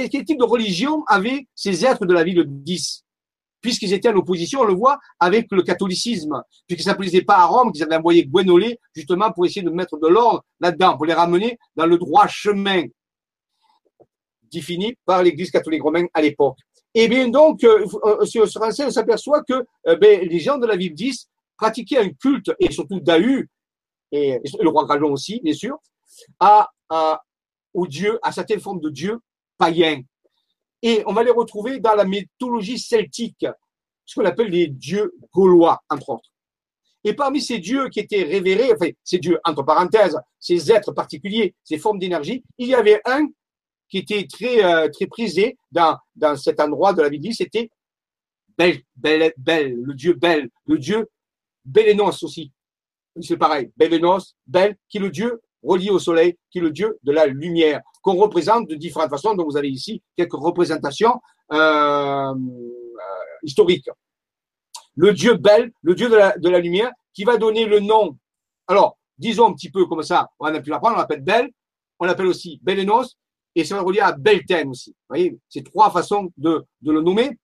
[0.09, 3.03] quel, type de religion avaient ces êtres de la ville de 10
[3.59, 7.37] Puisqu'ils étaient en opposition, on le voit, avec le catholicisme, puisque ça ne plaisait pas
[7.37, 11.05] à Rome, qu'ils avaient envoyé Guénolé justement pour essayer de mettre de l'ordre là-dedans, pour
[11.05, 12.83] les ramener dans le droit chemin
[14.51, 16.57] défini par l'Église catholique romaine à l'époque.
[16.93, 20.39] Et eh bien donc, euh, euh, sur ce renseigne, on s'aperçoit que euh, ben, les
[20.39, 23.49] gens de la ville 10 pratiquaient un culte, et surtout Dahu,
[24.11, 25.77] et, le roi Grajon aussi, bien sûr,
[26.39, 27.21] à, à,
[27.73, 29.19] au Dieu, à certaines formes de Dieu
[29.57, 30.01] païens.
[30.81, 33.45] Et on va les retrouver dans la mythologie celtique,
[34.05, 36.29] ce qu'on appelle les dieux gaulois, entre autres.
[37.03, 41.55] Et parmi ces dieux qui étaient révérés, enfin, ces dieux, entre parenthèses, ces êtres particuliers,
[41.63, 43.27] ces formes d'énergie, il y avait un
[43.89, 45.97] qui était très, euh, très prisé dans,
[46.35, 47.69] cet endroit de la Bible, c'était
[48.57, 51.07] Bel, le dieu Bel, le dieu
[51.63, 52.51] Bélénos aussi.
[53.21, 56.97] C'est pareil, Bélénos, Bel, qui est le dieu relié au soleil, qui est le dieu
[57.03, 59.35] de la lumière, qu'on représente de différentes façons.
[59.35, 61.19] Donc, vous avez ici quelques représentations
[61.51, 62.33] euh, euh,
[63.43, 63.89] historiques.
[64.95, 66.15] Le dieu Bel, le dieu de
[66.49, 68.17] la, lumière, qui va donner le nom.
[68.65, 71.51] Alors, disons un petit peu comme ça, on a pu l'apprendre, on l'appelle Bel,
[71.99, 73.17] on l'appelle aussi Belenos,
[73.53, 74.91] et c'est relié à Belten aussi.
[74.91, 77.37] Vous voyez, c'est trois façons de, le nommer.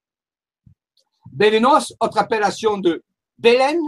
[1.30, 3.02] Belenos, autre appellation de
[3.36, 3.78] Belen,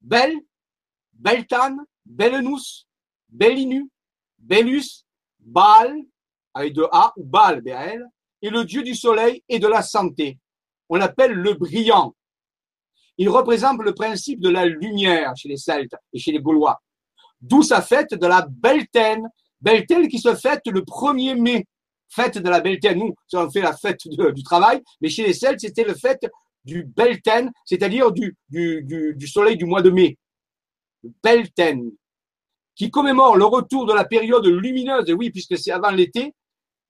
[0.00, 0.38] Bel,
[1.12, 1.76] Beltan,
[2.06, 2.86] Belenus,
[3.28, 3.90] Bellinu,
[4.38, 5.04] Belus,
[5.50, 5.96] Baal,
[6.54, 8.06] avec deux A, ou Baal, B-A-L,
[8.42, 10.38] et le dieu du soleil et de la santé.
[10.88, 12.14] On l'appelle le brillant.
[13.18, 16.80] Il représente le principe de la lumière chez les Celtes et chez les Gaulois.
[17.40, 19.28] D'où sa fête de la Beltane.
[19.60, 21.66] Beltane qui se fête le 1er mai.
[22.08, 22.98] Fête de la Beltane.
[22.98, 26.26] Nous, on fait la fête du travail, mais chez les Celtes, c'était le fête
[26.64, 28.36] du Beltane, c'est-à-dire du,
[29.26, 30.16] soleil du mois de mai.
[31.22, 31.90] Beltane,
[32.80, 36.34] qui commémore le retour de la période lumineuse, et oui, puisque c'est avant l'été,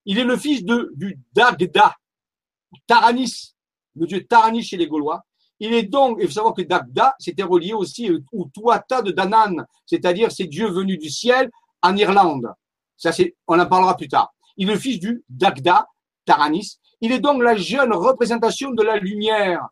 [0.05, 1.97] il est le fils de, du Dagda,
[2.87, 3.57] Taranis,
[3.97, 5.25] le dieu Taranis chez les Gaulois.
[5.59, 9.67] Il est donc, il faut savoir que Dagda, c'était relié aussi au Tuata de Danan,
[9.85, 11.51] c'est-à-dire ces dieux venus du ciel
[11.83, 12.55] en Irlande.
[12.97, 14.33] Ça, c'est, on en parlera plus tard.
[14.57, 15.89] Il est le fils du Dagda,
[16.25, 16.79] Taranis.
[17.01, 19.67] Il est donc la jeune représentation de la lumière.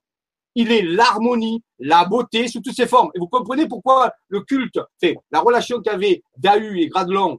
[0.61, 3.11] Il est l'harmonie, la beauté sous toutes ses formes.
[3.15, 7.39] Et vous comprenez pourquoi le culte, fait la relation qu'avaient Dahu et Gradlon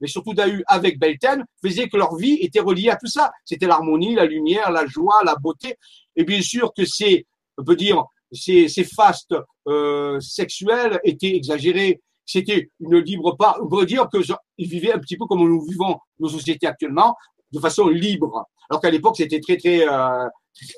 [0.00, 3.30] mais surtout Dahu avec Belten, faisait que leur vie était reliée à tout ça.
[3.44, 5.76] C'était l'harmonie, la lumière, la joie, la beauté.
[6.16, 7.24] Et bien sûr que ces,
[7.56, 9.34] on peut dire, ces, ces fastes
[9.68, 12.02] euh, sexuels étaient exagérés.
[12.24, 13.58] C'était une libre part.
[13.62, 17.14] On peut dire qu'ils vivaient un petit peu comme nous vivons nos sociétés actuellement,
[17.52, 18.44] de façon libre.
[18.68, 20.26] Alors qu'à l'époque, c'était très, très, euh,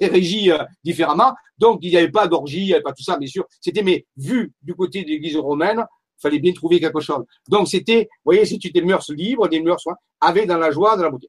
[0.00, 1.34] très régi euh, différemment.
[1.58, 3.44] Donc, il n'y avait pas d'orgie, il n'y avait pas tout ça, bien sûr.
[3.60, 5.84] C'était, mais vu du côté de l'Église romaine,
[6.20, 7.24] fallait bien trouver quelque chose.
[7.48, 9.84] Donc c'était, vous voyez, c'est des mœurs libres, des mœurs
[10.20, 11.28] avec dans la joie, dans la beauté.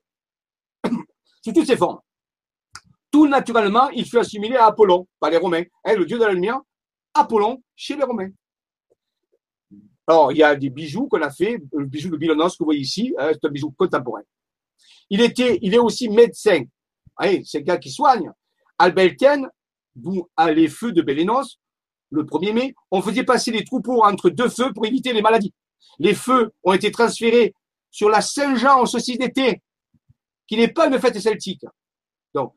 [1.43, 1.99] Sous toutes ces formes.
[3.11, 5.63] Tout naturellement, il fut assimilé à Apollon, par les Romains.
[5.85, 6.59] Hein, le dieu de la lumière,
[7.13, 8.29] Apollon, chez les Romains.
[10.07, 12.65] Alors, il y a des bijoux qu'on a fait, le bijou de Bilonos que vous
[12.65, 14.21] voyez ici, hein, c'est un bijou contemporain.
[15.09, 16.63] Il était, il est aussi médecin.
[17.45, 18.31] C'est un gars qui soigne.
[18.77, 19.47] Albelten,
[19.95, 21.59] d'où les feux de Bélénos,
[22.11, 25.53] le 1er mai, on faisait passer les troupeaux entre deux feux pour éviter les maladies.
[25.99, 27.53] Les feux ont été transférés
[27.91, 29.61] sur la Saint-Jean en ceci d'été,
[30.47, 31.65] qui n'est pas une fête celtique.
[32.33, 32.53] Donc,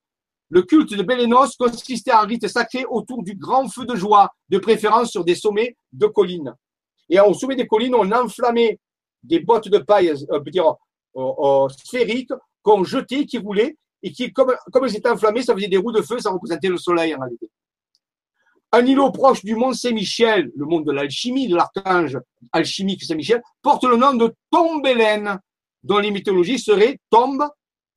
[0.49, 4.31] le culte de Bélénos consistait en un rite sacré autour du grand feu de joie,
[4.49, 6.55] de préférence sur des sommets de collines.
[7.09, 8.79] Et au sommet des collines, on enflammait
[9.23, 10.75] des bottes de paille, euh, dire,
[11.17, 12.33] euh, euh, sphériques,
[12.63, 15.93] qu'on jetait, qui roulaient, et qui, comme, comme elles étaient enflammées, ça faisait des roues
[15.93, 17.51] de feu, ça représentait le soleil en réalité.
[18.73, 22.19] Un îlot proche du mont Saint-Michel, le monde de l'alchimie, de l'archange
[22.53, 25.39] alchimique Saint-Michel, porte le nom de Tombelen,
[25.83, 27.45] dont les mythologies seraient Tombe,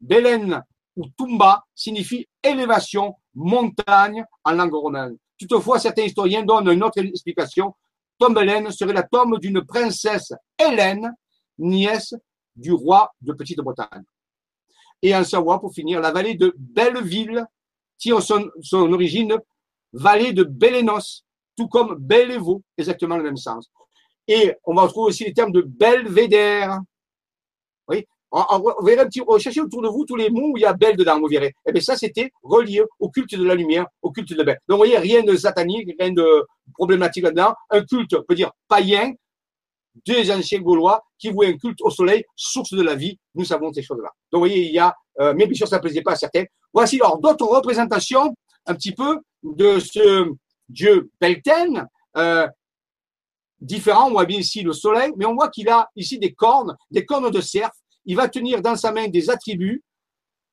[0.01, 0.61] Belen
[0.97, 5.17] ou Tumba, signifie élévation, montagne en langue romaine.
[5.37, 7.73] Toutefois, certains historiens donnent une autre explication.
[8.19, 11.13] Tombelen serait la tombe d'une princesse Hélène,
[11.57, 12.13] nièce
[12.55, 14.03] du roi de Petite-Bretagne.
[15.01, 17.45] Et en Savoie, pour finir, la vallée de Belleville
[17.97, 19.37] tire son, son origine
[19.93, 21.23] vallée de Bélénos,
[21.57, 23.69] tout comme Bellevo, exactement le même sens.
[24.27, 26.79] Et on va retrouver aussi les termes de belvédère.
[27.87, 30.65] Oui, vous verrez un petit, cherchez autour de vous tous les mots où il y
[30.65, 31.53] a belle dedans, vous verrez.
[31.65, 34.57] Eh bien, ça, c'était relié au culte de la lumière, au culte de belle.
[34.67, 37.53] Donc, vous voyez, rien de satanique, rien de problématique là-dedans.
[37.69, 39.13] Un culte, peut dire, païen,
[40.05, 43.17] des anciens Gaulois qui vouaient un culte au soleil, source de la vie.
[43.33, 44.09] Nous savons ces choses-là.
[44.31, 46.43] Donc, vous voyez, il y a, mais bien sûr, ça ne plaisait pas à certains.
[46.73, 48.35] Voici alors d'autres représentations
[48.65, 50.31] un petit peu de ce
[50.67, 52.47] dieu Belten, euh,
[53.61, 56.75] différent, on voit bien ici le soleil, mais on voit qu'il a ici des cornes,
[56.91, 57.71] des cornes de cerf.
[58.05, 59.83] Il va tenir dans sa main des attributs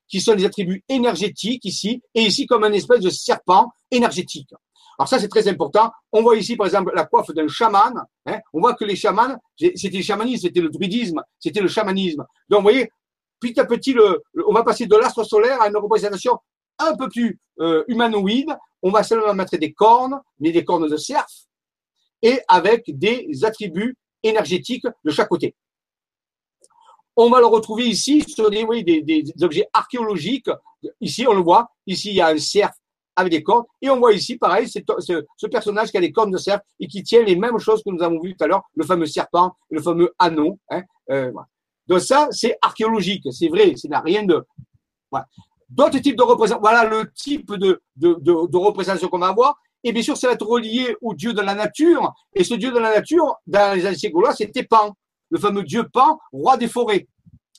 [0.08, 4.50] qui sont des attributs énergétiques ici, et ici comme un espèce de serpent énergétique.
[4.98, 5.90] Alors ça, c'est très important.
[6.12, 7.94] On voit ici, par exemple, la coiffe d'un chaman.
[8.26, 8.38] Hein.
[8.52, 12.24] On voit que les chamans, c'était le chamanisme, c'était le druidisme, c'était le chamanisme.
[12.48, 12.90] Donc, vous voyez,
[13.40, 13.96] petit à petit,
[14.46, 16.38] on va passer de l'astre solaire à une représentation
[16.78, 20.96] un peu plus euh, humanoïde, on va seulement mettre des cornes, mais des cornes de
[20.96, 21.26] cerf,
[22.22, 25.54] et avec des attributs énergétiques de chaque côté.
[27.16, 30.48] On va le retrouver ici sur des, objets archéologiques.
[31.00, 31.70] Ici, on le voit.
[31.86, 32.70] Ici, il y a un cerf
[33.16, 33.64] avec des cornes.
[33.80, 37.02] Et on voit ici, pareil, ce, personnage qui a des cornes de cerf et qui
[37.02, 39.80] tient les mêmes choses que nous avons vues tout à l'heure, le fameux serpent, le
[39.80, 40.58] fameux anneau.
[40.70, 41.32] Hein, euh,
[41.86, 44.44] Donc ça, c'est archéologique, c'est vrai, ça n'a rien de...
[45.68, 49.58] D'autres types de représentation, voilà le type de, de, de, représentation qu'on va avoir.
[49.84, 52.12] Et bien sûr, ça va être relié au dieu de la nature.
[52.34, 54.94] Et ce dieu de la nature, dans les anciens Gaulois, c'était Pan,
[55.30, 57.08] le fameux dieu Pan, roi des forêts.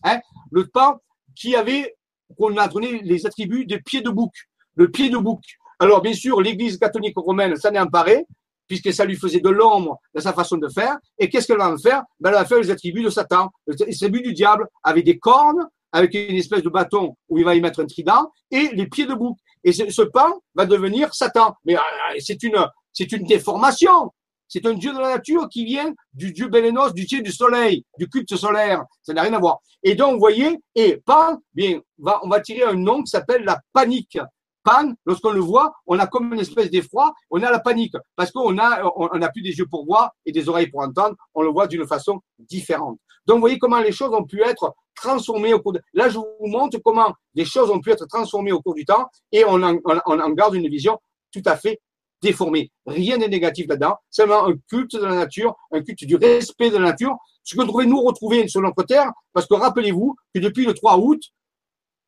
[0.04, 0.20] Hein
[0.52, 1.00] le Pan
[1.36, 1.96] qui avait,
[2.38, 4.32] qu'on a donné les attributs des pieds de bouc,
[4.76, 5.42] le pied de bouc.
[5.80, 8.26] Alors, bien sûr, l'église catholique romaine s'en est emparée,
[8.68, 10.98] puisque ça lui faisait de l'ombre dans sa façon de faire.
[11.20, 12.04] Et qu'est-ce qu'elle va en faire?
[12.20, 15.68] Ben, Elle va faire les attributs de Satan, les attributs du diable, avec des cornes,
[15.92, 19.06] avec une espèce de bâton où il va y mettre un trident et les pieds
[19.06, 19.38] de bouc.
[19.64, 21.54] Et ce, ce pain va devenir Satan.
[21.66, 21.80] Mais euh,
[22.20, 22.58] c'est une,
[22.92, 24.12] c'est une déformation.
[24.48, 27.86] C'est un dieu de la nature qui vient du dieu Bélénos, du dieu du soleil,
[27.98, 28.84] du culte solaire.
[29.02, 29.60] Ça n'a rien à voir.
[29.84, 31.80] Et donc, vous voyez, et Pan, bien,
[32.22, 34.18] on va tirer un nom qui s'appelle la panique.
[34.64, 38.32] Pan, lorsqu'on le voit, on a comme une espèce d'effroi, on a la panique, parce
[38.32, 38.82] qu'on a,
[39.18, 41.86] n'a plus des yeux pour voir et des oreilles pour entendre, on le voit d'une
[41.86, 42.98] façon différente.
[43.26, 45.82] Donc, vous voyez comment les choses ont pu être transformées au cours de...
[45.94, 49.08] Là, je vous montre comment les choses ont pu être transformées au cours du temps
[49.32, 51.00] et on en, garde une vision
[51.32, 51.82] tout à fait
[52.22, 52.72] déformée.
[52.86, 56.78] Rien n'est négatif là-dedans, seulement un culte de la nature, un culte du respect de
[56.78, 60.66] la nature, ce que devons nous retrouver sur notre terre, parce que rappelez-vous que depuis
[60.66, 61.22] le 3 août,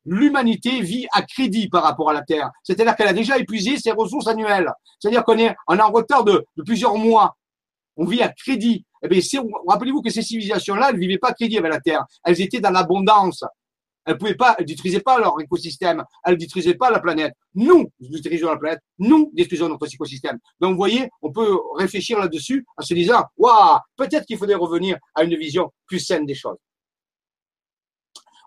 [0.06, 2.50] l'humanité vit à crédit par rapport à la Terre.
[2.62, 4.70] C'est-à-dire qu'elle a déjà épuisé ses ressources annuelles.
[4.98, 7.36] C'est-à-dire qu'on est en retard de, plusieurs mois.
[7.96, 8.84] On vit à crédit.
[9.02, 9.20] Eh bien,
[9.66, 12.04] rappelez-vous que ces civilisations-là, elles ne vivaient pas à crédit avec la Terre.
[12.24, 13.44] Elles étaient dans l'abondance.
[14.04, 16.04] Elles pouvaient pas, elles détruisaient pas leur écosystème.
[16.24, 17.34] Elles détruisaient pas la planète.
[17.54, 18.80] Nous, nous détruisons la planète.
[18.98, 20.38] Nous détruisons notre écosystème.
[20.60, 24.96] Donc, vous voyez, on peut réfléchir là-dessus en se disant, waouh, peut-être qu'il faudrait revenir
[25.14, 26.58] à une vision plus saine des choses.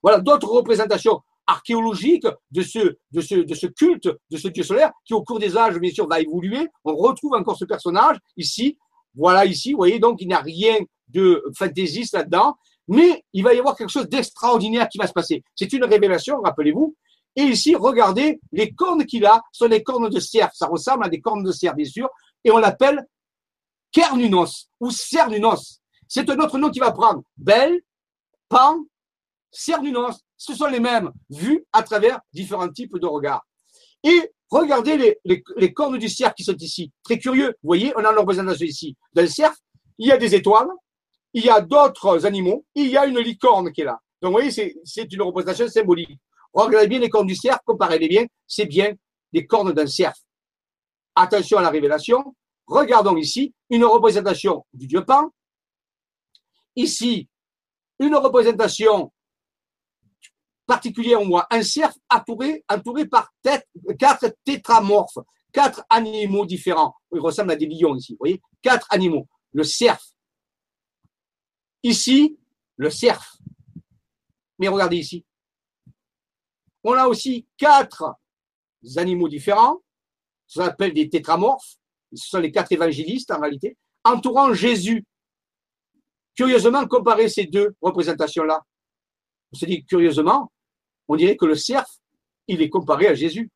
[0.01, 1.19] Voilà, d'autres représentations
[1.49, 5.39] archéologiques de ce, de, ce, de ce culte, de ce dieu solaire, qui au cours
[5.39, 6.67] des âges, bien sûr, va évoluer.
[6.85, 8.77] On retrouve encore ce personnage ici.
[9.15, 10.77] Voilà ici, vous voyez, donc il n'y a rien
[11.07, 12.55] de fantaisiste là-dedans,
[12.87, 15.43] mais il va y avoir quelque chose d'extraordinaire qui va se passer.
[15.55, 16.95] C'est une révélation, rappelez-vous.
[17.35, 20.51] Et ici, regardez, les cornes qu'il a sont des cornes de cerf.
[20.53, 22.09] Ça ressemble à des cornes de cerf, bien sûr,
[22.43, 23.05] et on l'appelle
[23.91, 25.81] Kernunos ou Cernunos.
[26.07, 27.23] C'est un autre nom qui va prendre.
[27.37, 27.81] Belle,
[28.47, 28.83] Pan,
[29.51, 33.45] Cernunos ce sont les mêmes, vus à travers différents types de regards.
[34.03, 36.91] Et regardez les, cornes du cerf qui sont ici.
[37.03, 37.49] Très curieux.
[37.61, 38.95] Vous voyez, on a leur représentation ici.
[39.13, 39.53] Dans le cerf,
[39.97, 40.69] il y a des étoiles,
[41.33, 43.99] il y a d'autres animaux, il y a une licorne qui est là.
[44.21, 46.17] Donc, vous voyez, c'est une représentation symbolique.
[46.53, 48.93] Regardez bien les cornes du cerf, comparez-les bien, c'est bien
[49.33, 50.15] les cornes d'un cerf.
[51.15, 52.33] Attention à la révélation.
[52.65, 55.31] Regardons ici une représentation du dieu Pan.
[56.77, 57.27] Ici,
[57.99, 59.11] une représentation
[60.69, 62.63] particulier on voit un cerf entouré,
[63.09, 63.33] par
[63.97, 65.17] quatre tétramorphes,
[65.51, 66.95] quatre animaux différents.
[67.11, 69.27] Il ressemble à des lions ici, vous voyez Quatre animaux.
[69.51, 69.99] Le cerf.
[71.81, 72.37] Ici,
[72.77, 73.37] le cerf.
[74.59, 75.25] Mais regardez ici.
[76.83, 78.13] On a aussi quatre
[78.97, 79.81] animaux différents.
[80.45, 81.77] Ça s'appelle des tétramorphes.
[82.13, 85.03] Ce sont les quatre évangélistes en réalité, entourant Jésus.
[86.35, 88.61] Curieusement, comparer ces deux représentations-là.
[89.51, 90.51] On se dit curieusement,
[91.09, 91.85] on dirait que le cerf,
[92.47, 93.51] il est comparé à Jésus.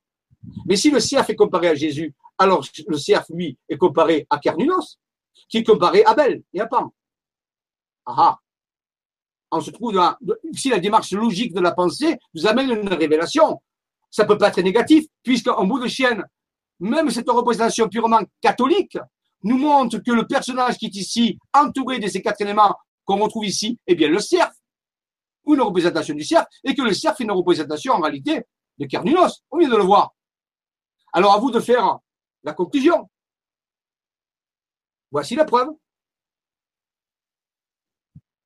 [0.66, 4.40] Mais si le cerf est comparé à Jésus, alors le cerf, lui, est comparé à
[4.40, 5.00] Carnunos,
[5.48, 6.92] qui est comparé à Abel et à Pan.
[8.06, 8.40] Ah, ah
[9.52, 10.16] On se trouve dans,
[10.54, 13.62] si la démarche logique de la pensée nous amène une révélation,
[14.10, 16.24] ça peut pas être négatif, puisqu'en bout de chienne,
[16.80, 18.98] même cette représentation purement catholique
[19.44, 22.76] nous montre que le personnage qui est ici, entouré de ces quatre éléments
[23.06, 24.52] qu'on retrouve ici, est bien le cerf
[25.46, 28.44] ou une représentation du cerf, et que le cerf est une représentation en réalité
[28.78, 29.44] de Carnunos.
[29.52, 30.14] On vient de le voir.
[31.12, 32.00] Alors à vous de faire
[32.44, 33.10] la conclusion.
[35.12, 35.70] Voici la preuve.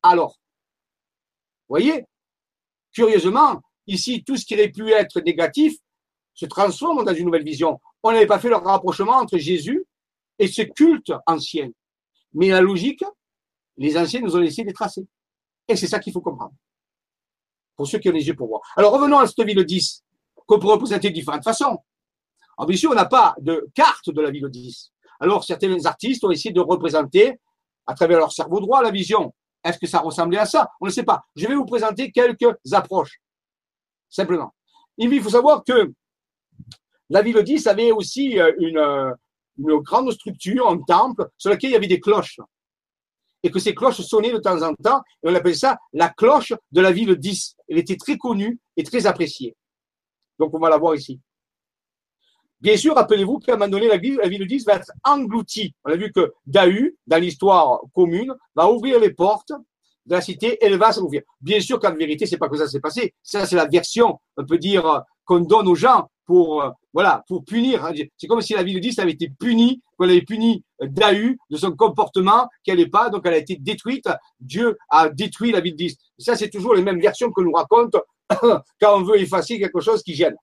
[0.03, 0.37] Alors,
[1.69, 2.05] voyez,
[2.93, 5.77] curieusement, ici, tout ce qui aurait pu être négatif
[6.33, 7.79] se transforme dans une nouvelle vision.
[8.03, 9.85] On n'avait pas fait le rapprochement entre Jésus
[10.37, 11.69] et ce culte ancien.
[12.33, 13.03] Mais la logique,
[13.77, 15.07] les anciens nous ont laissé les tracer.
[15.67, 16.53] Et c'est ça qu'il faut comprendre
[17.77, 18.61] pour ceux qui ont les yeux pour voir.
[18.75, 20.03] Alors revenons à cette ville 10,
[20.47, 21.77] qu'on peut représenter de différentes façons.
[22.57, 24.91] Alors bien sûr, on n'a pas de carte de la ville 10.
[25.21, 27.39] Alors certains artistes ont essayé de représenter
[27.85, 29.33] à travers leur cerveau droit la vision.
[29.63, 30.69] Est-ce que ça ressemblait à ça?
[30.81, 31.23] On ne sait pas.
[31.35, 33.21] Je vais vous présenter quelques approches,
[34.09, 34.53] simplement.
[34.97, 35.93] Il faut savoir que
[37.09, 39.13] la ville 10 avait aussi euh, une, euh,
[39.57, 42.39] une grande structure, un temple, sur lequel il y avait des cloches
[43.43, 46.53] et que ces cloches sonnaient de temps en temps, et on appelle ça la cloche
[46.71, 47.55] de la ville 10.
[47.69, 49.55] Elle était très connue et très appréciée.
[50.39, 51.19] Donc on va la voir ici.
[52.59, 55.75] Bien sûr, rappelez-vous qu'à un moment donné, la ville, la ville 10 va être engloutie.
[55.85, 59.51] On a vu que Dahu, dans l'histoire commune, va ouvrir les portes
[60.07, 61.21] de la cité elle va s'ouvrir.
[61.41, 63.13] Bien sûr qu'en vérité, c'est pas que ça s'est passé.
[63.21, 66.69] Ça, c'est la version, on peut dire, qu'on donne aux gens pour, euh,
[67.27, 67.83] pour punir.
[67.83, 67.93] Hein.
[68.17, 71.71] C'est comme si la ville 10 avait été punie, qu'on avait puni Dahu de son
[71.71, 74.07] comportement qu'elle n'est pas, donc elle a été détruite.
[74.39, 75.97] Dieu a détruit la ville 10.
[76.19, 77.95] Ça, c'est toujours les mêmes versions que nous raconte
[78.29, 80.35] quand on veut effacer quelque chose qui gêne.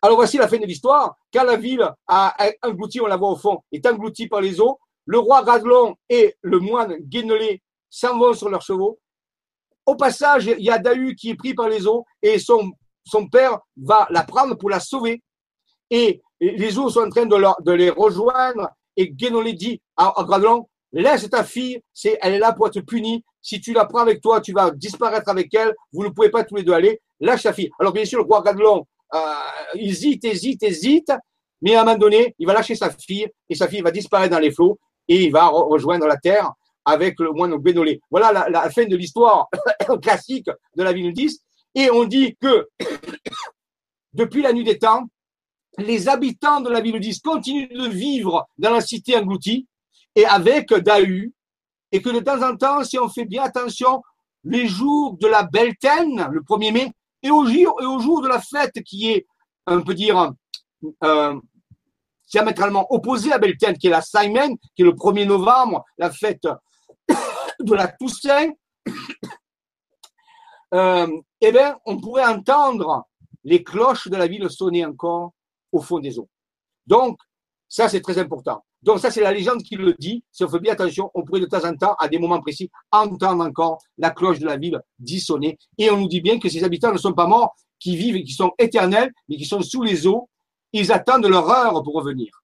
[0.00, 1.16] Alors voici la fin de l'histoire.
[1.32, 4.78] Quand la ville a englouti, on la voit au fond, est engloutie par les eaux,
[5.06, 8.98] le roi Radlon et le moine Guénelé s'en vont sur leurs chevaux.
[9.84, 12.72] Au passage, il y a Dahu qui est pris par les eaux et son
[13.04, 15.22] son père va la prendre pour la sauver.
[15.90, 20.68] Et les eaux sont en train de, les rejoindre Et Guénolé dit à, à Gradlon,
[20.92, 23.24] laisse ta fille, c'est, elle est là pour être punie.
[23.40, 25.74] Si tu la prends avec toi, tu vas disparaître avec elle.
[25.92, 27.00] Vous ne pouvez pas tous les deux aller.
[27.20, 27.70] Lâche ta fille.
[27.78, 29.18] Alors bien sûr, le roi Gradlon, euh,
[29.74, 31.12] hésite, hésite, hésite.
[31.60, 34.32] Mais à un moment donné, il va lâcher sa fille et sa fille va disparaître
[34.32, 36.52] dans les flots et il va rejoindre la terre
[36.84, 38.00] avec le moine Bénolé.
[38.10, 39.48] Voilà la, fin de l'histoire
[40.02, 41.40] classique de la ville 10.
[41.74, 42.68] Et on dit que
[44.12, 45.08] depuis la nuit des temps,
[45.78, 49.66] les habitants de la ville 10 continuent de vivre dans la cité engloutie
[50.14, 51.32] et avec Dahu,
[51.92, 54.02] et que de temps en temps, si on fait bien attention,
[54.44, 56.92] les jours de la Beltaine, le 1er mai,
[57.22, 59.26] et au jour, et au jour de la fête qui est,
[59.66, 60.32] on peut dire,
[61.04, 61.40] euh,
[62.30, 66.46] diamétralement opposé à Beltane, qui est la Simon, qui est le 1er novembre, la fête
[67.60, 68.50] de la Toussaint,
[70.74, 71.06] euh,
[71.40, 73.06] eh bien, on pourrait entendre
[73.44, 75.32] les cloches de la ville sonner encore
[75.72, 76.28] au fond des eaux.
[76.86, 77.18] Donc,
[77.68, 78.64] ça, c'est très important.
[78.82, 80.24] Donc, ça, c'est la légende qui le dit.
[80.30, 82.70] Si on fait bien attention, on pourrait de temps en temps, à des moments précis,
[82.90, 85.58] entendre encore la cloche de la ville dissonner.
[85.78, 88.24] Et on nous dit bien que ces habitants ne sont pas morts, qui vivent et
[88.24, 90.28] qui sont éternels, mais qui sont sous les eaux
[90.72, 92.42] ils attendent leur heure pour revenir.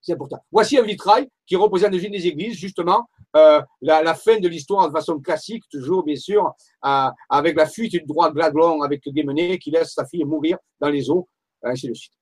[0.00, 0.38] C'est important.
[0.50, 4.92] Voici un vitrail qui représente une des églises, justement, euh, la, fin de l'histoire de
[4.92, 6.50] façon classique, toujours bien sûr,
[6.84, 10.88] euh, avec la fuite du droit Gladlon avec Guémené qui laisse sa fille mourir dans
[10.88, 11.28] les eaux,
[11.62, 12.12] ainsi de suite.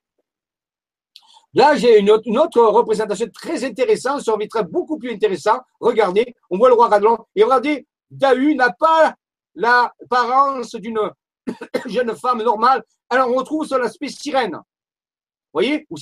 [1.54, 5.58] Là, j'ai une, autre, représentation très intéressante sur un vitrail beaucoup plus intéressant.
[5.80, 9.14] Regardez, on voit le roi Gladlon et regardez, Dahu n'a pas
[9.54, 11.00] l'apparence d'une
[11.86, 12.82] jeune femme normale.
[13.08, 14.52] Alors, on retrouve sur l'aspect sirène.
[14.52, 15.96] Vous voyez Ou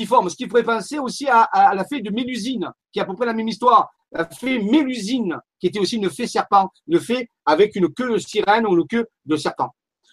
[0.00, 0.30] serpentiforme.
[0.30, 3.26] Ce qui pourrait penser aussi à, la fée de Mélusine, qui est à peu près
[3.26, 3.90] la même histoire.
[4.12, 8.18] La fée Mélusine, qui était aussi une fée serpent, une fée avec une queue de
[8.18, 9.70] sirène ou une queue de serpent.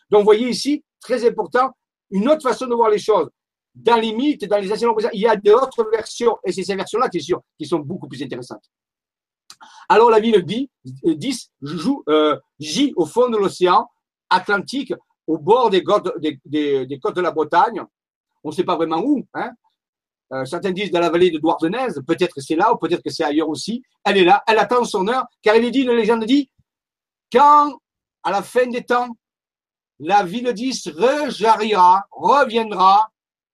[0.10, 1.72] Donc, vous voyez ici, très important,
[2.12, 3.30] une autre façon de voir les choses.
[3.74, 7.10] Dans les mythes, dans les anciens il y a d'autres versions, et c'est ces versions-là,
[7.10, 8.64] qui, qui sont beaucoup plus intéressantes.
[9.90, 10.68] Alors la ville 10,
[11.04, 12.38] 10 joue, euh,
[12.96, 13.88] au fond de l'océan
[14.30, 14.94] Atlantique,
[15.26, 17.82] au bord des côtes, des, côtes de la Bretagne.
[18.44, 19.26] On ne sait pas vraiment où.
[19.34, 19.52] Hein.
[20.34, 23.24] Euh, certains disent dans la vallée de Douarnenez, peut-être c'est là ou peut-être que c'est
[23.24, 23.82] ailleurs aussi.
[24.04, 26.50] Elle est là, elle attend son heure, car il est dit, une légende dit,
[27.32, 27.80] quand,
[28.24, 29.16] à la fin des temps,
[30.00, 33.10] la ville 10 rejaillira, reviendra,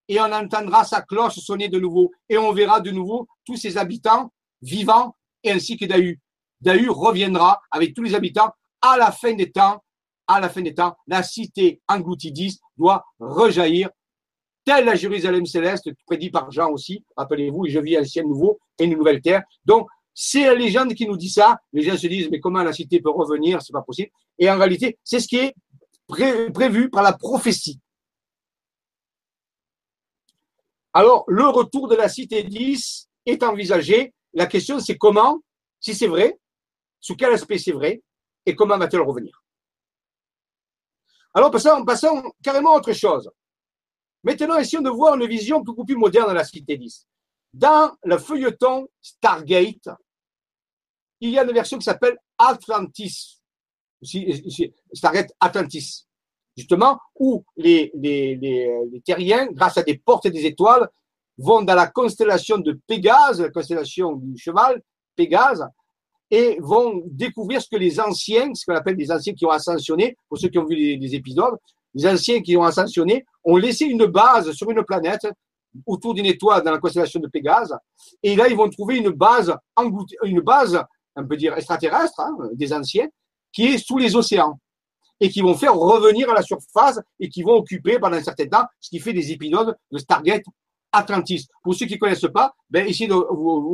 [0.08, 3.78] et on entendra sa cloche sonner de nouveau, et on verra de nouveau tous ses
[3.78, 4.32] habitants
[4.62, 6.20] vivants et ainsi que Dahu.
[6.62, 8.52] Dahu reviendra avec tous les habitants
[8.82, 9.84] à la fin des temps.
[10.26, 13.90] À la fin des temps, la cité engloutie 10 doit rejaillir,
[14.66, 17.04] telle la Jérusalem céleste, prédit par Jean aussi.
[17.18, 19.44] Rappelez-vous, je vis un ciel nouveau et une nouvelle terre.
[19.66, 21.60] Donc, c'est la légende qui nous dit ça.
[21.72, 23.62] Les gens se disent, mais comment la cité peut revenir?
[23.62, 24.12] C'est pas possible.
[24.38, 25.56] Et en réalité, c'est ce qui est
[26.08, 27.80] prévu par la prophétie.
[30.94, 35.42] Alors, le retour de la cité 10 est envisagé la question, c'est comment,
[35.80, 36.40] si c'est vrai,
[37.00, 38.02] sous quel aspect c'est vrai,
[38.46, 39.44] et comment va-t-elle revenir?
[41.34, 43.32] Alors, passons, passons carrément à autre chose.
[44.24, 47.06] Maintenant, essayons de voir une vision beaucoup plus moderne de la Cité 10.
[47.54, 49.90] Dans le feuilleton Stargate,
[51.20, 53.42] il y a une version qui s'appelle Atlantis.
[54.94, 56.08] Stargate Atlantis.
[56.56, 57.92] Justement, où les,
[59.06, 60.88] terriens, grâce à des portes et des étoiles,
[61.38, 64.82] vont dans la constellation de Pégase, la constellation du cheval,
[65.16, 65.66] Pégase,
[66.30, 70.16] et vont découvrir ce que les anciens, ce qu'on appelle les anciens qui ont ascensionné,
[70.30, 71.56] pour ceux qui ont vu les, épisodes,
[71.94, 75.28] les anciens qui ont ascensionné ont laissé une base sur une planète
[75.86, 77.76] autour d'une étoile dans la constellation de Pégase,
[78.22, 79.54] et là ils vont trouver une base,
[80.24, 80.80] une base,
[81.16, 83.08] on peut dire extraterrestre, hein, des anciens,
[83.52, 84.60] qui est sous les océans
[85.20, 88.48] et qui vont faire revenir à la surface et qui vont occuper pendant un certain
[88.48, 90.44] temps ce qui fait des épisodes de Stargate
[90.92, 91.48] Atlantis.
[91.64, 93.16] Pour ceux qui ne connaissent pas, ben, essayez de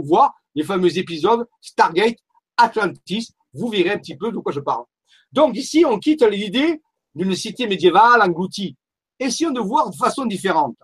[0.06, 2.18] voir les fameux épisodes Stargate
[2.58, 3.34] Atlantis.
[3.54, 4.84] Vous verrez un petit peu de quoi je parle.
[5.32, 6.82] Donc ici, on quitte l'idée
[7.16, 8.76] d'une cité médiévale engloutie.
[9.20, 10.78] Essayons de voir de façon différente.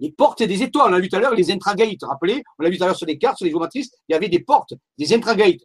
[0.00, 2.02] Les portes des étoiles, on a vu tout à l'heure les intragates.
[2.02, 4.14] Rappelez, on l'a vu tout à l'heure sur les cartes, sur les géomatrices, il y
[4.14, 5.62] avait des portes, des intragates.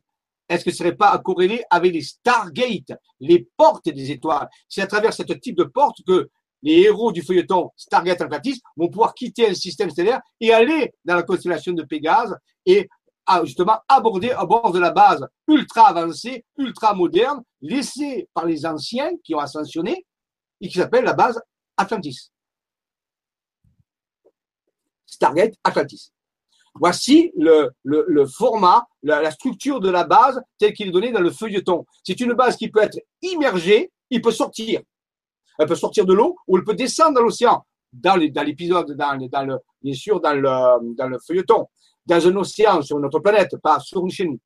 [0.50, 4.50] Est-ce que ce serait pas à corréler avec les Stargate, les portes des étoiles?
[4.68, 6.30] C'est à travers ce type de porte que
[6.64, 11.16] les héros du feuilleton Stargate Atlantis vont pouvoir quitter un système stellaire et aller dans
[11.16, 12.36] la constellation de Pégase
[12.66, 12.90] et
[13.44, 19.12] justement aborder à bord de la base ultra avancée, ultra moderne, laissée par les anciens
[19.24, 20.06] qui ont ascensionné
[20.62, 21.42] et qui s'appelle la base
[21.78, 22.32] Atlantis.
[25.06, 26.12] Stargate Atlantis.
[26.76, 31.86] Voici le, format, la, structure de la base telle qu'il est donné dans le feuilleton.
[32.04, 34.82] C'est une base qui peut être immergée, il peut sortir.
[35.60, 37.64] Elle peut sortir de l'eau ou elle peut descendre dans l'océan.
[37.92, 38.98] dans l'épisode,
[39.82, 41.68] bien sûr, dans le feuilleton,
[42.06, 44.40] dans un océan sur notre planète, pas sur chez nous.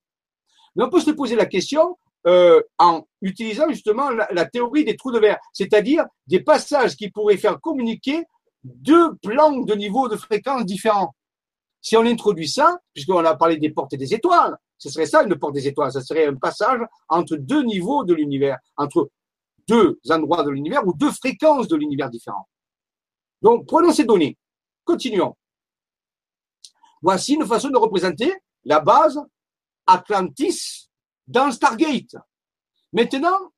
[0.76, 1.98] Mais on peut se poser la question
[2.28, 7.38] euh, en utilisant justement la, théorie des trous de verre, c'est-à-dire des passages qui pourraient
[7.38, 8.24] faire communiquer
[8.64, 11.16] deux plans de niveau de fréquence différents.
[11.82, 15.24] Si on introduit ça, puisqu'on a parlé des portes et des étoiles, ce serait ça
[15.24, 19.10] une porte des étoiles, ce serait un passage entre deux niveaux de l'univers, entre
[19.68, 22.48] deux endroits de l'univers ou deux fréquences de l'univers différents.
[23.42, 24.38] Donc, prenons ces données.
[24.84, 25.36] Continuons.
[27.02, 28.34] Voici une façon de représenter
[28.66, 29.20] la base
[29.86, 30.90] Atlantis
[31.28, 32.16] dans Stargate.
[32.92, 33.52] Maintenant,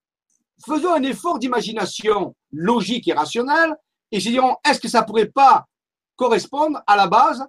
[0.65, 3.75] faisons un effort d'imagination logique et rationnelle
[4.11, 5.65] et se est-ce que ça pourrait pas
[6.15, 7.45] correspondre à la base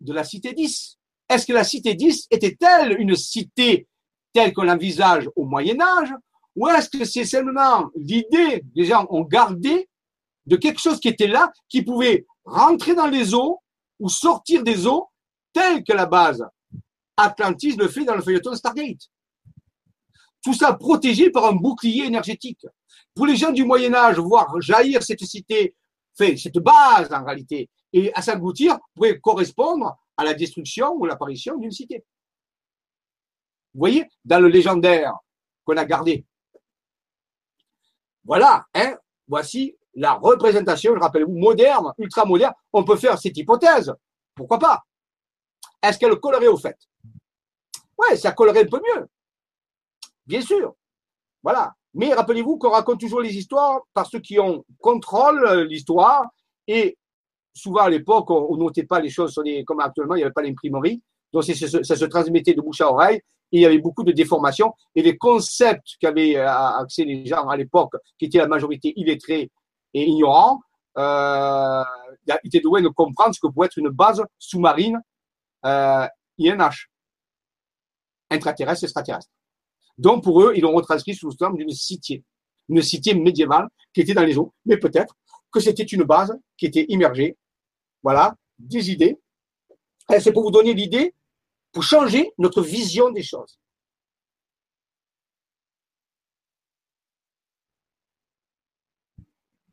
[0.00, 3.88] de la cité 10 Est-ce que la cité 10 était-elle une cité
[4.32, 6.12] telle qu'on l'envisage au Moyen Âge
[6.56, 9.88] ou est-ce que c'est seulement l'idée, les gens ont gardé
[10.46, 13.60] de quelque chose qui était là, qui pouvait rentrer dans les eaux
[13.98, 15.08] ou sortir des eaux,
[15.52, 16.44] telle que la base
[17.16, 19.10] Atlantis le fait dans le feuilleton Stargate.
[20.42, 22.66] Tout ça protégé par un bouclier énergétique.
[23.14, 25.74] Pour les gens du Moyen Âge, voir jaillir cette cité,
[26.16, 31.56] fait, cette base en réalité, et à s'engloutir pourrait correspondre à la destruction ou l'apparition
[31.56, 32.04] d'une cité.
[33.74, 35.14] Vous voyez, dans le légendaire
[35.64, 36.24] qu'on a gardé.
[38.24, 38.96] Voilà, hein,
[39.26, 42.52] voici la représentation, je rappelle moderne, ultra moderne.
[42.72, 43.92] On peut faire cette hypothèse.
[44.34, 44.82] Pourquoi pas?
[45.82, 46.76] Est-ce qu'elle collerait au fait?
[47.98, 49.06] Ouais, ça collerait un peu mieux.
[50.26, 50.74] Bien sûr.
[51.42, 51.72] Voilà.
[51.94, 56.26] Mais rappelez-vous qu'on raconte toujours les histoires par ceux qui ont contrôle l'histoire
[56.66, 56.98] et
[57.54, 60.42] souvent à l'époque, on, ne notait pas les choses comme actuellement, il n'y avait pas
[60.42, 61.02] l'imprimerie.
[61.32, 61.56] Donc, ça,
[61.96, 63.20] se transmettait de bouche à oreille
[63.52, 64.74] et il y avait beaucoup de déformations.
[64.94, 69.50] Et les concepts qu'avaient euh, accès les gens à l'époque, qui étaient la majorité illettrés
[69.96, 70.60] et ignorants,
[70.98, 71.84] euh,
[72.44, 75.00] étaient doués de comprendre ce que pouvait être une base sous-marine
[75.64, 76.06] euh,
[76.38, 76.90] INH,
[78.30, 79.30] intraterrestre extraterrestre.
[79.96, 82.22] Donc, pour eux, ils l'ont retranscrit sous le forme d'une cité,
[82.68, 84.52] une cité médiévale qui était dans les eaux.
[84.66, 85.14] Mais peut-être
[85.50, 87.38] que c'était une base qui était immergée.
[88.02, 89.18] Voilà, des idées.
[90.20, 91.14] C'est pour vous donner l'idée,
[91.72, 93.58] pour changer notre vision des choses.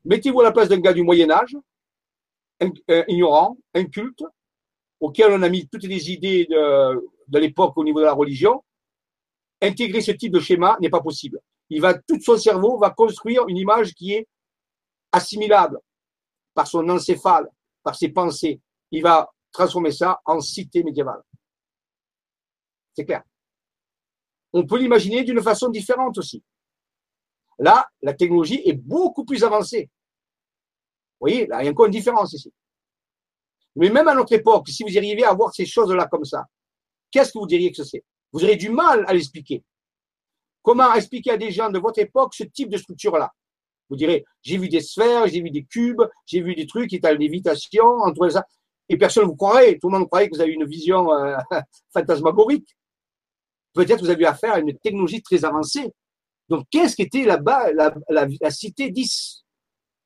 [0.06, 1.56] Mettez-vous à la place d'un gars du Moyen Âge,
[2.60, 2.72] un,
[3.08, 4.24] ignorant, inculte,
[5.00, 8.64] auquel on a mis toutes les idées de, de l'époque au niveau de la religion,
[9.62, 11.40] intégrer ce type de schéma n'est pas possible.
[11.70, 14.28] Il va, tout son cerveau va construire une image qui est
[15.12, 15.80] assimilable
[16.54, 17.50] par son encéphale,
[17.82, 18.62] par ses pensées.
[18.92, 21.22] Il va transformer ça en cité médiévale.
[22.96, 23.24] C'est clair.
[24.52, 26.44] On peut l'imaginer d'une façon différente aussi.
[27.60, 29.90] Là, la technologie est beaucoup plus avancée.
[31.20, 32.52] Vous voyez, il y a encore une différence ici.
[33.76, 36.46] Mais même à notre époque, si vous arrivez à voir ces choses-là comme ça,
[37.12, 39.64] qu'est-ce que vous diriez que c'est Vous aurez du mal à l'expliquer.
[40.62, 43.32] Comment expliquer à des gens de votre époque ce type de structure-là?
[43.90, 46.96] Vous direz, j'ai vu des sphères, j'ai vu des cubes, j'ai vu des trucs qui
[46.96, 48.46] étaient en lévitation, entre ça.
[48.90, 49.78] Et personne ne vous croirait.
[49.80, 51.38] Tout le monde croirait que vous avez une vision euh,
[51.94, 52.68] fantasmagorique.
[53.74, 55.92] Peut-être que vous avez affaire à une technologie très avancée.
[56.54, 59.44] Donc, qu'est-ce qu'était là-bas la, la, cité 10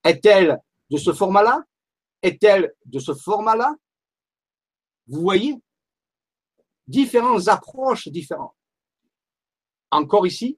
[0.05, 0.57] Est-elle
[0.89, 1.65] de ce format-là?
[2.21, 3.75] Est-elle de ce format-là?
[5.07, 5.55] Vous voyez?
[6.87, 8.55] Différentes approches différentes.
[9.91, 10.57] Encore ici,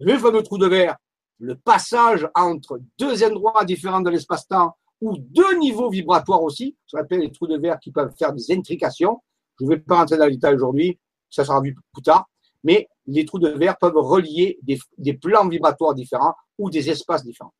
[0.00, 0.96] le fameux trou de verre,
[1.40, 7.02] le passage entre deux endroits différents de l'espace-temps ou deux niveaux vibratoires aussi, ce qu'on
[7.02, 9.22] appelle les trous de verre qui peuvent faire des intrications.
[9.60, 10.98] Je ne vais pas rentrer dans les détails aujourd'hui,
[11.34, 12.28] ça sera vu plus tard,
[12.62, 17.52] mais les trous de verre peuvent relier des, plans vibratoires différents ou des espaces différents.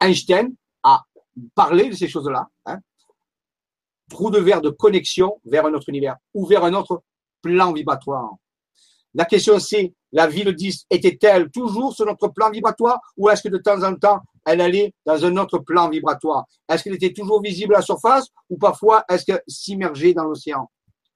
[0.00, 1.02] Einstein a
[1.54, 2.78] parlé de ces choses-là, hein.
[4.10, 7.02] trou de verre de connexion vers un autre univers ou vers un autre
[7.40, 8.34] plan vibratoire.
[9.14, 13.48] La question c'est, la ville 10 était-elle toujours sur notre plan vibratoire ou est-ce que
[13.48, 16.44] de temps en temps elle allait dans un autre plan vibratoire?
[16.68, 20.70] Est-ce qu'elle était toujours visible à la surface ou parfois est-ce qu'elle s'immergeait dans l'océan?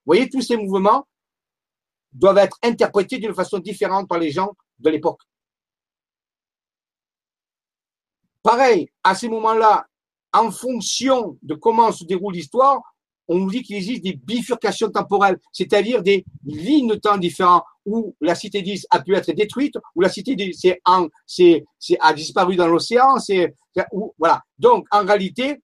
[0.06, 1.06] Voyez, tous ces mouvements
[2.12, 5.20] doivent être interprétés d'une façon différente par les gens de l'époque.
[8.42, 9.86] Pareil, à ces moments-là,
[10.32, 12.80] en fonction de comment se déroule l'histoire,
[13.28, 18.16] on nous dit qu'il existe des bifurcations temporelles, c'est-à-dire des lignes de temps différentes où
[18.20, 20.78] la cité 10 a pu être détruite, où la cité 10
[22.00, 23.16] a disparu dans l'océan,
[24.18, 24.42] voilà.
[24.58, 25.62] Donc, en réalité,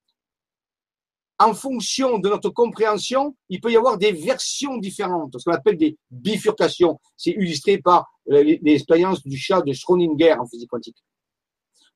[1.39, 5.77] en fonction de notre compréhension, il peut y avoir des versions différentes, ce qu'on appelle
[5.77, 6.98] des bifurcations.
[7.16, 10.98] C'est illustré par l'expérience du chat de Schrödinger en physique quantique.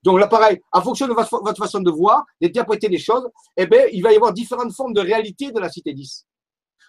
[0.02, 3.84] Donc là, pareil, en fonction de votre, façon de voir, d'interpréter les choses, eh bien,
[3.92, 6.26] il va y avoir différentes formes de réalité de la cité 10.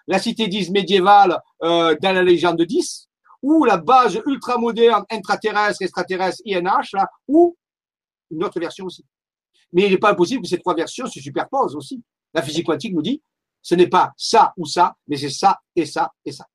[0.08, 3.08] La cité 10 médiévale euh, dans la légende 10,
[3.44, 7.56] ou la base ultra moderne intraterrestre, extraterrestre, INH, là, ou
[8.32, 9.06] une autre version aussi.
[9.72, 12.02] Mais il n'est pas impossible que ces trois versions se superposent aussi.
[12.34, 13.22] La physique quantique nous dit,
[13.62, 16.46] ce n'est pas ça ou ça, mais c'est ça et ça et ça.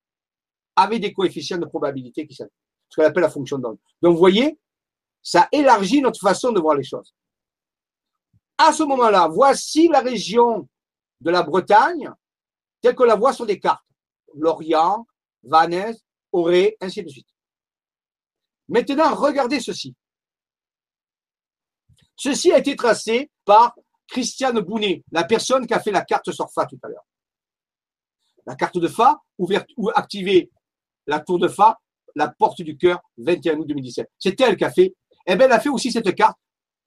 [0.76, 2.48] Avec des coefficients de probabilité qui sont
[2.88, 3.78] ce qu'on appelle la fonction d'onde.
[4.00, 4.58] Donc, vous voyez,
[5.22, 7.14] ça élargit notre façon de voir les choses.
[8.56, 10.68] À ce moment-là, voici la région
[11.20, 12.10] de la Bretagne
[12.80, 13.84] telle qu'on la voit sur des cartes.
[14.34, 15.06] Lorient,
[15.42, 15.94] Vannes,
[16.32, 17.28] Auré, ainsi de suite.
[18.68, 19.94] Maintenant, regardez ceci.
[22.16, 23.74] Ceci a été tracé par
[24.08, 27.04] Christiane Bounet, la personne qui a fait la carte sur Fa tout à l'heure.
[28.46, 30.50] La carte de Fa, ouverte ou activée
[31.06, 31.78] la tour de Fa,
[32.14, 34.08] la porte du cœur, 21 août 2017.
[34.18, 34.94] C'est elle qui a fait.
[35.26, 36.36] Eh bien, elle a fait aussi cette carte.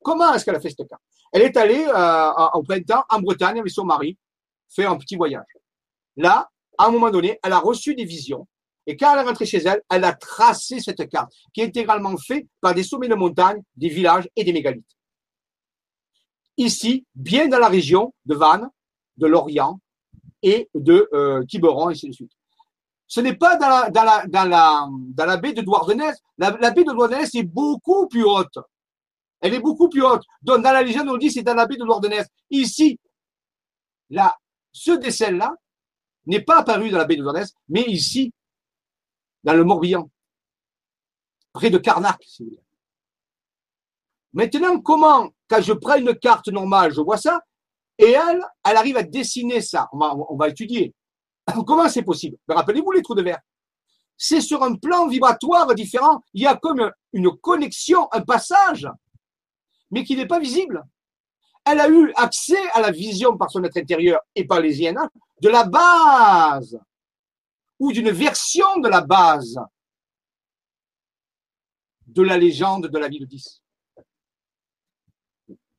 [0.03, 1.02] Comment est-ce qu'elle a fait cette carte?
[1.31, 4.18] Elle est allée euh, en printemps en Bretagne avec son mari,
[4.69, 5.45] faire un petit voyage.
[6.18, 8.48] Là, à un moment donné, elle a reçu des visions.
[8.88, 12.18] Et quand elle est rentrée chez elle, elle a tracé cette carte, qui est intégralement
[12.18, 14.98] faite par des sommets de montagne, des villages et des mégalithes.
[16.62, 18.70] Ici, bien dans la région de Vannes,
[19.18, 19.80] de Lorient
[20.44, 22.32] et de euh, Quiberon, et ainsi de suite.
[23.08, 26.14] Ce n'est pas dans la, dans, la, dans, la, baie de Douarnenez.
[26.38, 28.60] La, la baie de Douarnenez est beaucoup plus haute.
[29.40, 30.22] Elle est beaucoup plus haute.
[30.44, 32.26] Donc, dans la légende, on dit c'est dans la baie de Douarnenez.
[32.52, 33.00] Ici,
[34.12, 34.38] là,
[34.72, 35.56] ce dessin-là
[36.28, 38.32] n'est pas apparu dans la baie de Douarnenez, mais ici,
[39.44, 40.12] dans le Morbihan,
[41.54, 42.62] près de Carnac, si vous voulez.
[44.34, 47.41] Maintenant, comment, quand je prends une carte normale, je vois ça,
[47.98, 49.88] et elle, elle arrive à dessiner ça.
[49.91, 50.94] On va, on va étudier.
[51.68, 52.38] Comment c'est possible?
[52.48, 53.40] Ben, Rappelez-vous les trous de verre.
[54.18, 56.22] C'est sur un plan vibratoire différent.
[56.34, 58.88] Il y a comme une connexion, un passage,
[59.90, 60.84] mais qui n'est pas visible.
[61.66, 65.08] Elle a eu accès à la vision par son être intérieur et par les INA
[65.41, 66.80] de la base
[67.80, 69.60] ou d'une version de la base
[72.08, 73.61] de la légende de la ville 10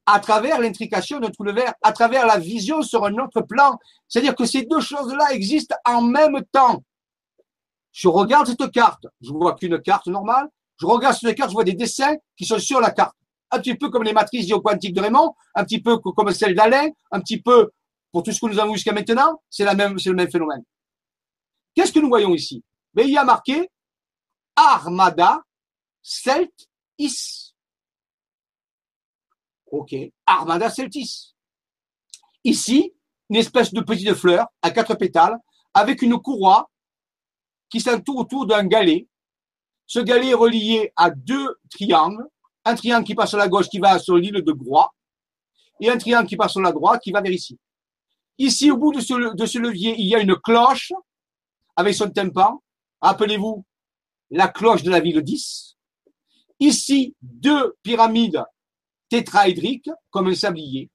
[0.07, 3.79] à travers l'intrication d'un trou de verre, à travers la vision sur un autre plan.
[4.09, 6.83] C'est-à-dire que ces deux choses-là existent en même temps.
[7.93, 10.49] Je regarde cette carte, je vois qu'une carte normale.
[10.81, 13.15] Je regarde cette carte, je vois des dessins qui sont sur la carte.
[13.51, 16.89] Un petit peu comme les matrices géoquantiques de Raymond, un petit peu comme celles d'Alain,
[17.11, 17.71] un petit peu
[18.11, 20.63] pour tout ce que nous avons jusqu'à maintenant, c'est la même, c'est le même phénomène.
[21.75, 22.63] Qu'est-ce que nous voyons ici?
[22.95, 23.71] Mais il y a marqué
[24.57, 25.43] Armada
[26.03, 26.53] Celt
[26.99, 27.42] Is.
[29.73, 29.95] Ok.
[30.27, 31.35] Armada celtis.
[32.45, 32.93] Ici,
[33.31, 35.39] une espèce de petite fleur à quatre pétales
[35.73, 36.71] avec une courroie
[37.71, 39.09] qui s'entoure autour d'un galet.
[39.87, 42.27] Ce galet est relié à deux triangles.
[42.67, 44.93] Un triangle qui passe sur la gauche qui va sur l'île de Groix
[45.81, 47.59] et un triangle qui passe sur la droite qui va vers ici.
[48.37, 50.93] Ici, au bout de ce, de ce levier, il y a une cloche
[51.77, 52.63] avec son tympan.
[53.01, 53.65] Rappelez-vous
[54.31, 55.77] la cloche de la ville 10.
[56.61, 58.45] Ici, deux pyramides
[59.13, 60.91] tétraédrique, comme un sablier.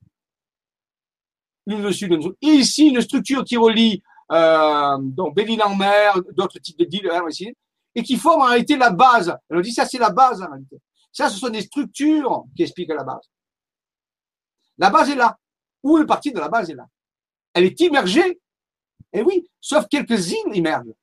[1.68, 6.58] Une dessus, l'une Et ici, une structure qui relie euh, donc Béline en mer, d'autres
[6.58, 7.54] types de deals, ici,
[7.94, 9.38] et qui forment en réalité la base.
[9.52, 10.78] On dit ça, c'est la base en réalité.
[11.12, 13.30] Ça, ce sont des structures qui expliquent la base.
[14.80, 15.38] La base est là.
[15.84, 16.88] Où une partie de la base est là
[17.54, 18.42] Elle est immergée.
[19.14, 20.96] Et oui, sauf quelques îles immergent.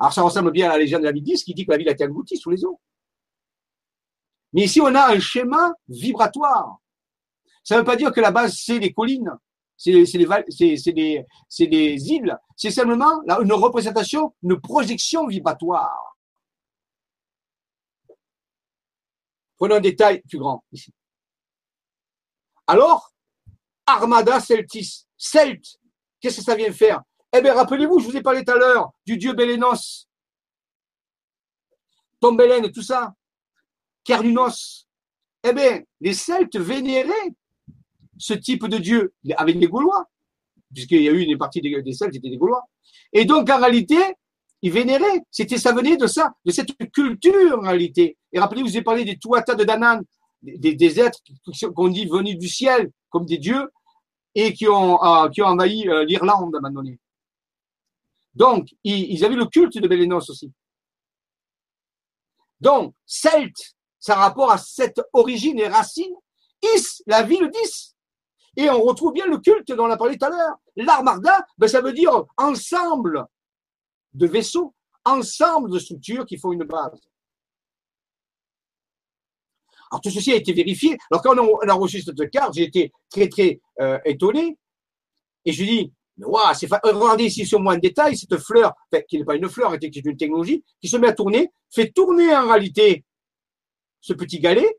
[0.00, 1.76] Alors ça ressemble bien à la légende de la ville 10 qui dit que la
[1.76, 2.80] ville a été engloutie sous les eaux.
[4.52, 6.78] Mais ici, on a un schéma vibratoire.
[7.62, 9.30] Ça ne veut pas dire que la base, c'est les collines,
[9.76, 10.04] c'est les,
[12.10, 12.38] îles.
[12.56, 16.16] C'est simplement une représentation, une projection vibratoire.
[19.56, 20.92] Prenons un détail plus grand ici.
[22.66, 23.12] Alors,
[23.86, 25.78] Armada Celtis, Celte,
[26.20, 27.02] qu'est-ce que ça vient faire?
[27.32, 30.08] Eh bien, rappelez-vous, je vous ai parlé tout à l'heure du dieu Bélénos,
[32.20, 33.14] Tombelen, tout ça.
[34.08, 34.88] Carnunos.
[35.44, 37.34] Eh bien, les Celtes vénéraient
[38.16, 40.06] ce type de dieu avec les Gaulois,
[40.72, 42.64] puisqu'il y a eu une partie des, Celtes qui étaient des Gaulois.
[43.12, 43.98] Et donc, en réalité,
[44.62, 45.20] ils vénéraient.
[45.30, 48.16] C'était, ça venait de ça, de cette culture, en réalité.
[48.32, 50.02] Et rappelez-vous, vous ai parlé des Tuatha de Danann,
[50.40, 51.20] des, êtres
[51.74, 53.70] qu'on dit venus du ciel, comme des dieux,
[54.34, 56.98] et qui ont, euh, envahi euh, l'Irlande à un moment donné.
[58.34, 60.50] Donc, ils, ils avaient le culte de Bélénos aussi.
[62.60, 66.14] Donc, Celtes, ça rapport à cette origine et racine.
[66.62, 67.94] Is, la ville d'Is.
[68.56, 70.56] Et on retrouve bien le culte dont on a parlé tout à l'heure.
[70.74, 73.24] L'armada, ben, ça veut dire ensemble
[74.14, 77.00] de vaisseaux, ensemble de structures qui font une base.
[79.90, 80.98] Alors tout ceci a été vérifié.
[81.10, 84.58] Alors quand on a, reçu cette carte, j'ai été très très euh, étonné.
[85.44, 88.74] Et je dis, waouh, c'est regardez ici sur moi en détail cette fleur,
[89.08, 91.90] qui n'est pas une fleur, qui est une technologie, qui se met à tourner, fait
[91.90, 93.04] tourner en réalité
[94.08, 94.78] ce petit galet,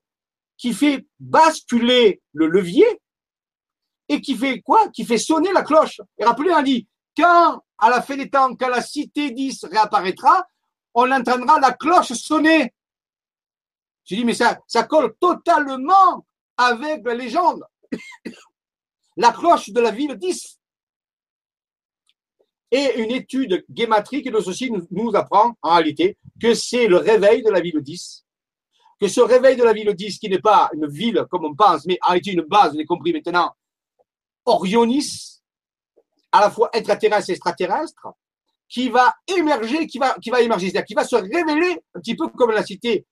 [0.57, 2.87] qui fait basculer le levier
[4.09, 4.89] et qui fait quoi?
[4.89, 6.01] Qui fait sonner la cloche.
[6.17, 10.47] Et rappelez, on dit, quand à la fin des temps, quand la cité 10 réapparaîtra,
[10.95, 12.73] on entendra la cloche sonner.
[14.03, 16.25] J'ai dit, mais ça, ça colle totalement
[16.57, 17.63] avec la légende.
[19.17, 20.59] la cloche de la ville 10.
[22.71, 27.43] Et une étude guématrique de ceci nous, nous apprend en réalité que c'est le réveil
[27.43, 28.25] de la ville 10.
[28.99, 31.85] Que ce réveil de la ville 10, qui n'est pas une ville comme on pense,
[31.85, 33.53] mais a été une base, vous avez compris maintenant,
[34.45, 35.41] Orionis,
[36.31, 38.07] à la fois extraterrestre et extraterrestre,
[38.67, 42.15] qui va émerger, qui va, qui va émerger, c'est-à-dire qui va se révéler un petit
[42.15, 43.05] peu comme la cité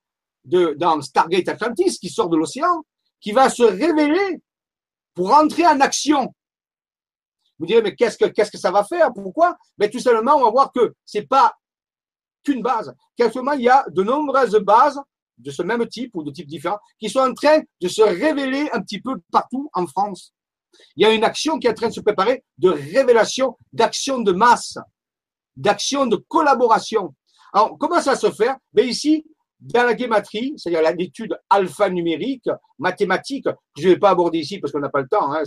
[0.46, 2.84] de, dans Stargate Atlantis, qui sort de l'océan,
[3.20, 4.42] qui va se révéler
[5.14, 6.34] pour entrer en action.
[7.60, 9.12] Vous direz, mais qu'est-ce que, qu'est-ce que ça va faire?
[9.14, 9.58] Pourquoi?
[9.80, 11.56] Mais tout simplement, on va voir que c'est pas
[12.44, 12.94] qu'une base.
[13.16, 15.02] Qu'actuellement, il y a de nombreuses bases
[15.38, 18.70] de ce même type ou de types différents qui sont en train de se révéler
[18.74, 20.34] un petit peu partout en France.
[20.96, 24.20] Il y a une action qui est en train de se préparer de révélation, d'action
[24.20, 24.78] de masse,
[25.56, 27.16] d'action de collaboration.
[27.54, 28.52] Alors, comment ça se fait?
[28.74, 29.26] Mais ici,
[29.60, 34.72] dans la guématrie, c'est-à-dire l'étude alphanumérique, mathématique, que je ne vais pas aborder ici parce
[34.72, 35.44] qu'on n'a pas le temps, hein,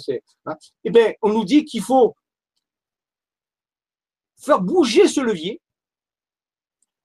[0.47, 2.17] hein, eh bien, on nous dit qu'il faut
[4.37, 5.61] faire bouger ce levier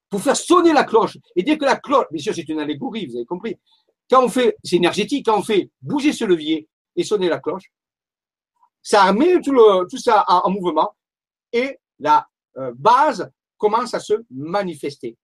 [0.09, 1.17] pour faire sonner la cloche.
[1.35, 3.55] Et dès que la cloche, bien sûr, c'est une allégorie, vous avez compris.
[4.09, 7.71] Quand on fait, c'est énergétique, quand on fait bouger ce levier et sonner la cloche,
[8.81, 10.95] ça met tout, le, tout ça en, mouvement
[11.51, 12.27] et la
[12.57, 15.17] euh, base commence à se manifester.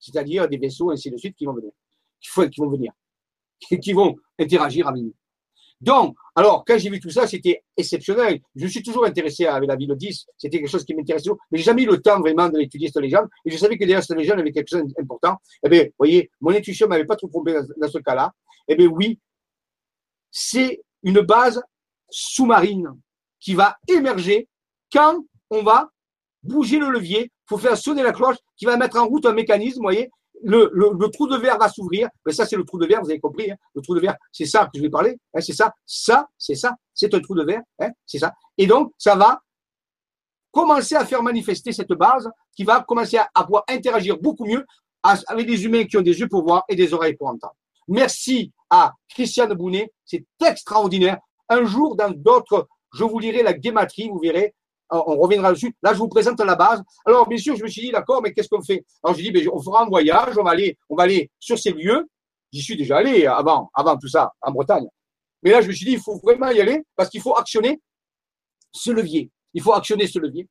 [0.00, 1.70] C'est-à-dire des vaisseaux, ainsi de suite, qui vont venir,
[2.20, 2.92] qui vont venir,
[3.80, 5.14] qui vont interagir avec nous.
[5.84, 8.40] Donc, alors, quand j'ai vu tout ça, c'était exceptionnel.
[8.56, 10.26] Je suis toujours intéressé avec la ville 10.
[10.38, 13.02] C'était quelque chose qui m'intéressait, mais j'ai jamais eu le temps vraiment de l'étudier, cette
[13.02, 13.28] légende.
[13.44, 15.36] Et je savais que derrière cette légende, il y avait quelque chose d'important.
[15.62, 18.32] Eh bien, vous voyez, mon intuition m'avait pas trop trompé dans, dans ce cas-là.
[18.66, 19.20] Eh bien, oui,
[20.30, 21.62] c'est une base
[22.08, 22.88] sous-marine
[23.38, 24.48] qui va émerger
[24.90, 25.90] quand on va
[26.42, 29.76] bouger le levier, faut faire sonner la cloche, qui va mettre en route un mécanisme,
[29.76, 30.10] vous voyez,
[30.44, 32.08] le, trou de verre va s'ouvrir.
[32.24, 33.50] Mais ça, c'est le trou de verre, vous avez compris.
[33.50, 33.56] Hein.
[33.74, 35.16] le trou de verre, c'est ça que je vais parler.
[35.34, 36.74] Hein, c'est ça, ça, c'est ça.
[36.92, 37.62] C'est un trou de verre.
[37.80, 38.32] Hein, c'est ça.
[38.58, 39.40] Et donc, ça va
[40.50, 44.64] commencer à faire manifester cette base qui va commencer à, à pouvoir interagir beaucoup mieux
[45.02, 47.56] avec des humains qui ont des yeux pour voir et des oreilles pour entendre.
[47.88, 49.92] Merci à Christiane Bounet.
[50.04, 51.18] C'est extraordinaire.
[51.48, 54.54] Un jour, dans d'autres je vous lirai la guématrie, vous verrez.
[54.90, 55.74] On reviendra dessus.
[55.82, 56.82] Là, je vous présente la base.
[57.04, 58.84] Alors, bien sûr, je me suis dit, d'accord, mais qu'est-ce qu'on fait?
[59.02, 61.58] Alors, j'ai dit, ben, on fera un voyage, on va aller, on va aller sur
[61.58, 62.08] ces lieux.
[62.52, 64.86] J'y suis déjà allé avant, avant tout ça, en Bretagne.
[65.42, 67.80] Mais là, je me suis dit, il faut vraiment y aller parce qu'il faut actionner
[68.72, 69.30] ce levier.
[69.52, 70.48] Il faut actionner ce levier.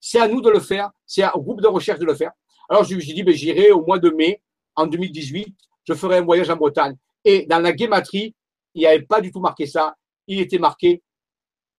[0.00, 0.90] C'est à nous de le faire.
[1.06, 2.32] C'est au groupe de recherche de le faire.
[2.68, 4.42] Alors, je me suis dit, ben, j'irai au mois de mai,
[4.76, 5.54] en 2018.
[5.84, 6.96] Je ferai un voyage en Bretagne.
[7.24, 8.34] Et dans la guématrie,
[8.74, 9.94] il n'y avait pas du tout marqué ça.
[10.26, 11.02] Il était marqué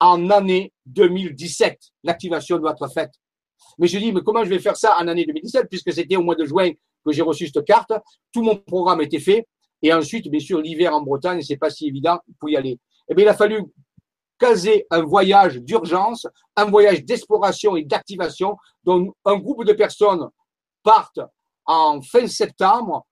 [0.02, 3.14] en année 2017, l'activation doit être faite.
[3.78, 6.24] Mais je dis, mais comment je vais faire ça en année 2017, puisque c'était au
[6.24, 6.72] mois de juin
[7.06, 7.94] que j'ai reçu cette carte,
[8.34, 9.48] tout mon programme était fait,
[9.84, 12.80] et ensuite, bien sûr, l'hiver en Bretagne, c'est pas si évident pour y aller.
[13.10, 13.64] Eh bien, il a fallu
[14.40, 16.26] caser un voyage d'urgence,
[16.56, 20.28] un voyage d'exploration et d'activation, dont un groupe de personnes
[20.82, 21.22] partent
[21.66, 23.06] en fin septembre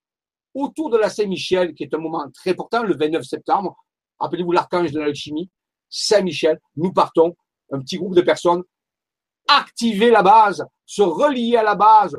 [0.54, 3.76] autour de la Saint-Michel, qui est un moment très important, le 29 septembre.
[4.18, 5.48] Rappelez-vous l'archange de l'alchimie.
[5.90, 7.36] Saint-Michel, nous partons,
[7.72, 8.62] un petit groupe de personnes,
[9.48, 12.16] activer la base, se relier à la base,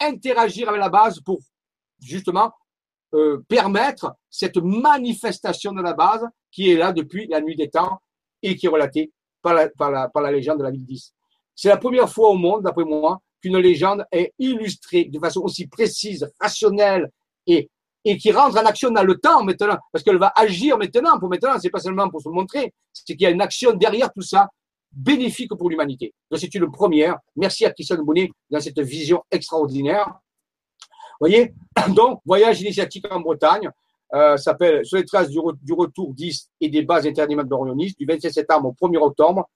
[0.00, 1.40] interagir avec la base pour
[2.00, 2.52] justement
[3.14, 8.00] euh, permettre cette manifestation de la base qui est là depuis la nuit des temps
[8.42, 11.14] et qui est relatée par la, par la, par la légende de la ville 10.
[11.54, 15.66] C'est la première fois au monde, d'après moi, qu'une légende est illustrée de façon aussi
[15.66, 17.10] précise, rationnelle
[17.46, 17.70] et
[18.04, 21.18] et qui rentre en action dans le temps maintenant, parce qu'elle va agir maintenant.
[21.18, 24.12] Pour maintenant, c'est pas seulement pour se montrer, c'est qu'il y a une action derrière
[24.12, 24.48] tout ça,
[24.92, 26.12] bénéfique pour l'humanité.
[26.30, 27.18] Donc c'est une première.
[27.36, 30.06] Merci à Christian Bonnet dans cette vision extraordinaire.
[31.20, 31.54] Vous voyez
[31.94, 33.70] Donc, voyage initiatique en Bretagne,
[34.14, 35.38] euh, s'appelle Sur les traces du,
[35.72, 39.48] retour 10 et des bases interdément d'Orionis, du 27 septembre au 1er octobre,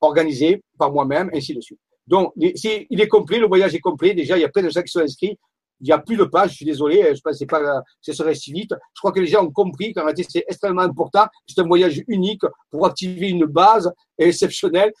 [0.00, 1.78] organisé par moi-même, ainsi de suite.
[2.06, 4.12] Donc, il est complet, le voyage est complet.
[4.12, 5.38] Déjà, il y a plein de gens qui sont inscrits.
[5.80, 8.34] Il n'y a plus de pages, je suis désolé, je pensais pas que ce serait
[8.34, 8.70] si vite.
[8.70, 11.26] Je crois que les gens ont compris qu'en réalité, c'est extrêmement important.
[11.46, 14.92] C'est un voyage unique pour activer une base exceptionnelle.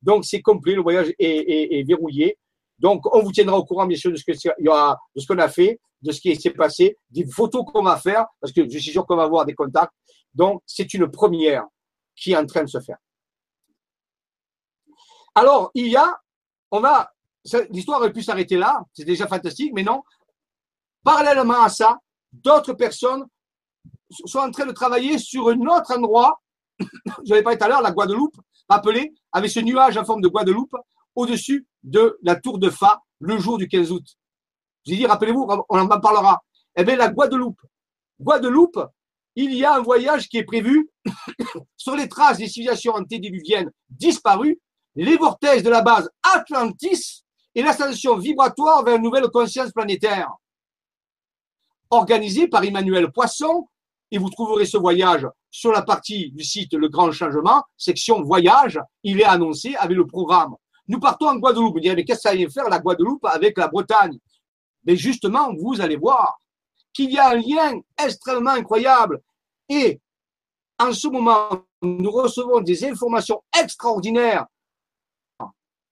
[0.00, 2.38] Donc, c'est complet, le voyage est, verrouillé.
[2.78, 6.20] Donc, on vous tiendra au courant, bien sûr, de ce qu'on a fait, de ce
[6.20, 9.24] qui s'est passé, des photos qu'on va faire, parce que je suis sûr qu'on va
[9.24, 9.92] avoir des contacts.
[10.34, 11.64] Donc, c'est une première
[12.16, 12.98] qui est en train de se faire.
[15.34, 16.18] Alors, il y a,
[16.70, 17.10] on va,
[17.70, 20.02] l'histoire aurait pu s'arrêter là, c'est déjà fantastique, mais non.
[21.04, 21.98] Parallèlement à ça,
[22.32, 23.24] d'autres personnes
[24.26, 26.40] sont en train de travailler sur un autre endroit.
[26.80, 28.36] Je n'avais pas tout à l'heure, la Guadeloupe,
[28.68, 30.76] rappelez, avec ce nuage en forme de Guadeloupe
[31.14, 34.04] au-dessus de la tour de Fa le jour du 15 août.
[34.84, 36.42] J'ai dit, rappelez-vous, on en parlera.
[36.76, 37.60] Eh bien, la Guadeloupe.
[38.20, 38.78] Guadeloupe,
[39.34, 40.90] il y a un voyage qui est prévu
[41.76, 44.60] sur les traces des civilisations antédiluviennes disparues,
[44.94, 47.24] les vortex de la base Atlantis
[47.54, 50.30] et l'ascension vibratoire vers une nouvelle conscience planétaire.
[51.92, 53.68] Organisé par Emmanuel Poisson,
[54.10, 58.80] et vous trouverez ce voyage sur la partie du site Le Grand Changement, section voyage,
[59.02, 60.54] il est annoncé avec le programme.
[60.88, 61.74] Nous partons en Guadeloupe.
[61.74, 64.18] Vous direz, mais qu'est-ce que ça vient faire la Guadeloupe avec la Bretagne?
[64.86, 66.38] Mais justement, vous allez voir
[66.94, 69.20] qu'il y a un lien extrêmement incroyable.
[69.68, 70.00] Et
[70.78, 71.50] en ce moment,
[71.82, 74.46] nous recevons des informations extraordinaires.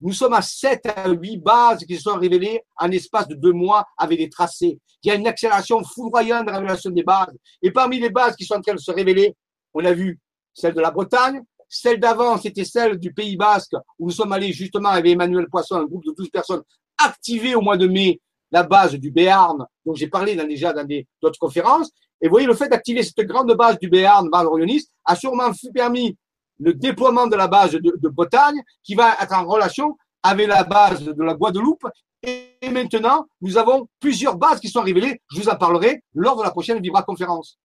[0.02, 3.52] Nous sommes à 7 à 8 bases qui se sont révélées en espace de deux
[3.52, 4.78] mois avec des tracés.
[5.02, 7.36] Il y a une accélération foudroyante de la révélation des bases.
[7.62, 9.35] Et parmi les bases qui sont en train de se révéler,
[9.74, 10.18] on a vu
[10.55, 14.52] celle de la Bretagne, celle d'avant, c'était celle du Pays Basque, où nous sommes allés
[14.52, 16.62] justement avec Emmanuel Poisson, un groupe de 12 personnes,
[16.98, 18.20] activer au mois de mai
[18.51, 20.86] la base du Béarn, dont j'ai parlé déjà dans
[21.22, 21.90] d'autres conférences.
[22.20, 25.52] Et vous voyez, le fait d'activer cette grande base du Béarn, base orioniste, a sûrement
[25.72, 26.16] permis
[26.61, 31.03] le déploiement de la base de, Bretagne, qui va être en relation avec la base
[31.03, 31.87] de la Guadeloupe.
[32.23, 35.20] Et maintenant, nous avons plusieurs bases qui sont révélées.
[35.32, 37.59] Je vous en parlerai lors de la prochaine Vibra conférence.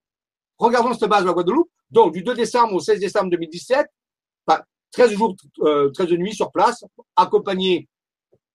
[0.58, 1.70] Regardons cette base de la Guadeloupe.
[1.92, 3.86] Donc, du 2 décembre au 16 décembre 2017,
[4.92, 5.36] 13 jours,
[5.94, 6.86] 13 euh, nuits sur place,
[7.18, 7.90] accompagné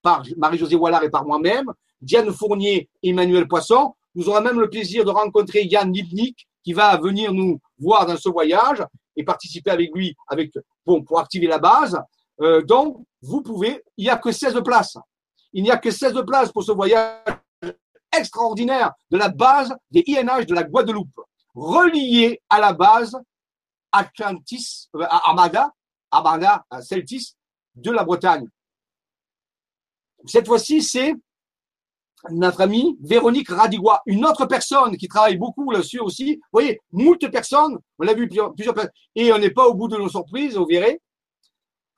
[0.02, 1.66] par Marie-Josée Wallard et par moi-même,
[2.00, 3.94] Diane Fournier et Emmanuel Poisson.
[4.14, 8.16] Nous aurons même le plaisir de rencontrer Yann Lipnik qui va venir nous voir dans
[8.16, 8.82] ce voyage
[9.16, 10.52] et participer avec lui avec,
[10.84, 11.98] bon, pour activer la base.
[12.40, 14.96] Euh, donc, vous pouvez, il n'y a que 16 places.
[15.52, 17.16] Il n'y a que 16 places pour ce voyage
[18.16, 21.20] extraordinaire de la base des INH de la Guadeloupe,
[21.54, 23.16] relié à la base
[23.92, 25.70] Atlantis, euh, Armada,
[26.10, 27.34] Armada, Celtis
[27.74, 28.46] de la Bretagne.
[30.26, 31.14] Cette fois-ci, c'est
[32.30, 36.36] notre amie Véronique Radigua, une autre personne qui travaille beaucoup là-dessus aussi.
[36.36, 39.74] Vous voyez, moult personnes, on l'a vu plusieurs, plusieurs personnes, et on n'est pas au
[39.74, 41.00] bout de nos surprises, vous verrez.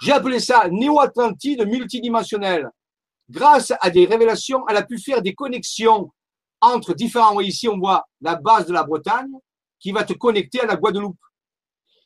[0.00, 2.68] J'ai appelé ça néo-atlantide multidimensionnel.
[3.30, 6.10] Grâce à des révélations, elle a pu faire des connexions
[6.60, 7.40] entre différents.
[7.40, 9.32] Ici, on voit la base de la Bretagne
[9.78, 11.18] qui va te connecter à la Guadeloupe.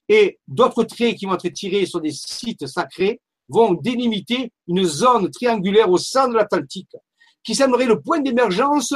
[0.09, 5.31] Et d'autres traits qui vont être tirés sur des sites sacrés vont délimiter une zone
[5.31, 6.97] triangulaire au sein de l'Atlantique
[7.47, 8.93] qui semblerait le point d'émergence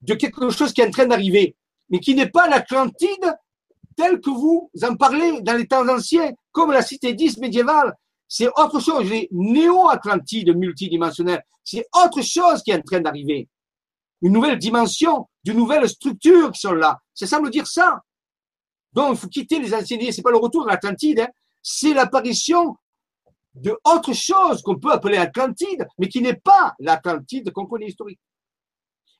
[0.00, 1.54] de quelque chose qui est en train d'arriver,
[1.90, 3.36] mais qui n'est pas l'Atlantide
[3.96, 7.94] tel que vous en parlez dans les temps anciens, comme la cité 10 médiévale.
[8.26, 11.42] C'est autre chose, les néo-Atlantide multidimensionnelle.
[11.62, 13.48] C'est autre chose qui est en train d'arriver.
[14.22, 16.98] Une nouvelle dimension, de nouvelles structures qui sont là.
[17.12, 18.00] Ça semble dire ça.
[18.94, 21.28] Donc, il faut quitter les anciens C'est pas le retour de l'Atlantide, hein.
[21.60, 22.74] c'est l'apparition
[23.54, 28.20] de autre chose qu'on peut appeler Atlantide, mais qui n'est pas l'Atlantide qu'on connaît historique.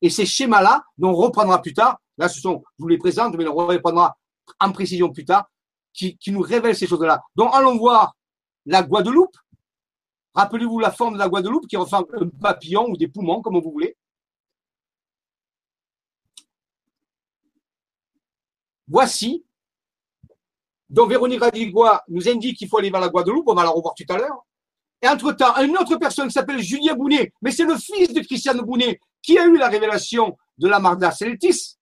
[0.00, 3.36] Et ces schémas-là, dont on reprendra plus tard, là ce sont, je vous les présente,
[3.36, 4.16] mais on reprendra
[4.59, 5.48] en précision plus tard,
[5.92, 7.22] qui, qui nous révèlent ces choses-là.
[7.36, 8.14] Donc allons voir
[8.66, 9.36] la Guadeloupe.
[10.34, 13.60] Rappelez-vous la forme de la Guadeloupe qui ressemble à un papillon ou des poumons, comme
[13.60, 13.96] vous voulez.
[18.88, 19.44] Voici
[20.93, 23.94] donc Véronique Radigua nous indique qu'il faut aller vers la Guadeloupe, on va la revoir
[23.94, 24.44] tout à l'heure.
[25.01, 28.60] Et entre-temps, une autre personne qui s'appelle Julien Bounet, mais c'est le fils de Christiane
[28.60, 31.78] Bounet qui a eu la révélation de la Marda Celtis.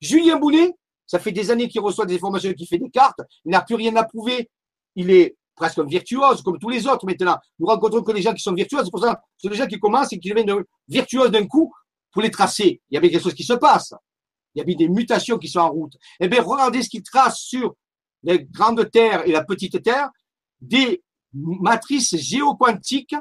[0.00, 0.72] Julien Bounet,
[1.06, 3.76] ça fait des années qu'il reçoit des informations, qu'il fait des cartes, il n'a plus
[3.76, 4.50] rien à prouver,
[4.96, 7.38] il est presque virtuose, comme tous les autres maintenant.
[7.60, 9.78] Nous rencontrons que des gens qui sont virtuoses, c'est pour ça que des gens qui
[9.78, 11.72] commencent et qui deviennent virtuoses d'un coup
[12.10, 12.82] pour les tracer.
[12.90, 13.94] Il y avait quelque chose qui se passe.
[14.54, 15.94] Il y avait des mutations qui sont en route.
[16.20, 17.74] Eh bien, regardez ce qu'il trace sur
[18.22, 20.10] les grandes terres et la petite terre,
[20.60, 23.16] des matrices géoquantiques.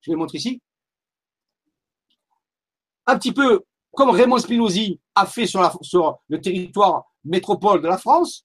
[0.00, 0.60] Je vais montrer ici.
[3.06, 8.44] Un petit peu comme Raymond Spinozzi a fait sur le territoire métropole de la France,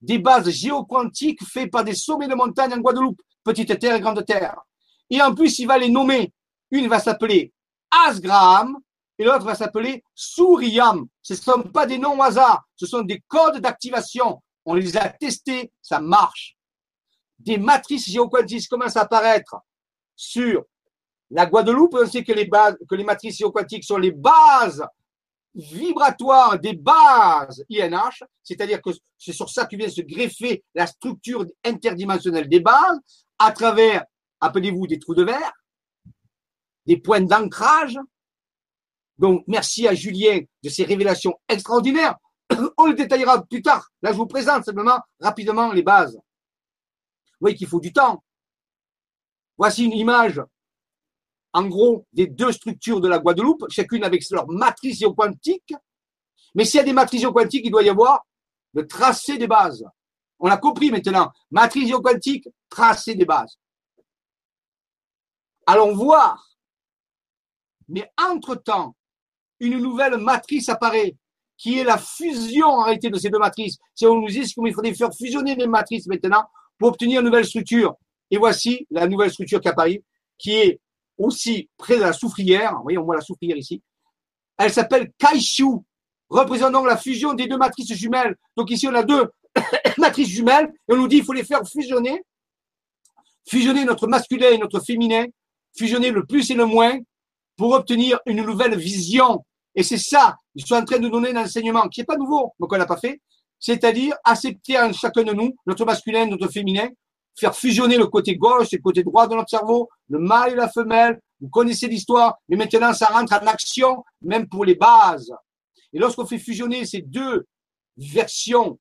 [0.00, 4.24] des bases géoquantiques faites par des sommets de montagne en Guadeloupe, petite terre et grande
[4.24, 4.60] terre.
[5.08, 6.32] Et en plus, il va les nommer.
[6.70, 7.52] Une va s'appeler
[7.90, 8.78] Asgraham
[9.18, 11.06] et l'autre va s'appeler Souriam.
[11.20, 14.40] Ce ne sont pas des noms au hasard, ce sont des codes d'activation.
[14.64, 16.56] On les a testés, ça marche.
[17.38, 19.56] Des matrices géoquantiques commencent à apparaître
[20.14, 20.64] sur
[21.30, 21.94] la Guadeloupe.
[21.94, 22.48] On sait que les,
[23.04, 24.84] matrices géoquantiques sont les bases
[25.54, 31.44] vibratoires des bases INH, c'est-à-dire que c'est sur ça que vient se greffer la structure
[31.64, 33.00] interdimensionnelle des bases
[33.38, 34.04] à travers,
[34.40, 35.52] appelez-vous, des trous de verre,
[36.86, 37.98] des points d'ancrage.
[39.18, 42.16] Donc, merci à Julien de ces révélations extraordinaires.
[42.78, 43.90] On le détaillera plus tard.
[44.02, 46.14] Là, je vous présente simplement rapidement les bases.
[46.14, 48.22] Vous voyez qu'il faut du temps.
[49.56, 50.40] Voici une image,
[51.52, 55.74] en gros, des deux structures de la Guadeloupe, chacune avec leur matrice quantique.
[56.54, 58.24] Mais s'il y a des matrices quantiques, il doit y avoir
[58.72, 59.84] le tracé des bases.
[60.38, 61.30] On a compris maintenant.
[61.50, 63.58] Matrice quantique, tracé des bases.
[65.66, 66.56] Allons voir.
[67.88, 68.96] Mais entre-temps,
[69.58, 71.16] une nouvelle matrice apparaît,
[71.60, 73.76] qui est la fusion réalité de ces deux matrices.
[73.94, 76.44] Si on nous dit qu'il faudrait faire fusionner les matrices maintenant
[76.78, 77.96] pour obtenir une nouvelle structure.
[78.30, 80.02] Et voici la nouvelle structure qui apparaît,
[80.38, 80.80] qui est
[81.18, 82.76] aussi près de la soufrière.
[82.76, 83.82] Vous voyez, on voit la soufrière ici.
[84.56, 85.66] Elle s'appelle Kaishu,
[86.30, 88.36] représentant la fusion des deux matrices jumelles.
[88.56, 89.28] Donc ici, on a deux
[89.98, 92.22] matrices jumelles et on nous dit qu'il faut les faire fusionner.
[93.46, 95.26] Fusionner notre masculin et notre féminin,
[95.76, 96.98] fusionner le plus et le moins
[97.58, 99.44] pour obtenir une nouvelle vision.
[99.74, 102.52] Et c'est ça, ils sont en train de donner un enseignement qui n'est pas nouveau,
[102.58, 103.20] mais qu'on n'a pas fait,
[103.58, 106.88] c'est-à-dire accepter chacun de nous, notre masculin, notre féminin,
[107.38, 110.56] faire fusionner le côté gauche et le côté droit de notre cerveau, le mâle et
[110.56, 111.20] la femelle.
[111.40, 115.32] Vous connaissez l'histoire, mais maintenant ça rentre en action, même pour les bases.
[115.92, 117.46] Et lorsqu'on fait fusionner ces deux
[117.96, 118.78] versions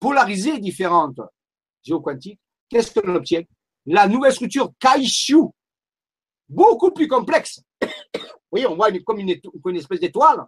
[0.00, 1.20] polarisées différentes
[1.82, 3.42] géoquantiques, qu'est-ce que l'on obtient?
[3.86, 5.42] La nouvelle structure Kaishu,
[6.48, 7.60] beaucoup plus complexe.
[8.50, 10.46] Vous voyez, on voit comme une, espèce d'étoile,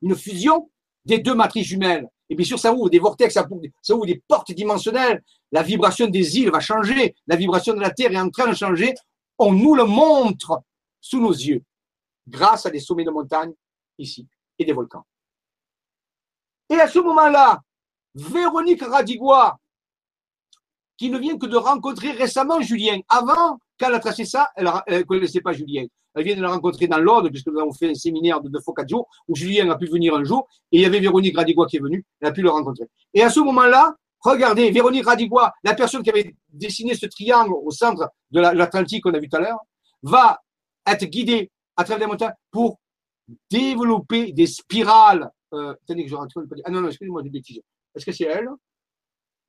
[0.00, 0.70] une fusion
[1.04, 2.08] des deux matrices jumelles.
[2.30, 3.46] Et bien sûr, ça ouvre des vortex, ça
[3.94, 5.22] ouvre des portes dimensionnelles.
[5.52, 7.14] La vibration des îles va changer.
[7.26, 8.94] La vibration de la Terre est en train de changer.
[9.38, 10.62] On nous le montre
[11.00, 11.62] sous nos yeux,
[12.26, 13.52] grâce à des sommets de montagne
[13.98, 14.26] ici
[14.58, 15.04] et des volcans.
[16.70, 17.60] Et à ce moment-là,
[18.14, 19.58] Véronique Radigua,
[20.96, 23.00] qui ne vient que de rencontrer récemment Julien.
[23.08, 25.86] Avant, quand elle a tracé ça, elle ne connaissait pas Julien.
[26.14, 28.88] Elle vient de la rencontrer dans l'ordre, puisque nous avons fait un séminaire de quatre
[28.88, 31.76] jours, où Julien a pu venir un jour, et il y avait Véronique Radigua qui
[31.76, 32.86] est venue, elle a pu le rencontrer.
[33.12, 37.70] Et à ce moment-là, regardez, Véronique Radigua, la personne qui avait dessiné ce triangle au
[37.70, 39.58] centre de l'Atlantique qu'on a vu tout à l'heure,
[40.02, 40.40] va
[40.86, 42.78] être guidée à travers les montagnes pour
[43.50, 45.30] développer des spirales.
[45.52, 46.34] Euh, que je rentre.
[46.64, 47.60] Ah non, non, excusez-moi, j'ai bêtises.
[47.94, 48.48] Est-ce que c'est elle?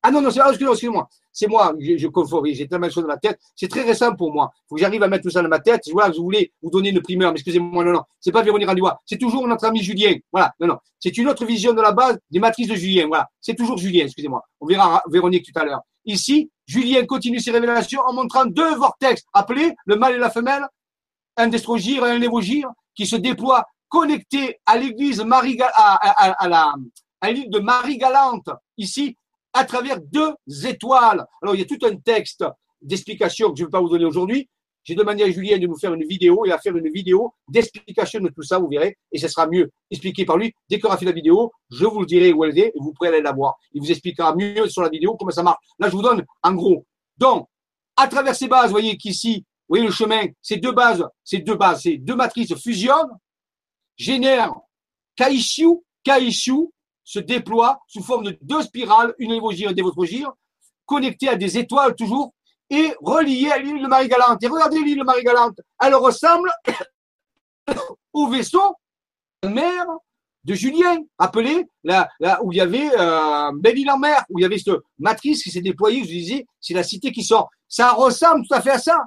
[0.08, 2.08] Ah non, non, c'est, excusez-moi, c'est moi, je, je
[2.54, 3.40] j'ai tellement de choses dans ma tête.
[3.56, 4.52] C'est très récent pour moi.
[4.54, 5.82] Il faut que j'arrive à mettre tout ça dans ma tête.
[5.92, 9.02] Voilà, je voulais vous donner une primeur, mais excusez-moi, non, non, c'est pas Véronique Randois,
[9.04, 10.14] c'est toujours notre ami Julien.
[10.32, 13.08] Voilà, non, non, c'est une autre vision de la base des matrices de Julien.
[13.08, 14.44] Voilà, c'est toujours Julien, excusez-moi.
[14.60, 15.82] On verra Véronique tout à l'heure.
[16.06, 20.68] Ici, Julien continue ses révélations en montrant deux vortex appelés le mâle et la femelle,
[21.36, 26.74] un destrogir et un lévogir, qui se déploient connectés à l'église Marie, à, la,
[27.24, 29.18] de Marie-Galante, ici,
[29.56, 30.34] à travers deux
[30.68, 31.26] étoiles.
[31.42, 32.44] Alors, il y a tout un texte
[32.82, 34.50] d'explication que je ne vais pas vous donner aujourd'hui.
[34.84, 38.20] J'ai demandé à Julien de nous faire une vidéo et à faire une vidéo d'explication
[38.20, 40.54] de tout ça, vous verrez, et ce sera mieux expliqué par lui.
[40.70, 42.94] Dès qu'il aura fait la vidéo, je vous le dirai où elle est et vous
[42.94, 43.56] pourrez aller la voir.
[43.72, 45.58] Il vous expliquera mieux sur la vidéo comment ça marche.
[45.80, 46.86] Là, je vous donne en gros.
[47.18, 47.48] Donc,
[47.96, 49.38] à travers ces bases, vous voyez qu'ici,
[49.68, 53.18] vous voyez le chemin, ces deux bases, ces deux bases, ces deux matrices fusionnent,
[53.96, 54.54] génèrent
[55.16, 56.70] Kaishu, Kaishu,
[57.06, 60.34] se déploie sous forme de deux spirales, une évogire et une dévotrogire,
[60.86, 62.34] connectées à des étoiles toujours
[62.70, 64.44] et reliées à l'île de Marie-Galante.
[64.44, 66.52] Et regardez l'île de Marie-Galante, elle ressemble
[68.14, 68.76] au vaisseau
[69.44, 69.86] de mer
[70.44, 72.10] de Julien, appelé là,
[72.44, 75.50] où il y avait euh, Belle-Île en mer, où il y avait cette matrice qui
[75.50, 77.50] s'est déployée, je disais, c'est la cité qui sort.
[77.68, 79.06] Ça ressemble tout à fait à ça.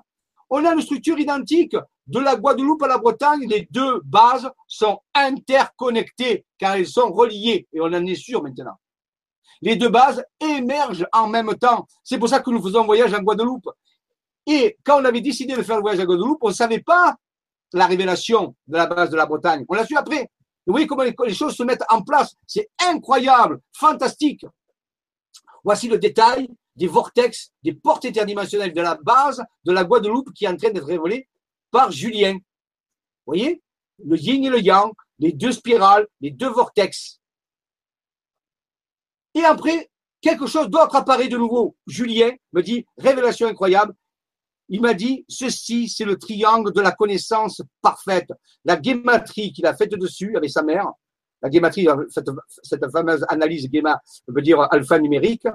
[0.51, 1.77] On a une structure identique
[2.09, 3.47] de la Guadeloupe à la Bretagne.
[3.47, 8.77] Les deux bases sont interconnectées car elles sont reliées et on en est sûr maintenant.
[9.61, 11.87] Les deux bases émergent en même temps.
[12.03, 13.69] C'est pour ça que nous faisons un voyage en Guadeloupe.
[14.47, 17.15] Et quand on avait décidé de faire le voyage à Guadeloupe, on ne savait pas
[17.75, 19.65] la révélation de la base de la Bretagne.
[19.69, 20.31] On l'a su après.
[20.67, 22.35] Vous voyez comment les choses se mettent en place.
[22.47, 24.47] C'est incroyable, fantastique.
[25.65, 30.45] Voici le détail des vortex, des portes interdimensionnelles de la base de la Guadeloupe qui
[30.45, 31.29] est en train d'être révélée
[31.71, 32.35] par Julien.
[32.35, 32.41] Vous
[33.35, 33.63] voyez?
[34.05, 37.21] Le yin et le yang, les deux spirales, les deux vortex.
[39.35, 39.91] Et après,
[40.21, 41.77] quelque chose d'autre apparaît de nouveau.
[41.87, 43.95] Julien me dit, révélation incroyable,
[44.69, 48.31] il m'a dit, ceci, c'est le triangle de la connaissance parfaite.
[48.65, 50.87] La guématrie qu'il a faite dessus avec sa mère,
[51.43, 52.29] la guématrie, cette,
[52.63, 55.47] cette fameuse analyse guéma, veut dire alphanumérique,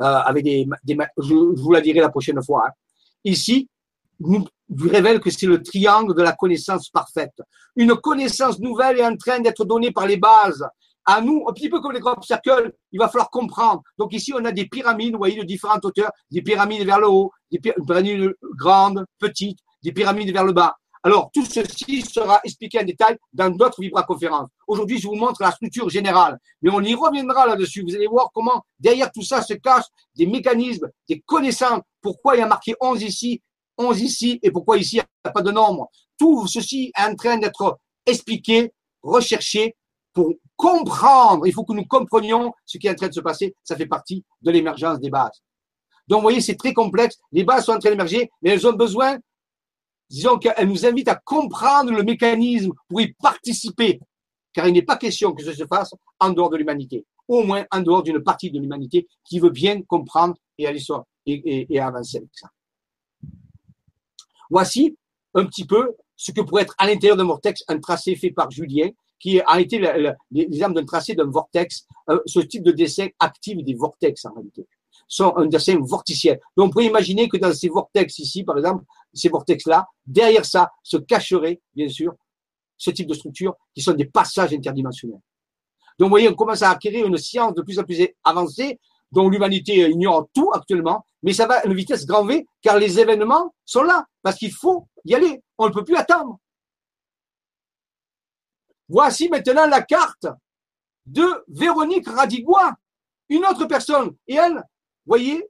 [0.00, 2.66] euh, avec des, des je, vous la dirai la prochaine fois.
[2.66, 2.72] Hein.
[3.24, 3.68] Ici,
[4.20, 4.44] nous,
[4.88, 7.34] révèle que c'est le triangle de la connaissance parfaite.
[7.76, 10.64] Une connaissance nouvelle est en train d'être donnée par les bases.
[11.04, 13.82] À nous, un petit peu comme les crop circles, il va falloir comprendre.
[13.96, 17.08] Donc ici, on a des pyramides, vous voyez, de différentes hauteurs, des pyramides vers le
[17.08, 20.74] haut, des pyramides grandes, petites, des pyramides vers le bas.
[21.04, 24.48] Alors, tout ceci sera expliqué en détail dans d'autres vibra-conférences.
[24.66, 27.84] Aujourd'hui, je vous montre la structure générale, mais on y reviendra là-dessus.
[27.86, 29.86] Vous allez voir comment derrière tout ça se cachent
[30.16, 31.82] des mécanismes, des connaissances.
[32.00, 33.40] Pourquoi il y a marqué 11 ici
[33.78, 35.90] 11 ici et pourquoi ici il n'y a pas de nombre?
[36.18, 38.72] Tout ceci est en train d'être expliqué,
[39.02, 39.76] recherché
[40.12, 41.46] pour comprendre.
[41.46, 43.54] Il faut que nous comprenions ce qui est en train de se passer.
[43.62, 45.42] Ça fait partie de l'émergence des bases.
[46.08, 47.16] Donc, vous voyez, c'est très complexe.
[47.32, 49.18] Les bases sont en train d'émerger, mais elles ont besoin,
[50.08, 54.00] disons qu'elles nous invitent à comprendre le mécanisme pour y participer.
[54.52, 57.04] Car il n'est pas question que ce se fasse en dehors de l'humanité.
[57.28, 61.04] Au moins en dehors d'une partie de l'humanité qui veut bien comprendre et aller sur,
[61.26, 62.48] et, et avancer avec ça.
[64.50, 64.96] Voici
[65.34, 68.50] un petit peu ce que pourrait être à l'intérieur d'un vortex un tracé fait par
[68.50, 69.78] Julien, qui a été
[70.30, 71.86] l'exemple d'un tracé d'un vortex.
[72.10, 74.66] Euh, ce type de dessin active des vortex en réalité
[75.08, 76.40] sont un dessin vorticiel.
[76.56, 80.70] Donc, on pourrait imaginer que dans ces vortex ici, par exemple, ces vortex-là, derrière ça
[80.82, 82.14] se cacherait, bien sûr,
[82.76, 85.20] ce type de structure qui sont des passages interdimensionnels.
[85.98, 88.78] Donc, vous voyez, on commence à acquérir une science de plus en plus avancée
[89.12, 93.00] dont l'humanité ignore tout actuellement, mais ça va à une vitesse grand V, car les
[93.00, 95.42] événements sont là, parce qu'il faut y aller.
[95.58, 96.38] On ne peut plus attendre.
[98.88, 100.28] Voici maintenant la carte
[101.04, 102.76] de Véronique Radigua,
[103.28, 104.14] une autre personne.
[104.28, 104.62] Et elle,
[105.04, 105.44] voyez,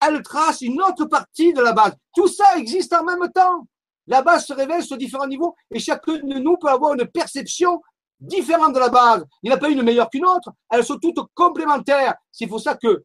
[0.00, 1.94] elle trace une autre partie de la base.
[2.14, 3.66] Tout ça existe en même temps.
[4.06, 7.82] La base se révèle sur différents niveaux et chacun de nous peut avoir une perception
[8.18, 9.26] différente de la base.
[9.42, 10.52] Il n'y en a pas une meilleure qu'une autre.
[10.70, 12.14] Elles sont toutes complémentaires.
[12.32, 13.04] C'est pour ça que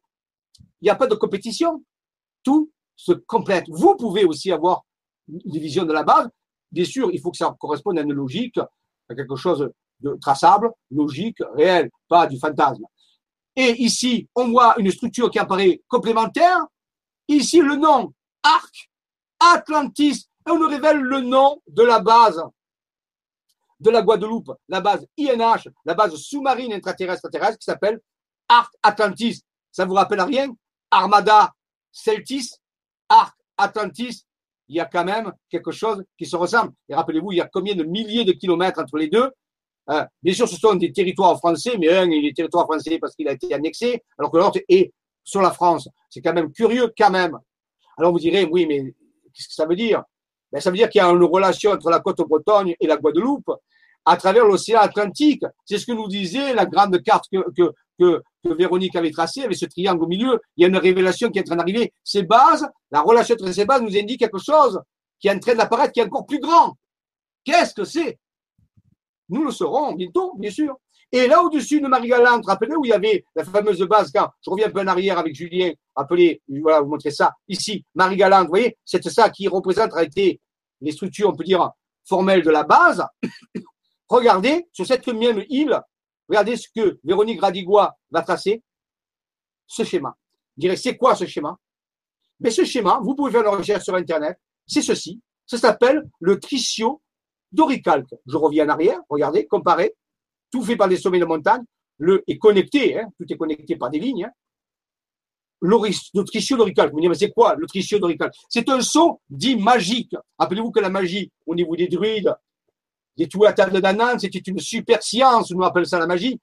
[0.82, 1.82] il n'y a pas de compétition.
[2.42, 3.64] Tout se complète.
[3.68, 4.82] Vous pouvez aussi avoir
[5.28, 6.28] une vision de la base.
[6.70, 10.70] Bien sûr, il faut que ça corresponde à une logique, à quelque chose de traçable,
[10.90, 12.84] logique, réel, pas du fantasme.
[13.54, 16.66] Et ici, on voit une structure qui apparaît complémentaire.
[17.28, 18.90] Ici, le nom Arc,
[19.38, 22.42] Atlantis, et on nous révèle le nom de la base
[23.78, 28.00] de la Guadeloupe, la base INH, la base sous-marine intraterrestre terrestre qui s'appelle
[28.48, 29.42] Arc Atlantis.
[29.70, 30.52] Ça vous rappelle rien?
[30.92, 31.50] Armada
[31.90, 32.50] Celtis,
[33.08, 34.24] Arc Atlantis,
[34.68, 36.72] il y a quand même quelque chose qui se ressemble.
[36.88, 39.30] Et rappelez-vous, il y a combien de milliers de kilomètres entre les deux?
[39.90, 43.14] Euh, Bien sûr, ce sont des territoires français, mais un, il est territoire français parce
[43.16, 44.92] qu'il a été annexé, alors que l'autre est
[45.24, 45.88] sur la France.
[46.08, 47.38] C'est quand même curieux, quand même.
[47.98, 48.94] Alors vous direz, oui, mais
[49.34, 50.02] qu'est-ce que ça veut dire?
[50.52, 52.96] Ben, Ça veut dire qu'il y a une relation entre la côte bretonne et la
[52.96, 53.50] Guadeloupe
[54.04, 55.44] à travers l'océan Atlantique.
[55.64, 59.56] C'est ce que nous disait la grande carte que, que, que, Véronique avait tracée avec
[59.56, 60.40] ce triangle au milieu.
[60.56, 61.92] Il y a une révélation qui est en train d'arriver.
[62.04, 64.80] Ces bases, la relation entre ces bases nous indique quelque chose
[65.20, 66.76] qui est en train d'apparaître, qui est encore plus grand.
[67.44, 68.18] Qu'est-ce que c'est?
[69.28, 70.76] Nous le saurons bientôt, bien sûr.
[71.14, 74.68] Et là au-dessus de Marie-Galante, rappelez où il y avait la fameuse base, je reviens
[74.68, 78.78] un peu en arrière avec Julien, appelez, voilà, vous montrez ça, ici, Marie-Galante, vous voyez,
[78.84, 80.40] c'est ça qui représente en réalité
[80.80, 81.70] les structures, on peut dire,
[82.04, 83.04] formelles de la base.
[84.08, 85.78] Regardez sur cette même île,
[86.32, 88.62] regardez ce que Véronique Radigua va tracer,
[89.66, 90.16] ce schéma.
[90.56, 91.58] Je dirais, c'est quoi ce schéma?
[92.40, 95.20] Mais ce schéma, vous pouvez faire une recherche sur Internet, c'est ceci.
[95.46, 97.02] Ça s'appelle le tricio
[97.52, 98.14] d'oricalque.
[98.26, 99.94] Je reviens en arrière, regardez, comparez.
[100.50, 101.62] Tout fait par des sommets de montagne.
[101.98, 104.24] Le est connecté, hein, tout est connecté par des lignes.
[104.24, 104.32] Hein.
[105.60, 106.92] Le tricio d'oricalque.
[106.92, 110.16] Vous me dites, mais c'est quoi le tricio d'oricalque C'est un saut dit magique.
[110.38, 112.34] Rappelez-vous que la magie, au niveau des druides,
[113.16, 116.40] des tout à table d'Anan, c'était une super science, nous appelle ça la magie,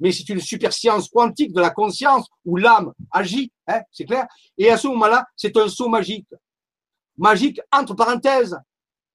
[0.00, 4.26] mais c'est une super science quantique de la conscience où l'âme agit, hein, c'est clair.
[4.58, 6.28] Et à ce moment-là, c'est un saut magique.
[7.16, 8.56] Magique, entre parenthèses,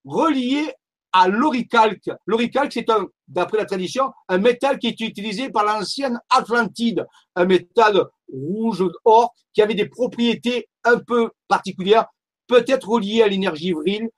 [0.04, 0.72] relié
[1.12, 2.10] à l'oricalque.
[2.26, 7.44] L'oricalque, c'est un, d'après la tradition, un métal qui est utilisé par l'ancienne Atlantide, un
[7.44, 12.06] métal rouge or qui avait des propriétés un peu particulières,
[12.46, 14.08] peut-être reliées à l'énergie vrille,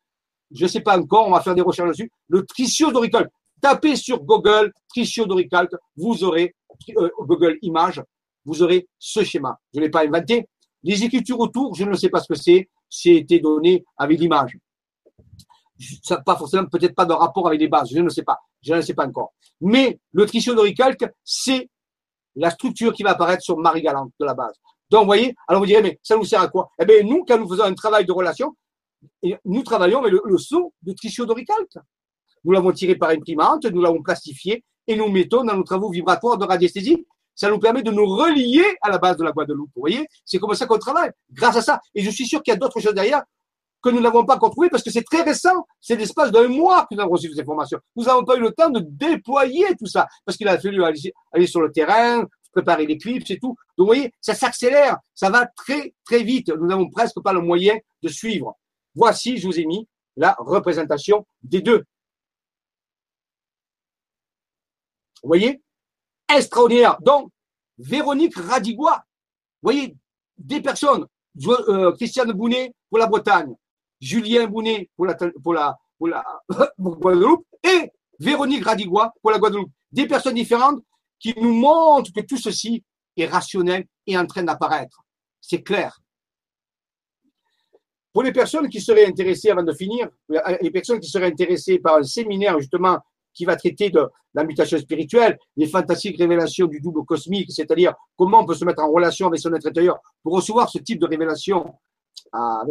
[0.50, 3.30] je ne sais pas encore, on va faire des recherches dessus, le tricio d'oricalque.
[3.60, 6.54] Tapez sur Google tricio d'oricalque, vous aurez,
[6.96, 8.02] euh, Google Images,
[8.44, 9.58] vous aurez ce schéma.
[9.74, 10.48] Je ne l'ai pas inventé.
[10.82, 14.56] Les écritures autour, je ne sais pas ce que c'est, c'est été donné avec l'image.
[16.02, 18.74] Ça pas forcément, peut-être pas de rapport avec les bases, je ne sais pas, je
[18.74, 19.32] ne sais pas encore.
[19.60, 21.68] Mais le tricio d'oricalque, c'est
[22.36, 24.54] la structure qui va apparaître sur Marie-Galante de la base.
[24.90, 26.70] Donc, vous voyez, alors vous direz, mais ça nous sert à quoi?
[26.80, 28.56] Eh bien, nous, quand nous faisons un travail de relation,
[29.44, 31.78] nous travaillons avec le, le son de trichiodoricalque.
[32.44, 36.38] Nous l'avons tiré par imprimante, nous l'avons plastifié et nous mettons dans nos travaux vibratoires
[36.38, 37.06] de radiesthésie.
[37.34, 39.70] Ça nous permet de nous relier à la base de la Guadeloupe.
[39.74, 41.80] Vous voyez, c'est comme ça qu'on travaille, grâce à ça.
[41.94, 43.22] Et je suis sûr qu'il y a d'autres choses derrière
[43.82, 45.64] que nous n'avons pas encore trouvées parce que c'est très récent.
[45.80, 47.78] C'est l'espace d'un mois que nous avons reçu ces informations.
[47.96, 51.14] Nous n'avons pas eu le temps de déployer tout ça parce qu'il a fallu aller,
[51.32, 53.56] aller sur le terrain, préparer les clips, c'est tout.
[53.76, 56.48] Donc, vous voyez, ça s'accélère, ça va très, très vite.
[56.48, 58.56] Nous n'avons presque pas le moyen de suivre.
[58.94, 59.86] Voici, je vous ai mis
[60.16, 61.84] la représentation des deux.
[65.22, 65.62] Vous voyez?
[66.28, 66.98] Extraordinaire.
[67.00, 67.30] Donc,
[67.78, 69.04] Véronique Radigua,
[69.62, 69.96] vous voyez,
[70.36, 71.06] des personnes,
[71.46, 73.54] euh, Christiane Bounet pour la Bretagne,
[74.00, 75.16] Julien Bounet pour la,
[76.76, 79.70] pour Guadeloupe et Véronique Radigua pour la Guadeloupe.
[79.92, 80.82] Des personnes différentes
[81.18, 82.82] qui nous montrent que tout ceci
[83.16, 85.02] est rationnel et en train d'apparaître.
[85.40, 86.00] C'est clair.
[88.12, 90.08] Pour les personnes qui seraient intéressées, avant de finir,
[90.60, 92.98] les personnes qui seraient intéressées par un séminaire justement
[93.32, 98.40] qui va traiter de la mutation spirituelle, les fantastiques révélations du double cosmique, c'est-à-dire comment
[98.40, 101.06] on peut se mettre en relation avec son être intérieur pour recevoir ce type de
[101.06, 101.74] révélation.
[102.32, 102.62] Ah,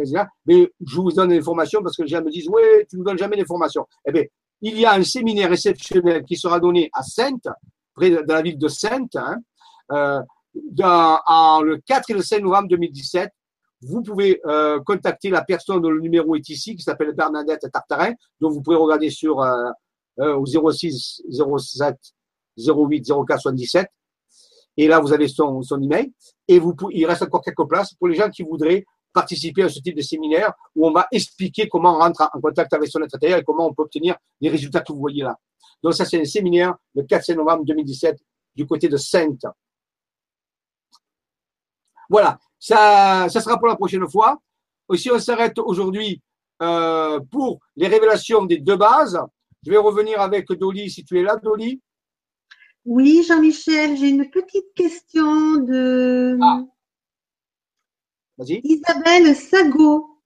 [0.46, 3.18] mais je vous donne l'information parce que les gens me disent, oui, tu ne donnes
[3.18, 3.86] jamais d'informations.
[4.06, 4.24] Eh bien,
[4.62, 7.48] il y a un séminaire exceptionnel qui sera donné à Sainte,
[7.94, 9.36] près de la ville de Sainte, hein,
[9.92, 10.20] euh,
[10.54, 13.30] dans, en, le 4 et le 5 novembre 2017
[13.82, 18.12] vous pouvez euh, contacter la personne dont le numéro est ici, qui s'appelle Bernadette Tartarin,
[18.40, 19.70] dont vous pouvez regarder sur euh,
[20.18, 21.96] euh, au 06 07
[22.58, 23.88] 08 04 77.
[24.76, 26.12] Et là, vous avez son, son email.
[26.46, 29.80] Et vous, il reste encore quelques places pour les gens qui voudraient participer à ce
[29.80, 33.38] type de séminaire où on va expliquer comment on rentre en contact avec son intérieur
[33.38, 35.36] et comment on peut obtenir les résultats que vous voyez là.
[35.82, 38.18] Donc ça, c'est un séminaire le 4 novembre 2017
[38.54, 39.44] du côté de Sainte.
[42.10, 44.42] Voilà, ça, ça sera pour la prochaine fois.
[44.88, 46.20] Aussi, on s'arrête aujourd'hui
[46.60, 49.18] euh, pour les révélations des deux bases.
[49.64, 51.80] Je vais revenir avec Dolly, si tu es là, Dolly.
[52.84, 56.62] Oui, Jean-Michel, j'ai une petite question de Ah.
[58.48, 60.18] Isabelle Sago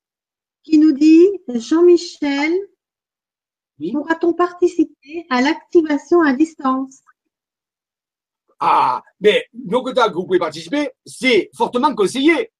[0.63, 2.53] qui nous dit Jean-Michel,
[3.79, 3.93] Oui.
[3.93, 7.01] pourra-t-on participer à l'activation à distance?
[8.67, 12.51] Ah, mais donc que vous pouvez participer, c'est fortement conseillé.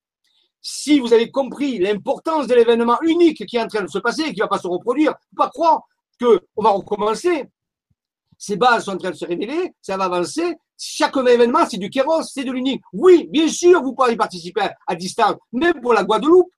[0.61, 4.25] Si vous avez compris l'importance de l'événement unique qui est en train de se passer,
[4.25, 5.81] qui ne va pas se reproduire, faut pas croire
[6.21, 7.47] qu'on va recommencer.
[8.37, 10.55] Ces bases sont en train de se révéler, ça va avancer.
[10.77, 12.83] Chaque événement, c'est du kéros, c'est de l'unique.
[12.93, 16.51] Oui, bien sûr, vous pouvez y participer à distance, même pour la Guadeloupe.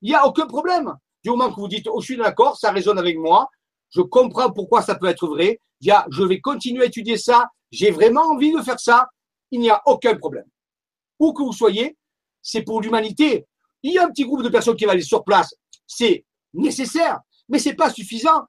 [0.00, 0.94] Il n'y a aucun problème.
[1.22, 3.48] Du moment que vous dites, oh, je suis d'accord, ça résonne avec moi,
[3.90, 7.18] je comprends pourquoi ça peut être vrai, il y a, je vais continuer à étudier
[7.18, 9.08] ça, j'ai vraiment envie de faire ça,
[9.50, 10.46] il n'y a aucun problème.
[11.18, 11.96] Où que vous soyez,
[12.40, 13.46] c'est pour l'humanité.
[13.82, 15.54] Il y a un petit groupe de personnes qui va aller sur place,
[15.86, 18.44] c'est nécessaire, mais c'est pas suffisant.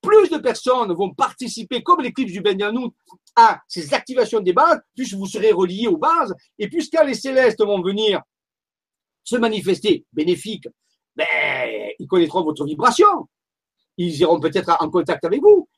[0.00, 2.88] Plus de personnes vont participer, comme l'éclipse du Benjamin,
[3.36, 7.14] à ces activations des bases, plus vous serez reliés aux bases, et plus quand les
[7.14, 8.20] célestes vont venir
[9.24, 10.68] se manifester bénéfiques,
[11.16, 11.26] ben,
[11.98, 13.28] ils connaîtront votre vibration.
[13.96, 15.68] Ils iront peut-être en contact avec vous.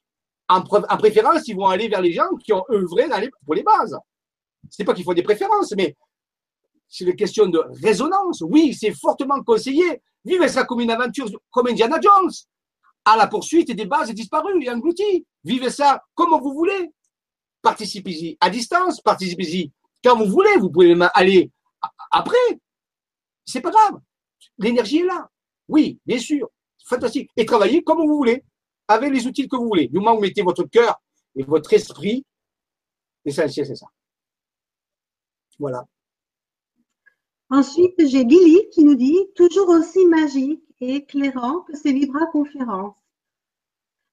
[0.49, 3.63] En, préférence, ils vont aller vers les gens qui ont œuvré dans les- pour les
[3.63, 3.97] bases.
[4.71, 5.97] C'est pas qu'il faut des préférences, mais
[6.89, 8.43] c'est une question de résonance.
[8.43, 10.03] Oui, c'est fortement conseillé.
[10.25, 12.31] Vivez ça comme une aventure, comme Indiana Jones,
[13.05, 15.27] à la poursuite des bases disparues et englouties.
[15.45, 16.91] Vivez ça comme vous voulez.
[17.63, 20.57] Participez-y à distance, participez-y quand vous voulez.
[20.59, 21.51] Vous pouvez même aller
[22.11, 22.37] après.
[23.45, 24.01] C'est pas grave.
[24.59, 25.29] L'énergie est là.
[25.69, 26.49] Oui, bien sûr.
[26.85, 27.31] Fantastique.
[27.37, 28.45] Et travaillez comme vous voulez,
[28.89, 29.89] avec les outils que vous voulez.
[29.89, 31.01] Du moment où vous mettez votre cœur
[31.35, 32.25] et votre esprit,
[33.25, 33.87] l'essentiel, c'est ça.
[35.59, 35.85] Voilà.
[37.49, 42.99] Ensuite, j'ai Lily qui nous dit toujours aussi magique et éclairant que ces Vibra conférences.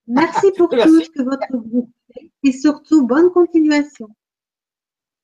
[0.07, 4.09] Merci pour tout ce que votre groupe fait et surtout bonne continuation.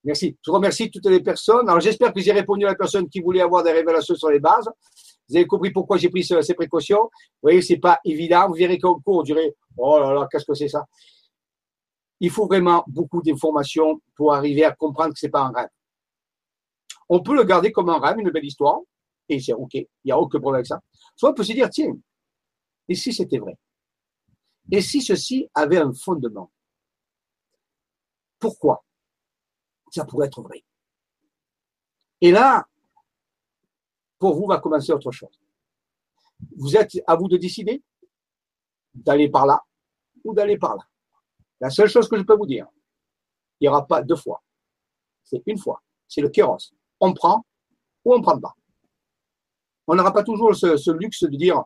[0.03, 0.37] Merci.
[0.45, 1.67] Je remercie toutes les personnes.
[1.67, 4.39] Alors, j'espère que j'ai répondu à la personne qui voulait avoir des révélations sur les
[4.39, 4.69] bases.
[5.27, 7.03] Vous avez compris pourquoi j'ai pris ce- ces précautions.
[7.03, 8.47] Vous voyez, c'est pas évident.
[8.47, 10.85] Vous verrez qu'au cours, on dirait, oh là là, qu'est-ce que c'est ça?
[12.21, 15.69] Il faut vraiment beaucoup d'informations pour arriver à comprendre que c'est pas un rêve.
[17.07, 18.79] On peut le garder comme un rêve, une belle histoire,
[19.27, 19.73] et c'est OK.
[19.75, 20.81] Il n'y a aucun problème avec ça.
[21.15, 21.95] Soit on peut se dire, tiens,
[22.87, 23.55] et si c'était vrai?
[24.71, 26.51] Et si ceci avait un fondement?
[28.39, 28.83] Pourquoi?
[29.91, 30.63] Ça pourrait être vrai.
[32.21, 32.67] Et là,
[34.17, 35.39] pour vous, va commencer autre chose.
[36.57, 37.81] Vous êtes à vous de décider
[38.93, 39.63] d'aller par là
[40.23, 40.83] ou d'aller par là.
[41.59, 42.67] La seule chose que je peux vous dire,
[43.59, 44.41] il n'y aura pas deux fois.
[45.23, 45.81] C'est une fois.
[46.07, 46.57] C'est le kéros.
[46.99, 47.45] On prend
[48.03, 48.55] ou on ne prend pas.
[49.87, 51.63] On n'aura pas toujours ce, luxe de dire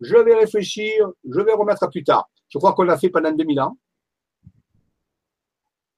[0.00, 2.30] je vais réfléchir, je vais remettre à plus tard.
[2.48, 3.76] Je crois qu'on l'a fait pendant 2000 ans.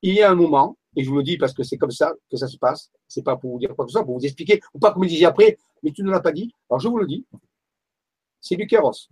[0.03, 2.13] Il y a un moment, et je vous le dis parce que c'est comme ça
[2.31, 4.25] que ça se passe, c'est pas pour vous dire quoi que ce soit, pour vous
[4.25, 6.53] expliquer, ou pas que vous disiez après, mais tu ne l'as pas dit.
[6.69, 7.27] Alors je vous le dis,
[8.41, 9.09] c'est du kéros.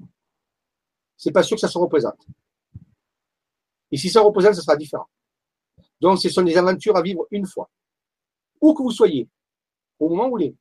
[1.16, 2.26] C'est pas sûr que ça se représente.
[3.90, 5.08] Et si ça représente, ça sera différent.
[6.00, 7.68] Donc, ce sont des aventures à vivre une fois.
[8.60, 9.28] Où que vous soyez,
[9.98, 10.56] au moment où vous voulez.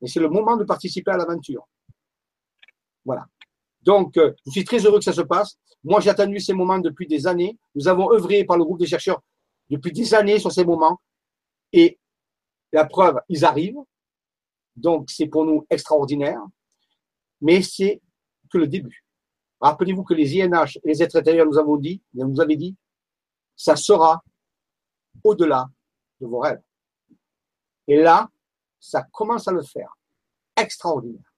[0.00, 1.68] Mais c'est le moment de participer à l'aventure.
[3.04, 3.26] Voilà.
[3.82, 5.58] Donc, euh, je suis très heureux que ça se passe.
[5.82, 7.58] Moi, j'ai attendu ces moments depuis des années.
[7.74, 9.22] Nous avons œuvré par le groupe des chercheurs
[9.70, 11.00] depuis des années sur ces moments.
[11.72, 11.98] Et
[12.72, 13.80] la preuve, ils arrivent.
[14.76, 16.40] Donc, c'est pour nous extraordinaire.
[17.40, 18.00] Mais c'est
[18.50, 19.04] que le début.
[19.60, 22.76] Rappelez-vous que les INH et les êtres intérieurs nous avons dit, nous avaient dit,
[23.56, 24.22] ça sera
[25.24, 25.68] au-delà
[26.20, 26.62] de vos rêves.
[27.88, 28.28] Et là,
[28.78, 29.92] ça commence à le faire.
[30.56, 31.32] Extraordinaire.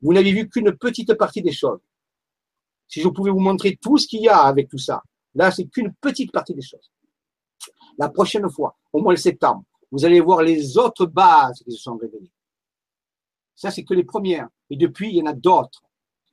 [0.00, 1.80] Vous n'avez vu qu'une petite partie des choses.
[2.88, 5.02] Si je pouvais vous montrer tout ce qu'il y a avec tout ça,
[5.34, 6.90] là, c'est qu'une petite partie des choses.
[7.98, 11.78] La prochaine fois, au mois de septembre, vous allez voir les autres bases qui se
[11.78, 12.30] sont révélées.
[13.54, 14.48] Ça, c'est que les premières.
[14.68, 15.82] Et depuis, il y en a d'autres.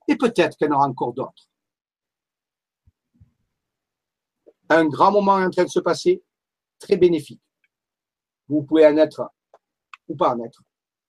[0.07, 1.48] Et peut-être qu'il y en aura encore d'autres.
[4.69, 6.22] Un grand moment est en train de se passer,
[6.80, 7.41] très bénéfique.
[8.48, 9.30] Vous pouvez en être
[10.07, 10.61] ou pas en être.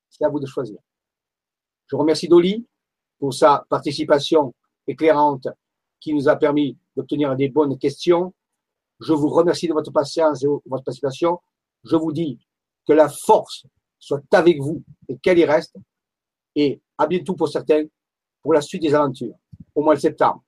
[0.08, 0.78] C'est à vous de choisir.
[1.86, 2.66] Je remercie Dolly
[3.18, 4.54] pour sa participation
[4.86, 5.48] éclairante
[6.00, 8.34] qui nous a permis d'obtenir des bonnes questions.
[9.00, 11.40] Je vous remercie de votre patience et de votre participation.
[11.84, 12.38] Je vous dis
[12.86, 13.66] que la force
[13.98, 15.76] soit avec vous et qu'elle y reste.
[16.54, 17.84] Et à bientôt pour certains
[18.42, 19.34] pour la suite des aventures
[19.74, 20.44] au mois de septembre.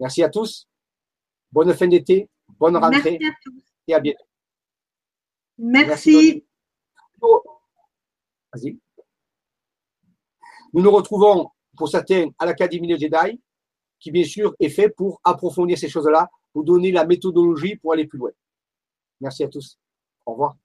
[0.00, 0.66] Merci à tous.
[1.52, 3.62] Bonne fin d'été, bonne rentrée Merci à tous.
[3.86, 4.24] et à bientôt.
[5.58, 6.44] Merci.
[8.52, 8.78] Vas-y.
[10.72, 13.40] Nous nous retrouvons pour certains à l'Académie de Jedi,
[14.00, 18.06] qui bien sûr est fait pour approfondir ces choses-là, pour donner la méthodologie pour aller
[18.06, 18.30] plus loin.
[19.20, 19.78] Merci à tous.
[20.24, 20.56] Au revoir.